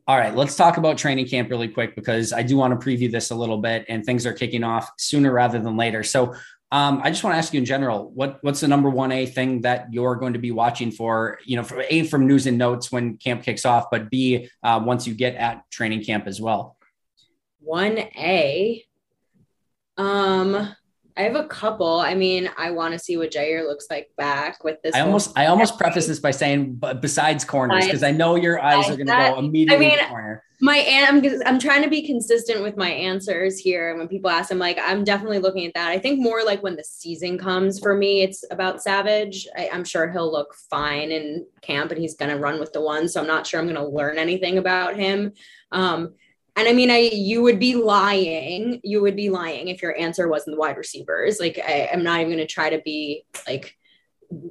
All 0.08 0.16
right, 0.16 0.36
let's 0.36 0.54
talk 0.54 0.76
about 0.76 0.98
training 0.98 1.26
camp 1.26 1.50
really 1.50 1.66
quick 1.66 1.96
because 1.96 2.32
I 2.32 2.42
do 2.42 2.56
want 2.56 2.80
to 2.80 2.86
preview 2.86 3.10
this 3.10 3.30
a 3.30 3.34
little 3.34 3.58
bit 3.58 3.84
and 3.88 4.04
things 4.04 4.24
are 4.24 4.32
kicking 4.32 4.62
off 4.62 4.88
sooner 4.98 5.32
rather 5.32 5.58
than 5.58 5.76
later. 5.76 6.04
So, 6.04 6.34
um, 6.72 7.00
I 7.02 7.10
just 7.10 7.24
want 7.24 7.34
to 7.34 7.38
ask 7.38 7.52
you 7.52 7.58
in 7.58 7.64
general, 7.64 8.10
what 8.10 8.38
what's 8.42 8.60
the 8.60 8.68
number 8.68 8.90
one 8.90 9.10
A 9.10 9.26
thing 9.26 9.62
that 9.62 9.92
you're 9.92 10.16
going 10.16 10.32
to 10.32 10.38
be 10.38 10.50
watching 10.52 10.90
for? 10.92 11.38
You 11.44 11.56
know, 11.56 11.64
for 11.64 11.84
A 11.90 12.04
from 12.04 12.26
news 12.26 12.46
and 12.46 12.58
notes 12.58 12.90
when 12.90 13.16
camp 13.18 13.42
kicks 13.42 13.64
off, 13.64 13.86
but 13.90 14.10
B 14.10 14.48
uh, 14.62 14.80
once 14.84 15.06
you 15.06 15.14
get 15.14 15.34
at 15.36 15.68
training 15.70 16.04
camp 16.04 16.26
as 16.26 16.40
well. 16.40 16.76
One 17.60 17.98
A. 17.98 18.84
Um, 19.96 20.74
I 21.16 21.22
have 21.22 21.36
a 21.36 21.46
couple. 21.46 22.00
I 22.00 22.14
mean, 22.14 22.50
I 22.58 22.70
want 22.72 22.92
to 22.92 22.98
see 22.98 23.16
what 23.16 23.30
Jaire 23.30 23.66
looks 23.66 23.86
like 23.88 24.10
back 24.18 24.62
with 24.64 24.82
this. 24.82 24.94
I 24.94 25.00
almost, 25.00 25.36
I 25.36 25.46
almost 25.46 25.78
preface 25.78 26.06
this 26.06 26.20
by 26.20 26.30
saying, 26.30 26.74
but 26.74 27.00
besides 27.00 27.44
corners, 27.44 27.86
because 27.86 28.02
I 28.02 28.10
know 28.10 28.36
your 28.36 28.62
eyes 28.62 28.90
are 28.90 28.96
going 28.96 29.06
to 29.06 29.32
go 29.32 29.38
immediately 29.38 29.86
I 29.86 29.96
mean, 29.96 30.08
corner. 30.08 30.42
My 30.60 30.84
I'm, 31.08 31.22
I'm 31.46 31.58
trying 31.58 31.82
to 31.82 31.88
be 31.88 32.06
consistent 32.06 32.62
with 32.62 32.76
my 32.76 32.90
answers 32.90 33.58
here. 33.58 33.90
And 33.90 33.98
when 33.98 34.08
people 34.08 34.30
ask, 34.30 34.50
I'm 34.50 34.58
like, 34.58 34.78
I'm 34.80 35.04
definitely 35.04 35.38
looking 35.38 35.66
at 35.66 35.74
that. 35.74 35.90
I 35.90 35.98
think 35.98 36.18
more 36.18 36.44
like 36.44 36.62
when 36.62 36.76
the 36.76 36.84
season 36.84 37.38
comes 37.38 37.78
for 37.78 37.94
me, 37.94 38.22
it's 38.22 38.44
about 38.50 38.82
Savage. 38.82 39.46
I, 39.56 39.70
I'm 39.72 39.84
sure 39.84 40.10
he'll 40.10 40.30
look 40.30 40.54
fine 40.70 41.12
in 41.12 41.46
camp, 41.62 41.92
and 41.92 42.00
he's 42.00 42.14
going 42.14 42.30
to 42.30 42.38
run 42.38 42.60
with 42.60 42.72
the 42.72 42.80
one. 42.80 43.08
So 43.08 43.20
I'm 43.20 43.26
not 43.26 43.46
sure 43.46 43.58
I'm 43.58 43.66
going 43.66 43.76
to 43.76 43.86
learn 43.86 44.18
anything 44.18 44.58
about 44.58 44.96
him. 44.96 45.32
Um, 45.72 46.14
and 46.56 46.66
I 46.66 46.72
mean, 46.72 46.90
I 46.90 47.10
you 47.12 47.42
would 47.42 47.58
be 47.58 47.74
lying. 47.74 48.80
You 48.82 49.02
would 49.02 49.14
be 49.14 49.28
lying 49.28 49.68
if 49.68 49.82
your 49.82 49.96
answer 49.96 50.26
wasn't 50.26 50.56
the 50.56 50.60
wide 50.60 50.78
receivers. 50.78 51.38
Like 51.38 51.58
I, 51.58 51.90
I'm 51.92 52.02
not 52.02 52.20
even 52.20 52.32
going 52.32 52.46
to 52.46 52.52
try 52.52 52.70
to 52.70 52.80
be 52.80 53.24
like 53.46 53.76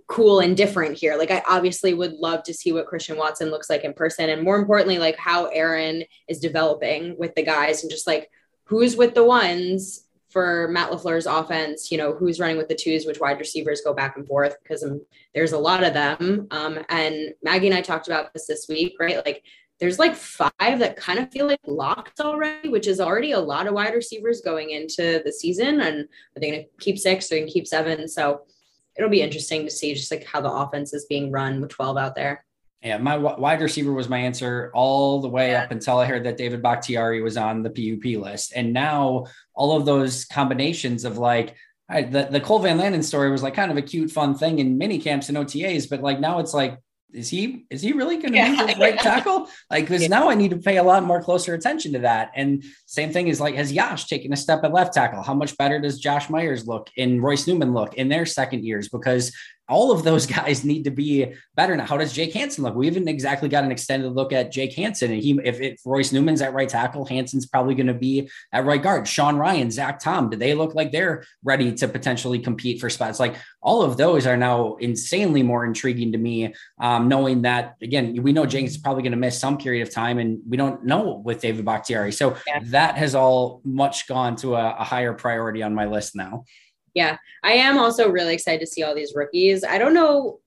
cool 0.08 0.40
and 0.40 0.56
different 0.56 0.98
here. 0.98 1.18
Like 1.18 1.32
I 1.32 1.42
obviously 1.48 1.94
would 1.94 2.14
love 2.14 2.44
to 2.44 2.54
see 2.54 2.72
what 2.72 2.86
Christian 2.86 3.18
Watson 3.18 3.50
looks 3.50 3.70
like 3.70 3.84
in 3.84 3.94
person, 3.94 4.30
and 4.30 4.44
more 4.44 4.58
importantly, 4.58 5.00
like 5.00 5.18
how 5.18 5.48
Aaron 5.48 6.04
is 6.30 6.40
developing 6.40 7.18
with 7.18 7.34
the 7.34 7.44
guys, 7.44 7.82
and 7.82 7.92
just 7.92 8.06
like 8.06 8.30
who's 8.66 8.96
with 8.96 9.16
the 9.16 9.24
ones 9.24 10.04
for 10.30 10.68
Matt 10.68 10.92
LaFleur's 10.92 11.26
offense. 11.26 11.92
You 11.92 11.98
know, 11.98 12.14
who's 12.14 12.40
running 12.40 12.58
with 12.58 12.68
the 12.68 12.76
twos, 12.76 13.08
which 13.08 13.20
wide 13.20 13.40
receivers 13.40 13.82
go 13.84 13.96
back 13.96 14.16
and 14.16 14.28
forth 14.28 14.56
because 14.62 14.84
um, 14.84 15.02
there's 15.34 15.54
a 15.54 15.58
lot 15.58 15.84
of 15.84 15.96
them. 15.96 16.48
Um, 16.52 16.86
and 16.90 17.34
Maggie 17.42 17.68
and 17.68 17.76
I 17.76 17.82
talked 17.82 18.08
about 18.08 18.32
this 18.32 18.46
this 18.46 18.68
week, 18.70 18.94
right? 19.00 19.26
Like 19.26 19.44
there's 19.80 20.00
like 20.00 20.16
five 20.16 20.80
that 20.80 20.96
kind 20.96 21.20
of 21.20 21.32
feel 21.32 21.48
like 21.48 21.60
locked 21.66 22.22
already, 22.22 22.70
which 22.70 22.88
is 22.88 23.02
already 23.02 23.32
a 23.32 23.40
lot 23.40 23.68
of 23.68 23.74
wide 23.74 23.94
receivers 23.94 24.42
going 24.42 24.70
into 24.70 25.22
the 25.26 25.32
season. 25.32 25.82
And 25.82 26.04
are 26.04 26.40
they 26.40 26.50
going 26.50 26.64
to 26.64 26.70
keep 26.80 26.98
six? 26.98 27.26
Are 27.26 27.30
They're 27.30 27.40
going 27.40 27.48
to 27.48 27.54
keep 27.54 27.68
seven. 27.68 28.08
So 28.08 28.44
it'll 28.96 29.10
be 29.10 29.22
interesting 29.22 29.66
to 29.66 29.72
see 29.72 29.94
just 29.94 30.12
like 30.12 30.26
how 30.26 30.42
the 30.42 30.52
offense 30.52 30.94
is 30.94 31.06
being 31.06 31.32
run 31.32 31.60
with 31.60 31.72
12 31.72 31.98
out 31.98 32.16
there. 32.16 32.46
Yeah, 32.82 32.98
my 32.98 33.18
wide 33.18 33.62
receiver 33.62 33.92
was 33.94 34.08
my 34.08 34.20
answer 34.20 34.72
all 34.76 35.20
the 35.20 35.28
way 35.28 35.52
yeah. 35.52 35.64
up 35.64 35.72
until 35.72 35.98
I 35.98 36.06
heard 36.06 36.24
that 36.26 36.38
David 36.38 36.62
Bakhtiari 36.62 37.22
was 37.22 37.36
on 37.36 37.64
the 37.64 37.70
PUP 37.70 38.22
list. 38.22 38.54
And 38.56 38.74
now 38.74 39.26
all 39.56 39.76
of 39.76 39.86
those 39.86 40.26
combinations 40.26 41.04
of 41.04 41.18
like, 41.18 41.56
right, 41.90 42.10
the, 42.10 42.28
the 42.30 42.40
Cole 42.40 42.60
Van 42.60 42.78
Lanen 42.78 43.04
story 43.04 43.32
was 43.32 43.42
like 43.42 43.56
kind 43.56 43.72
of 43.72 43.78
a 43.78 43.82
cute, 43.82 44.12
fun 44.12 44.36
thing 44.36 44.60
in 44.60 44.78
mini 44.78 45.00
camps 45.00 45.30
and 45.30 45.38
OTAs, 45.38 45.90
but 45.90 46.02
like 46.02 46.20
now 46.20 46.40
it's 46.40 46.54
like 46.54 46.78
is 47.14 47.30
he 47.30 47.66
is 47.70 47.82
he 47.82 47.94
really 47.94 48.18
going 48.18 48.34
to 48.34 48.38
yeah. 48.38 48.66
be 48.66 48.74
the 48.74 48.80
right 48.80 49.00
tackle? 49.00 49.48
Like, 49.70 49.86
because 49.86 50.02
yeah. 50.04 50.08
now 50.10 50.30
I 50.30 50.36
need 50.36 50.52
to 50.52 50.58
pay 50.58 50.78
a 50.78 50.84
lot 50.84 51.04
more 51.04 51.22
closer 51.22 51.54
attention 51.54 51.94
to 51.94 52.00
that. 52.00 52.32
And 52.36 52.64
same 52.86 53.12
thing 53.12 53.28
is 53.28 53.40
like, 53.40 53.56
has 53.56 53.72
Yosh 53.72 54.06
taken 54.08 54.34
a 54.34 54.38
step 54.38 54.64
at 54.64 54.74
left 54.74 54.94
tackle? 54.94 55.24
How 55.24 55.34
much 55.34 55.58
better 55.58 55.80
does 55.80 56.00
Josh 56.00 56.30
Myers 56.30 56.68
look 56.68 56.90
and 56.98 57.24
Royce 57.24 57.48
Newman 57.48 57.74
look 57.74 57.94
in 57.96 58.10
their 58.10 58.26
second 58.26 58.66
years? 58.66 58.90
Because 58.90 59.34
all 59.68 59.92
of 59.92 60.04
those 60.04 60.26
guys 60.26 60.64
need 60.64 60.84
to 60.84 60.92
be 60.92 61.34
better 61.56 61.76
now. 61.76 61.86
How 61.86 61.98
does 61.98 62.14
Jake 62.14 62.34
Hanson 62.34 62.64
look? 62.64 62.76
We 62.76 62.88
haven't 62.88 63.08
exactly 63.08 63.50
got 63.50 63.64
an 63.64 63.72
extended 63.72 64.12
look 64.12 64.34
at 64.34 64.52
Jake 64.52 64.74
Hanson. 64.74 65.12
And 65.12 65.22
he, 65.22 65.40
if, 65.44 65.60
if 65.60 65.82
Royce 65.86 66.12
Newman's 66.12 66.42
at 66.42 66.54
right 66.54 66.70
tackle, 66.70 67.06
Hanson's 67.06 67.46
probably 67.46 67.76
going 67.76 67.88
to 67.88 67.94
be 67.94 68.30
at 68.52 68.66
right 68.66 68.82
guard. 68.82 69.08
Sean 69.08 69.36
Rhyan, 69.36 69.72
Zach 69.72 70.00
Tom, 70.00 70.30
do 70.30 70.38
they 70.38 70.54
look 70.54 70.76
like 70.76 70.92
they're 70.92 71.26
ready 71.44 71.74
to 71.74 71.88
potentially 71.88 72.40
compete 72.40 72.80
for 72.80 72.90
spots? 72.90 73.20
Like 73.20 73.36
all 73.62 73.82
of 73.82 73.98
those 73.98 74.28
are 74.28 74.38
now 74.38 74.76
insanely 74.76 75.44
more 75.44 75.66
intriguing 75.66 76.12
to 76.12 76.18
me, 76.18 76.54
um, 76.80 77.08
knowing 77.08 77.44
that, 77.44 77.76
again, 77.82 78.22
we 78.22 78.34
know 78.34 78.46
Jenkins 78.46 78.76
is 78.76 78.82
probably 78.82 79.04
going 79.04 79.12
to 79.12 79.18
miss 79.18 79.40
some 79.40 79.58
period 79.58 79.88
of 79.88 79.94
time 79.94 80.20
and 80.20 80.40
we 80.48 80.58
don't 80.58 80.84
know 80.84 81.22
with 81.24 81.42
David 81.42 81.66
Bakhtiari. 81.66 82.12
So 82.12 82.38
yeah. 82.48 82.60
that 82.66 82.98
has 82.98 83.16
all 83.16 83.62
much 83.64 84.08
gone 84.08 84.36
to 84.38 84.56
a, 84.56 84.76
a 84.80 84.84
higher 84.84 85.14
priority 85.14 85.64
on 85.64 85.74
my 85.74 85.86
list 85.86 86.16
now. 86.16 86.46
Yeah, 86.96 87.18
I 87.44 87.54
am 87.54 87.78
also 87.78 88.10
really 88.10 88.34
excited 88.34 88.62
to 88.62 88.68
see 88.68 88.82
all 88.82 88.96
these 88.96 89.14
rookies. 89.14 89.64
I 89.64 89.78
don't 89.78 89.94
know. 89.94 90.40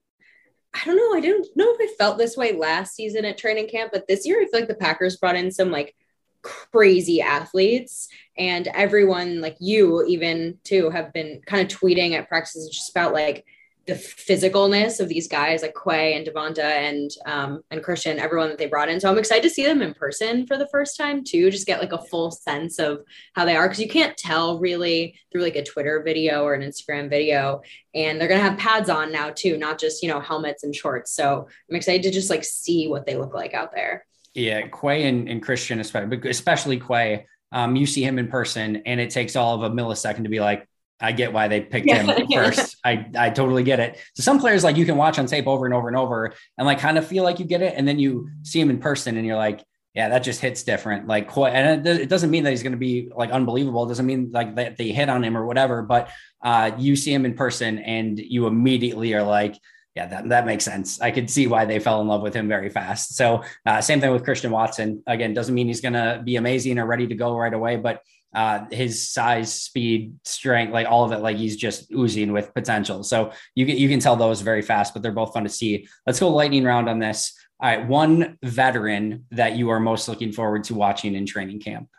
I 0.73 0.83
don't 0.83 0.97
know. 0.97 1.17
I 1.17 1.21
didn't 1.21 1.47
know 1.55 1.73
if 1.73 1.77
I 1.79 1.93
felt 1.97 2.17
this 2.17 2.35
way 2.35 2.53
last 2.53 2.95
season 2.95 3.23
at 3.23 3.37
training 3.37 3.69
camp, 3.69 3.91
but 3.93 4.07
this 4.07 4.25
year 4.25 4.41
I 4.41 4.45
feel 4.45 4.59
like 4.59 4.67
the 4.67 4.75
Packers 4.75 5.17
brought 5.17 5.35
in 5.35 5.51
some 5.51 5.71
like 5.71 5.95
crazy 6.41 7.21
athletes 7.21 8.07
and 8.37 8.67
everyone 8.67 9.41
like 9.41 9.57
you 9.59 10.03
even 10.05 10.57
too 10.63 10.89
have 10.89 11.11
been 11.13 11.41
kind 11.45 11.61
of 11.61 11.77
tweeting 11.77 12.13
at 12.13 12.29
practices 12.29 12.69
just 12.69 12.89
about 12.91 13.13
like 13.13 13.45
the 13.89 13.95
physicalness 13.95 14.99
of 14.99 15.09
these 15.09 15.27
guys 15.27 15.63
like 15.63 15.73
Quay 15.73 16.13
and 16.13 16.25
Devonte 16.25 16.59
and 16.59 17.11
um, 17.25 17.61
and 17.71 17.83
Christian, 17.83 18.19
everyone 18.19 18.49
that 18.49 18.59
they 18.59 18.67
brought 18.67 18.87
in. 18.87 18.99
So 18.99 19.09
I'm 19.09 19.17
excited 19.17 19.43
to 19.43 19.49
see 19.49 19.65
them 19.65 19.81
in 19.81 19.95
person 19.95 20.45
for 20.45 20.57
the 20.57 20.67
first 20.67 20.95
time 20.95 21.23
too. 21.23 21.49
Just 21.49 21.65
get 21.65 21.81
like 21.81 21.91
a 21.91 22.05
full 22.05 22.29
sense 22.29 22.77
of 22.77 23.01
how 23.33 23.45
they 23.45 23.55
are 23.55 23.67
because 23.67 23.81
you 23.81 23.89
can't 23.89 24.15
tell 24.15 24.59
really 24.59 25.19
through 25.31 25.41
like 25.41 25.55
a 25.55 25.63
Twitter 25.63 26.03
video 26.05 26.43
or 26.43 26.53
an 26.53 26.61
Instagram 26.61 27.09
video. 27.09 27.61
And 27.95 28.21
they're 28.21 28.27
gonna 28.27 28.41
have 28.41 28.59
pads 28.59 28.89
on 28.89 29.11
now 29.11 29.31
too, 29.31 29.57
not 29.57 29.79
just 29.79 30.03
you 30.03 30.09
know 30.09 30.19
helmets 30.19 30.63
and 30.63 30.75
shorts. 30.75 31.11
So 31.11 31.47
I'm 31.69 31.75
excited 31.75 32.03
to 32.03 32.11
just 32.11 32.29
like 32.29 32.43
see 32.43 32.87
what 32.87 33.07
they 33.07 33.17
look 33.17 33.33
like 33.33 33.55
out 33.55 33.73
there. 33.73 34.05
Yeah, 34.35 34.67
Quay 34.67 35.07
and, 35.07 35.27
and 35.27 35.41
Christian, 35.41 35.79
especially 35.79 36.29
especially 36.29 36.79
Quay. 36.79 37.25
Um, 37.51 37.75
you 37.75 37.87
see 37.87 38.03
him 38.03 38.19
in 38.19 38.27
person, 38.27 38.83
and 38.85 38.99
it 38.99 39.09
takes 39.09 39.35
all 39.35 39.55
of 39.55 39.63
a 39.63 39.75
millisecond 39.75 40.21
to 40.21 40.29
be 40.29 40.39
like, 40.39 40.68
I 41.01 41.11
get 41.11 41.33
why 41.33 41.47
they 41.47 41.61
picked 41.61 41.87
yeah, 41.87 42.03
him 42.03 42.27
first. 42.33 42.77
I, 42.83 43.05
I 43.17 43.29
totally 43.29 43.63
get 43.63 43.79
it. 43.79 43.99
So 44.15 44.23
some 44.23 44.39
players 44.39 44.63
like 44.63 44.77
you 44.77 44.85
can 44.85 44.97
watch 44.97 45.17
on 45.17 45.25
tape 45.25 45.47
over 45.47 45.65
and 45.65 45.73
over 45.73 45.87
and 45.87 45.97
over 45.97 46.33
and 46.57 46.67
like 46.67 46.79
kind 46.79 46.97
of 46.97 47.07
feel 47.07 47.23
like 47.23 47.39
you 47.39 47.45
get 47.45 47.61
it. 47.61 47.73
And 47.77 47.87
then 47.87 47.99
you 47.99 48.29
see 48.43 48.59
him 48.59 48.69
in 48.69 48.79
person 48.79 49.17
and 49.17 49.25
you're 49.25 49.37
like, 49.37 49.63
yeah, 49.95 50.09
that 50.09 50.19
just 50.19 50.39
hits 50.39 50.63
different. 50.63 51.07
Like, 51.07 51.35
and 51.35 51.85
it 51.85 52.09
doesn't 52.09 52.29
mean 52.29 52.43
that 52.43 52.51
he's 52.51 52.63
going 52.63 52.73
to 52.73 52.77
be 52.77 53.11
like 53.15 53.31
unbelievable. 53.31 53.85
It 53.85 53.89
doesn't 53.89 54.05
mean 54.05 54.31
like 54.31 54.55
that 54.55 54.77
they 54.77 54.89
hit 54.89 55.09
on 55.09 55.23
him 55.23 55.35
or 55.35 55.45
whatever, 55.45 55.81
but 55.81 56.09
uh, 56.43 56.71
you 56.77 56.95
see 56.95 57.13
him 57.13 57.25
in 57.25 57.33
person 57.33 57.79
and 57.79 58.19
you 58.19 58.45
immediately 58.45 59.13
are 59.13 59.23
like, 59.23 59.57
yeah, 59.95 60.05
that, 60.05 60.29
that 60.29 60.45
makes 60.45 60.63
sense. 60.63 61.01
I 61.01 61.11
could 61.11 61.29
see 61.29 61.47
why 61.47 61.65
they 61.65 61.79
fell 61.79 62.01
in 62.01 62.07
love 62.07 62.21
with 62.21 62.33
him 62.33 62.47
very 62.47 62.69
fast. 62.69 63.15
So 63.15 63.43
uh, 63.65 63.81
same 63.81 63.99
thing 63.99 64.11
with 64.11 64.23
Christian 64.23 64.51
Watson. 64.51 65.03
Again, 65.07 65.33
doesn't 65.33 65.55
mean 65.55 65.67
he's 65.67 65.81
going 65.81 65.93
to 65.93 66.21
be 66.23 66.35
amazing 66.35 66.77
or 66.77 66.85
ready 66.85 67.07
to 67.07 67.15
go 67.15 67.35
right 67.35 67.53
away, 67.53 67.75
but 67.75 68.01
uh, 68.33 68.65
his 68.71 69.09
size, 69.09 69.53
speed, 69.53 70.13
strength, 70.23 70.71
like 70.71 70.87
all 70.87 71.03
of 71.03 71.11
it, 71.11 71.19
like 71.19 71.37
he's 71.37 71.55
just 71.55 71.91
oozing 71.91 72.31
with 72.31 72.53
potential. 72.53 73.03
So 73.03 73.31
you 73.55 73.65
can, 73.65 73.77
you 73.77 73.89
can 73.89 73.99
tell 73.99 74.15
those 74.15 74.41
very 74.41 74.61
fast, 74.61 74.93
but 74.93 75.01
they're 75.01 75.11
both 75.11 75.33
fun 75.33 75.43
to 75.43 75.49
see. 75.49 75.87
Let's 76.05 76.19
go 76.19 76.29
lightning 76.29 76.63
round 76.63 76.87
on 76.89 76.99
this. 76.99 77.33
All 77.59 77.69
right. 77.69 77.85
One 77.87 78.37
veteran 78.43 79.25
that 79.31 79.55
you 79.55 79.69
are 79.69 79.79
most 79.79 80.07
looking 80.07 80.31
forward 80.31 80.63
to 80.65 80.75
watching 80.75 81.15
in 81.15 81.25
training 81.25 81.59
camp. 81.59 81.89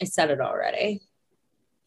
I 0.00 0.04
said 0.04 0.30
it 0.30 0.40
already. 0.40 1.00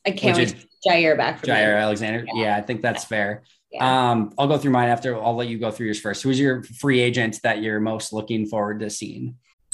I 0.06 0.12
can't 0.12 0.38
wait 0.38 0.56
Jaire 0.88 1.18
back. 1.18 1.40
From 1.40 1.50
Jaire 1.50 1.82
Alexander. 1.82 2.26
Yeah. 2.34 2.44
yeah. 2.44 2.58
I 2.58 2.62
think 2.62 2.82
that's 2.82 3.06
fair. 3.06 3.44
Yeah. 3.72 4.12
Um, 4.12 4.34
I'll 4.38 4.48
go 4.48 4.58
through 4.58 4.72
mine 4.72 4.90
after. 4.90 5.20
I'll 5.22 5.36
let 5.36 5.48
you 5.48 5.58
go 5.58 5.72
through 5.72 5.88
yours 5.88 6.00
first. 6.00 6.22
Who's 6.22 6.40
your 6.40 6.64
free 6.64 7.00
agent 7.00 7.40
that 7.44 7.62
you're 7.62 7.80
most 7.80 8.14
looking 8.14 8.46
forward 8.46 8.82
to 8.82 8.90
seeing? 8.90 9.38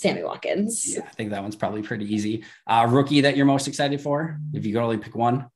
Sammy 0.00 0.22
Watkins. 0.22 0.94
Yeah, 0.96 1.02
I 1.06 1.10
think 1.10 1.28
that 1.28 1.42
one's 1.42 1.56
probably 1.56 1.82
pretty 1.82 2.12
easy. 2.12 2.42
Uh, 2.66 2.86
rookie 2.88 3.20
that 3.20 3.36
you're 3.36 3.44
most 3.44 3.68
excited 3.68 4.00
for, 4.00 4.40
if 4.54 4.64
you 4.64 4.72
could 4.72 4.82
only 4.82 4.96
pick 4.96 5.14
one. 5.14 5.50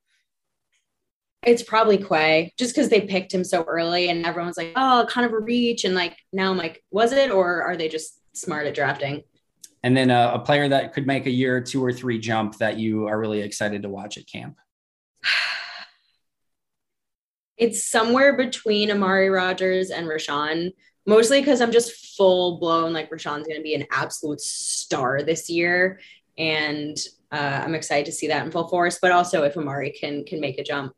It's 1.43 1.63
probably 1.63 1.97
Quay, 1.97 2.53
just 2.59 2.75
because 2.75 2.91
they 2.91 3.01
picked 3.01 3.33
him 3.33 3.43
so 3.43 3.65
early, 3.65 4.11
and 4.11 4.27
everyone's 4.27 4.59
like, 4.59 4.73
"Oh, 4.77 5.07
kind 5.09 5.27
of 5.27 5.33
a 5.33 5.39
reach," 5.39 5.85
and 5.85 5.95
like 5.95 6.19
now 6.31 6.51
I'm 6.51 6.59
like, 6.59 6.85
was 6.91 7.13
it, 7.13 7.31
or 7.31 7.63
are 7.63 7.75
they 7.75 7.89
just 7.89 8.21
smart 8.37 8.67
at 8.67 8.75
drafting? 8.75 9.23
And 9.83 9.97
then 9.97 10.11
uh, 10.11 10.33
a 10.35 10.39
player 10.39 10.69
that 10.69 10.93
could 10.93 11.07
make 11.07 11.25
a 11.25 11.31
year, 11.31 11.63
two 11.63 11.83
or 11.83 11.93
three 11.93 12.19
jump 12.19 12.59
that 12.59 12.79
you 12.79 13.07
are 13.07 13.19
really 13.19 13.41
excited 13.41 13.83
to 13.83 13.89
watch 13.89 14.19
at 14.19 14.27
camp. 14.27 14.59
It's 17.57 17.89
somewhere 17.89 18.37
between 18.37 18.91
Amari 18.91 19.31
Rodgers 19.31 19.91
and 19.91 20.09
Rashan 20.09 20.73
mostly 21.07 21.41
because 21.41 21.61
I'm 21.61 21.73
just 21.73 22.17
full 22.17 22.59
blown 22.59 22.93
like 22.93 23.11
Rashan's 23.11 23.47
going 23.47 23.59
to 23.59 23.63
be 23.63 23.75
an 23.75 23.87
absolute 23.91 24.41
star 24.41 25.23
this 25.23 25.49
year, 25.49 26.01
and 26.39 26.97
uh, 27.33 27.63
I'm 27.65 27.75
excited 27.75 28.07
to 28.07 28.13
see 28.13 28.29
that 28.29 28.45
in 28.45 28.51
full 28.51 28.69
force. 28.69 28.99
But 29.01 29.13
also 29.13 29.43
if 29.45 29.57
Amari 29.57 29.91
can 29.91 30.25
can 30.25 30.41
make 30.41 30.59
a 30.59 30.65
jump. 30.65 30.95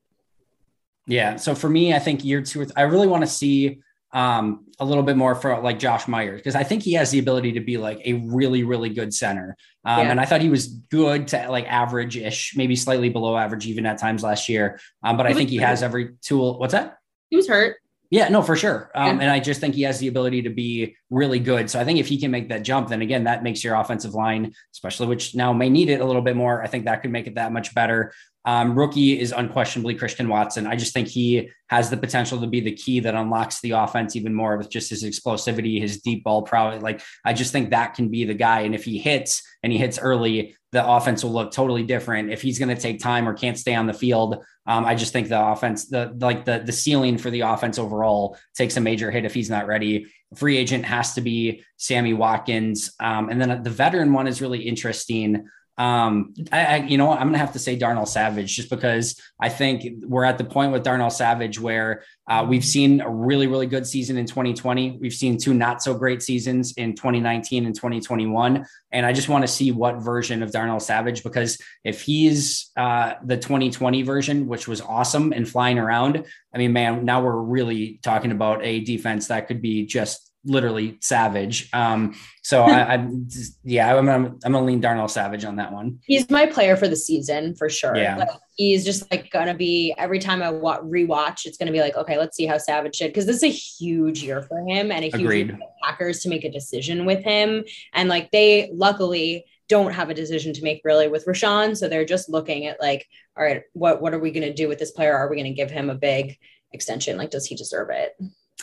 Yeah. 1.07 1.37
So 1.37 1.55
for 1.55 1.69
me, 1.69 1.95
I 1.95 1.99
think 1.99 2.25
year 2.25 2.43
two, 2.43 2.65
th- 2.65 2.73
I 2.77 2.83
really 2.83 3.07
want 3.07 3.23
to 3.23 3.29
see 3.29 3.81
um, 4.13 4.65
a 4.79 4.85
little 4.85 5.03
bit 5.03 5.17
more 5.17 5.35
for 5.35 5.61
like 5.61 5.79
Josh 5.79 6.09
Myers 6.09 6.41
because 6.41 6.55
I 6.55 6.63
think 6.63 6.83
he 6.83 6.95
has 6.95 7.11
the 7.11 7.19
ability 7.19 7.53
to 7.53 7.61
be 7.61 7.77
like 7.77 8.01
a 8.05 8.15
really, 8.15 8.65
really 8.65 8.89
good 8.89 9.15
center. 9.15 9.57
Um, 9.85 10.01
yeah. 10.01 10.11
And 10.11 10.21
I 10.21 10.25
thought 10.25 10.41
he 10.41 10.49
was 10.49 10.67
good 10.67 11.29
to 11.29 11.51
like 11.51 11.67
average 11.67 12.17
ish, 12.17 12.55
maybe 12.57 12.77
slightly 12.77 13.09
below 13.09 13.37
average 13.37 13.67
even 13.67 13.87
at 13.87 13.99
times 13.99 14.23
last 14.23 14.49
year. 14.49 14.81
Um, 15.03 15.17
but 15.17 15.27
he 15.27 15.33
I 15.33 15.35
think 15.35 15.51
he 15.51 15.57
hurt. 15.59 15.67
has 15.67 15.83
every 15.83 16.15
tool. 16.23 16.59
What's 16.59 16.73
that? 16.73 16.99
He 17.31 17.37
was 17.37 17.49
hurt. 17.49 17.77
Yeah, 18.11 18.29
no, 18.29 18.43
for 18.43 18.57
sure. 18.57 18.91
Um, 18.95 19.17
yeah. 19.19 19.23
And 19.23 19.31
I 19.31 19.41
just 19.41 19.61
think 19.61 19.75
he 19.75 19.83
has 19.83 19.99
the 19.99 20.09
ability 20.09 20.43
to 20.43 20.51
be 20.51 20.97
really 21.11 21.41
good. 21.41 21.71
So 21.71 21.81
I 21.81 21.85
think 21.85 21.99
if 21.99 22.07
he 22.07 22.19
can 22.19 22.31
make 22.31 22.49
that 22.51 22.63
jump, 22.63 22.89
then 22.89 23.03
again, 23.03 23.25
that 23.25 23.43
makes 23.43 23.65
your 23.65 23.75
offensive 23.75 24.15
line, 24.15 24.55
especially 24.73 25.09
which 25.09 25.35
now 25.35 25.53
may 25.53 25.69
need 25.69 25.91
it 25.91 26.01
a 26.01 26.05
little 26.05 26.23
bit 26.23 26.37
more. 26.37 26.63
I 26.63 26.69
think 26.69 26.85
that 26.85 27.03
could 27.03 27.11
make 27.11 27.27
it 27.27 27.35
that 27.35 27.53
much 27.53 27.75
better. 27.75 28.13
Um, 28.47 28.79
rookie 28.79 29.19
is 29.19 29.33
unquestionably 29.33 29.97
Christian 29.97 30.29
Watson. 30.29 30.69
I 30.69 30.77
just 30.77 30.95
think 30.95 31.09
he 31.09 31.51
has 31.69 31.91
the 31.91 31.97
potential 31.97 32.41
to 32.41 32.47
be 32.47 32.61
the 32.61 32.73
key 32.73 33.01
that 33.01 33.17
unlocks 33.17 33.61
the 33.61 33.73
offense 33.73 34.15
even 34.15 34.33
more 34.33 34.57
with 34.57 34.71
just 34.71 34.91
his 34.91 35.03
explosivity, 35.03 35.81
his 35.81 36.01
deep 36.01 36.23
ball 36.23 36.43
prowess. 36.43 36.81
Like 36.81 37.03
I 37.25 37.33
just 37.33 37.51
think 37.51 37.71
that 37.71 37.95
can 37.95 38.09
be 38.09 38.25
the 38.25 38.35
guy. 38.35 38.61
And 38.61 38.73
if 38.75 38.85
he 38.85 38.99
hits 38.99 39.43
and 39.65 39.73
he 39.73 39.79
hits 39.79 39.99
early, 39.99 40.55
the 40.71 40.87
offense 40.87 41.25
will 41.25 41.33
look 41.33 41.51
totally 41.51 41.83
different. 41.83 42.31
If 42.31 42.41
he's 42.41 42.59
going 42.61 42.75
to 42.75 42.81
take 42.81 43.01
time 43.01 43.29
or 43.29 43.35
can't 43.35 43.59
stay 43.59 43.75
on 43.75 43.87
the 43.89 43.93
field, 43.93 44.45
um, 44.67 44.85
I 44.85 44.95
just 44.95 45.13
think 45.13 45.29
the 45.29 45.45
offense, 45.45 45.87
the 45.87 46.15
like 46.21 46.45
the 46.45 46.63
the 46.65 46.73
ceiling 46.73 47.19
for 47.19 47.31
the 47.31 47.41
offense 47.41 47.79
overall 47.79 48.37
takes 48.55 48.77
a 48.77 48.81
major 48.81 49.11
hit 49.11 49.25
if 49.25 49.35
he's 49.35 49.51
not 49.51 49.67
ready. 49.67 50.07
Free 50.37 50.57
agent 50.57 50.85
has 50.85 51.15
to 51.15 51.21
be 51.21 51.65
Sammy 51.79 52.13
Watkins, 52.13 52.93
um, 53.01 53.29
and 53.29 53.41
then 53.41 53.63
the 53.63 53.71
veteran 53.71 54.13
one 54.13 54.27
is 54.27 54.43
really 54.43 54.63
interesting. 54.63 55.49
Um, 55.79 56.33
I, 56.53 56.64
I, 56.64 56.77
you 56.79 56.97
know, 56.97 57.11
I'm 57.11 57.27
gonna 57.29 57.39
have 57.39 57.53
to 57.53 57.59
say 57.59 57.77
Darnell 57.77 58.07
Savage 58.07 58.57
just 58.57 58.70
because 58.70 59.20
I 59.39 59.49
think 59.49 60.05
we're 60.07 60.24
at 60.24 60.39
the 60.39 60.45
point 60.45 60.72
with 60.72 60.83
Darnell 60.83 61.11
Savage 61.11 61.61
where 61.61 62.03
uh, 62.29 62.45
we've 62.49 62.64
seen 62.64 63.01
a 63.01 63.11
really, 63.11 63.47
really 63.47 63.66
good 63.66 63.87
season 63.87 64.16
in 64.16 64.27
2020. 64.27 64.99
We've 65.01 65.12
seen 65.12 65.39
two 65.39 65.55
not 65.55 65.83
so 65.83 65.95
great 65.95 66.22
seasons 66.22 66.72
in 66.72 66.95
2019 66.95 67.66
and 67.66 67.74
2021, 67.74 68.66
and 68.91 69.07
I 69.07 69.12
just 69.12 69.29
want 69.29 69.43
to 69.43 69.49
see 69.49 69.70
what 69.70 70.03
version 70.03 70.43
of 70.43 70.51
Darnell 70.51 70.81
Savage 70.81 71.22
because 71.22 71.61
if 71.85 72.03
he's 72.03 72.70
uh, 72.77 73.14
the 73.24 73.37
2020 73.37 74.03
version, 74.03 74.47
which 74.47 74.66
was 74.66 74.81
awesome 74.81 75.33
and 75.33 75.49
flying 75.49 75.79
around, 75.79 76.24
I 76.55 76.59
mean, 76.59 76.72
man, 76.72 77.05
now 77.05 77.22
we're 77.22 77.37
really 77.37 78.01
talking 78.03 78.33
about 78.33 78.64
a 78.64 78.81
defense 78.81 79.29
that 79.29 79.47
could 79.47 79.61
be 79.61 79.85
just 79.85 80.33
literally 80.47 80.99
savage. 81.01 81.69
Um, 81.73 82.15
so 82.43 82.63
I, 82.63 82.95
am 82.95 83.29
yeah, 83.65 83.95
I'm, 83.95 84.09
I'm, 84.09 84.25
I'm 84.45 84.53
gonna 84.53 84.65
lean 84.65 84.81
Darnell 84.81 85.09
Savage 85.09 85.45
on 85.45 85.57
that 85.57 85.73
one. 85.73 85.99
He's 86.07 86.31
my 86.31 86.47
player 86.47 86.77
for 86.77 86.89
the 86.89 86.97
season 86.97 87.55
for 87.57 87.69
sure. 87.69 87.97
Yeah, 87.97 88.17
like, 88.17 88.29
he's 88.57 88.85
just 88.85 89.11
like 89.11 89.31
gonna 89.31 89.55
be 89.55 89.95
every 89.99 90.19
time 90.19 90.43
I 90.43 90.51
wa- 90.51 90.81
rewatch, 90.81 91.45
it's 91.45 91.59
gonna 91.59 91.73
be 91.73 91.81
like, 91.81 91.97
okay, 91.97 92.19
let's 92.19 92.37
see 92.37 92.47
how 92.47 92.59
Savage 92.59 92.99
did 92.99 93.09
because 93.09 93.27
this 93.27 93.37
is 93.37 93.43
a 93.43 93.49
huge 93.49 94.23
year 94.23 94.43
for 94.43 94.59
him 94.61 94.93
and 94.93 95.05
a 95.05 95.09
huge 95.09 95.23
Agreed. 95.23 95.49
year 95.49 95.59
for 95.59 95.69
Packers 95.83 96.21
to 96.21 96.29
make 96.29 96.45
a 96.45 96.51
decision 96.51 97.05
with 97.05 97.23
him. 97.25 97.65
And 97.93 98.09
like 98.09 98.31
they 98.31 98.71
luckily 98.73 99.45
don't 99.69 99.93
have 99.93 100.11
a 100.11 100.15
decision 100.15 100.53
to 100.55 100.63
make 100.63 100.81
really 100.85 101.09
with 101.09 101.27
Rashan, 101.27 101.77
so 101.77 101.89
they're 101.89 102.05
just 102.05 102.29
looking 102.29 102.67
at 102.67 102.81
like, 102.81 103.07
all 103.37 103.45
right, 103.45 103.63
what 103.73 104.01
what 104.01 104.15
are 104.15 104.21
we 104.21 104.31
gonna 104.31 104.55
do 104.55 104.69
with 104.69 104.79
this 104.79 104.93
player? 104.93 105.17
Are 105.17 105.29
we 105.29 105.37
gonna 105.37 105.53
give 105.53 105.71
him 105.71 105.91
a 105.91 105.95
big 105.97 106.39
extension? 106.73 107.17
Like, 107.17 107.31
does 107.31 107.47
he 107.47 107.57
deserve 107.57 107.91
it? 107.91 108.17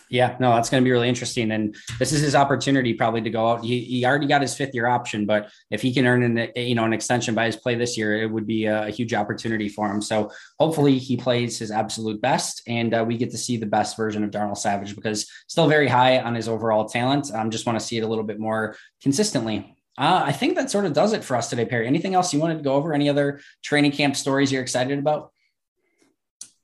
Yeah, 0.10 0.36
no, 0.40 0.54
that's 0.54 0.70
going 0.70 0.84
to 0.84 0.86
be 0.86 0.92
really 0.92 1.10
interesting. 1.10 1.52
And 1.52 1.76
this 1.98 2.12
is 2.12 2.22
his 2.22 2.36
opportunity 2.36 2.94
probably 2.94 3.22
to 3.22 3.30
go 3.30 3.50
out. 3.50 3.64
He, 3.64 3.82
he 3.82 4.06
already 4.06 4.28
got 4.28 4.42
his 4.42 4.56
fifth 4.56 4.74
year 4.74 4.86
option, 4.86 5.26
but 5.26 5.50
if 5.72 5.82
he 5.82 5.94
can 5.94 6.06
earn 6.06 6.24
an, 6.24 6.52
you 6.56 6.76
know, 6.76 6.84
an 6.84 6.94
extension 6.94 7.34
by 7.34 7.46
his 7.48 7.56
play 7.56 7.76
this 7.76 7.98
year, 7.98 8.22
it 8.22 8.30
would 8.30 8.46
be 8.46 8.66
a, 8.66 8.94
huge 8.94 9.14
opportunity 9.16 9.70
for 9.70 9.90
him. 9.90 10.02
So 10.02 10.32
hopefully 10.60 11.00
he 11.00 11.18
plays 11.18 11.58
his 11.58 11.72
absolute 11.72 12.22
best 12.22 12.62
and 12.68 12.94
uh, 12.94 13.04
we 13.08 13.18
get 13.18 13.32
to 13.32 13.40
see 13.40 13.58
the 13.58 13.66
best 13.66 13.98
version 13.98 14.24
of 14.24 14.30
Darnell 14.30 14.56
Savage 14.56 14.94
because 14.94 15.28
still 15.48 15.68
very 15.68 15.88
high 15.88 16.20
on 16.20 16.36
his 16.36 16.48
overall 16.48 16.88
talent. 16.88 17.32
I 17.34 17.42
um, 17.42 17.50
just 17.50 17.66
want 17.66 17.80
to 17.80 17.84
see 17.84 17.98
it 17.98 18.04
a 18.04 18.08
little 18.08 18.24
bit 18.24 18.40
more 18.40 18.76
consistently. 19.02 19.76
Uh, 19.98 20.22
I 20.26 20.32
think 20.32 20.56
that 20.56 20.70
sort 20.70 20.86
of 20.86 20.94
does 20.94 21.14
it 21.14 21.24
for 21.24 21.36
us 21.36 21.50
today, 21.50 21.66
Perry. 21.66 21.88
Anything 21.88 22.14
else 22.14 22.34
you 22.34 22.40
wanted 22.40 22.58
to 22.58 22.64
go 22.64 22.74
over? 22.74 22.94
Any 22.94 23.10
other 23.10 23.42
training 23.64 23.94
camp 23.94 24.16
stories 24.16 24.52
you're 24.52 24.62
excited 24.62 25.00
about? 25.00 25.32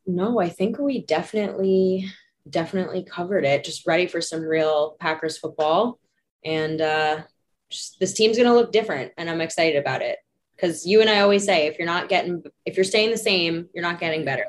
No, 0.05 0.39
I 0.39 0.49
think 0.49 0.79
we 0.79 1.01
definitely 1.01 2.11
definitely 2.47 3.03
covered 3.03 3.45
it. 3.45 3.63
Just 3.63 3.87
ready 3.87 4.07
for 4.07 4.21
some 4.21 4.41
real 4.41 4.95
Packers 4.99 5.37
football. 5.37 5.99
And 6.45 6.81
uh, 6.81 7.21
just, 7.69 7.99
this 7.99 8.13
team's 8.13 8.37
going 8.37 8.49
to 8.49 8.55
look 8.55 8.71
different. 8.71 9.13
And 9.17 9.29
I'm 9.29 9.41
excited 9.41 9.77
about 9.77 10.01
it. 10.01 10.17
Because 10.55 10.85
you 10.85 10.99
and 10.99 11.09
I 11.09 11.21
always 11.21 11.45
say, 11.45 11.67
if 11.67 11.77
you're 11.77 11.85
not 11.85 12.09
getting, 12.09 12.43
if 12.65 12.75
you're 12.75 12.83
staying 12.83 13.11
the 13.11 13.17
same, 13.17 13.69
you're 13.73 13.81
not 13.81 13.99
getting 13.99 14.25
better. 14.25 14.45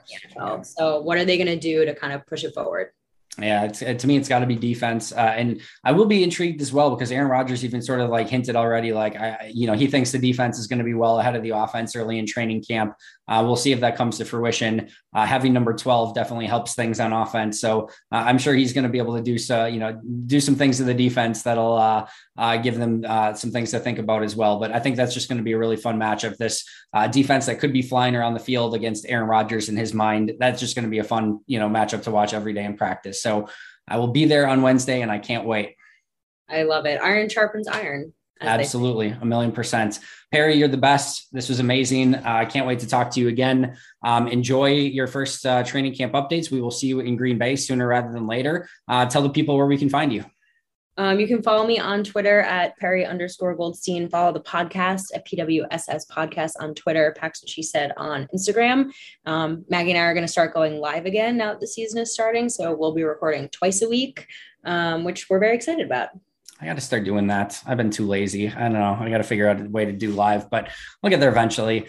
So, 0.65 1.01
what 1.03 1.19
are 1.19 1.25
they 1.25 1.37
going 1.37 1.47
to 1.47 1.57
do 1.59 1.85
to 1.85 1.95
kind 1.95 2.13
of 2.13 2.27
push 2.27 2.43
it 2.43 2.53
forward? 2.53 2.91
Yeah, 3.39 3.65
it's, 3.65 3.79
to 3.79 4.07
me, 4.07 4.17
it's 4.17 4.29
got 4.29 4.41
to 4.41 4.47
be 4.47 4.57
defense. 4.57 5.13
Uh, 5.13 5.35
and 5.37 5.61
I 5.85 5.93
will 5.93 6.07
be 6.07 6.25
intrigued 6.25 6.61
as 6.61 6.73
well 6.73 6.91
because 6.91 7.13
Aaron 7.13 7.31
Rodgers 7.31 7.65
even 7.65 7.81
sort 7.81 8.01
of 8.01 8.11
like 8.11 8.29
hinted 8.29 8.57
already, 8.57 8.93
like, 8.93 9.17
I, 9.17 9.51
you 9.55 9.67
know, 9.67 9.75
he 9.75 9.87
thinks 9.87 10.11
the 10.11 10.19
defense 10.19 10.59
is 10.59 10.67
going 10.67 10.81
to 10.81 10.85
be 10.85 10.95
well 10.95 11.21
ahead 11.21 11.37
of 11.37 11.43
the 11.43 11.51
offense 11.51 11.95
early 11.95 12.19
in 12.19 12.27
training 12.27 12.65
camp. 12.65 12.95
Uh, 13.29 13.45
we'll 13.45 13.57
see 13.57 13.71
if 13.71 13.81
that 13.81 13.97
comes 13.97 14.19
to 14.19 14.25
fruition. 14.25 14.89
Uh, 15.15 15.25
having 15.25 15.53
number 15.53 15.73
12 15.73 16.15
definitely 16.15 16.47
helps 16.47 16.75
things 16.75 16.99
on 16.99 17.13
offense. 17.13 17.61
So 17.61 17.89
uh, 18.11 18.17
I'm 18.17 18.39
sure 18.39 18.55
he's 18.55 18.73
going 18.73 18.83
to 18.83 18.91
be 18.91 18.99
able 18.99 19.17
to 19.17 19.23
do 19.23 19.39
so, 19.39 19.67
you 19.67 19.79
know, 19.79 20.01
do 20.27 20.41
some 20.41 20.57
things 20.57 20.79
to 20.79 20.85
the 20.85 20.95
defense 20.95 21.43
that'll 21.43 21.77
uh, 21.77 22.09
uh, 22.37 22.57
give 22.57 22.77
them 22.77 23.05
some 23.37 23.53
things 23.53 23.71
to 23.71 23.79
think 23.79 23.99
about 24.01 24.25
as 24.25 24.35
well. 24.35 24.59
But 24.59 24.73
I 24.73 24.81
think 24.81 24.97
that's 24.97 25.15
just 25.15 25.29
going 25.29 25.39
to 25.39 25.45
be 25.45 25.53
a 25.53 25.59
really 25.59 25.77
fun 25.77 25.99
matchup. 25.99 26.37
This 26.37 26.65
defense 27.11 27.47
that 27.47 27.61
could 27.61 27.73
be 27.73 27.83
flying 27.83 28.17
around 28.17 28.35
the 28.35 28.41
field 28.41 28.75
against 28.75 29.07
Aaron 29.09 29.29
Rodgers 29.29 29.69
in 29.69 29.77
his 29.77 29.95
mind, 29.95 30.33
that's 30.41 30.59
just 30.59 30.75
going 30.75 30.85
to 30.85 30.91
be 30.91 30.99
a 30.99 31.05
fun, 31.05 31.39
you 31.47 31.61
know, 31.61 31.69
matchup 31.69 32.03
to 32.03 32.11
watch 32.11 32.35
every 32.35 32.53
day 32.53 32.65
in 32.65 32.77
practice. 32.77 33.20
So 33.23 33.49
I 33.89 33.99
will 33.99 34.09
be 34.09 34.25
there 34.25 34.47
on 34.47 34.63
Wednesday 34.63 35.03
and 35.03 35.11
I 35.11 35.19
can't 35.19 35.45
wait. 35.45 35.77
I 36.49 36.63
love 36.65 36.87
it. 36.87 37.01
Iron 37.01 37.29
sharpens 37.29 37.69
iron. 37.69 38.13
Absolutely, 38.43 39.09
a 39.09 39.25
million 39.25 39.53
percent. 39.53 39.99
Perry, 40.33 40.55
you're 40.55 40.69
the 40.69 40.77
best. 40.77 41.29
This 41.31 41.49
was 41.51 41.61
amazing. 41.61 42.15
Uh, 42.15 42.23
I 42.25 42.47
can't 42.47 42.67
wait 42.67 42.79
to 42.79 42.87
talk 42.87 43.11
to 43.11 43.21
you 43.21 43.29
again. 43.29 43.77
Um, 44.03 44.29
enjoy 44.29 44.73
your 44.73 45.07
first 45.07 45.45
uh, 45.45 45.63
training 45.63 45.95
camp 45.95 46.15
updates. 46.15 46.51
We 46.51 46.63
will 46.63 46.71
see 46.71 46.87
you 46.87 47.01
in 47.01 47.17
Green 47.17 47.37
Bay 47.37 47.57
sooner 47.57 47.87
rather 47.87 48.11
than 48.11 48.27
later. 48.27 48.67
Uh, 48.89 49.05
tell 49.07 49.23
the 49.23 49.29
people 49.29 49.57
where 49.59 49.67
we 49.67 49.77
can 49.77 49.91
find 49.91 50.13
you. 50.13 50.25
Um, 51.01 51.19
you 51.19 51.27
can 51.27 51.43
follow 51.43 51.67
me 51.67 51.79
on 51.79 52.05
Twitter 52.05 52.43
at 52.43 52.77
Perry 52.77 53.07
underscore 53.07 53.55
Goldstein. 53.55 54.11
Follow 54.11 54.35
the 54.35 54.41
podcast 54.41 55.05
at 55.15 55.27
PWSS 55.27 56.07
Podcast 56.11 56.53
on 56.61 56.75
Twitter. 56.75 57.17
Pax 57.17 57.43
she 57.47 57.63
said 57.63 57.93
on 57.97 58.29
Instagram. 58.35 58.93
Um, 59.25 59.65
Maggie 59.71 59.93
and 59.93 59.99
I 59.99 60.03
are 60.03 60.13
going 60.13 60.27
to 60.27 60.31
start 60.31 60.53
going 60.53 60.79
live 60.79 61.07
again 61.07 61.39
now 61.39 61.53
that 61.53 61.61
the 61.61 61.67
season 61.67 62.03
is 62.03 62.13
starting. 62.13 62.51
So 62.51 62.77
we'll 62.77 62.93
be 62.93 63.03
recording 63.03 63.49
twice 63.49 63.81
a 63.81 63.89
week, 63.89 64.27
um, 64.67 65.03
which 65.05 65.31
we're 65.31 65.39
very 65.39 65.57
excited 65.57 65.87
about. 65.87 66.11
I 66.61 66.67
got 66.67 66.75
to 66.75 66.83
start 66.83 67.05
doing 67.05 67.29
that. 67.29 67.63
I've 67.65 67.79
been 67.79 67.91
too 67.91 68.07
lazy. 68.07 68.49
I 68.49 68.65
don't 68.65 68.75
know. 68.75 68.99
I 69.01 69.09
got 69.09 69.19
to 69.19 69.25
figure 69.25 69.49
out 69.49 69.59
a 69.59 69.71
way 69.71 69.87
to 69.87 69.93
do 69.93 70.13
live, 70.13 70.51
but 70.51 70.69
we'll 71.03 71.09
get 71.09 71.21
there 71.21 71.31
eventually. 71.31 71.87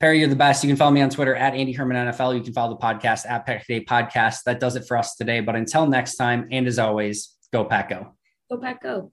Perry, 0.00 0.18
you're 0.18 0.28
the 0.28 0.36
best. 0.36 0.62
You 0.62 0.68
can 0.68 0.76
follow 0.76 0.90
me 0.90 1.00
on 1.00 1.08
Twitter 1.08 1.34
at 1.34 1.54
Andy 1.54 1.72
Herman 1.72 1.96
NFL. 1.96 2.36
You 2.36 2.42
can 2.42 2.52
follow 2.52 2.74
the 2.74 2.80
podcast 2.82 3.26
at 3.26 3.46
Pack 3.46 3.66
Day 3.66 3.82
Podcast. 3.82 4.42
That 4.44 4.60
does 4.60 4.76
it 4.76 4.86
for 4.86 4.98
us 4.98 5.16
today. 5.16 5.40
But 5.40 5.56
until 5.56 5.86
next 5.86 6.16
time, 6.16 6.46
and 6.50 6.66
as 6.66 6.78
always, 6.78 7.38
go 7.54 7.64
Pack 7.64 7.88
Go. 7.88 8.16
Go 8.50 8.58
back 8.58 8.84
Go. 8.84 9.12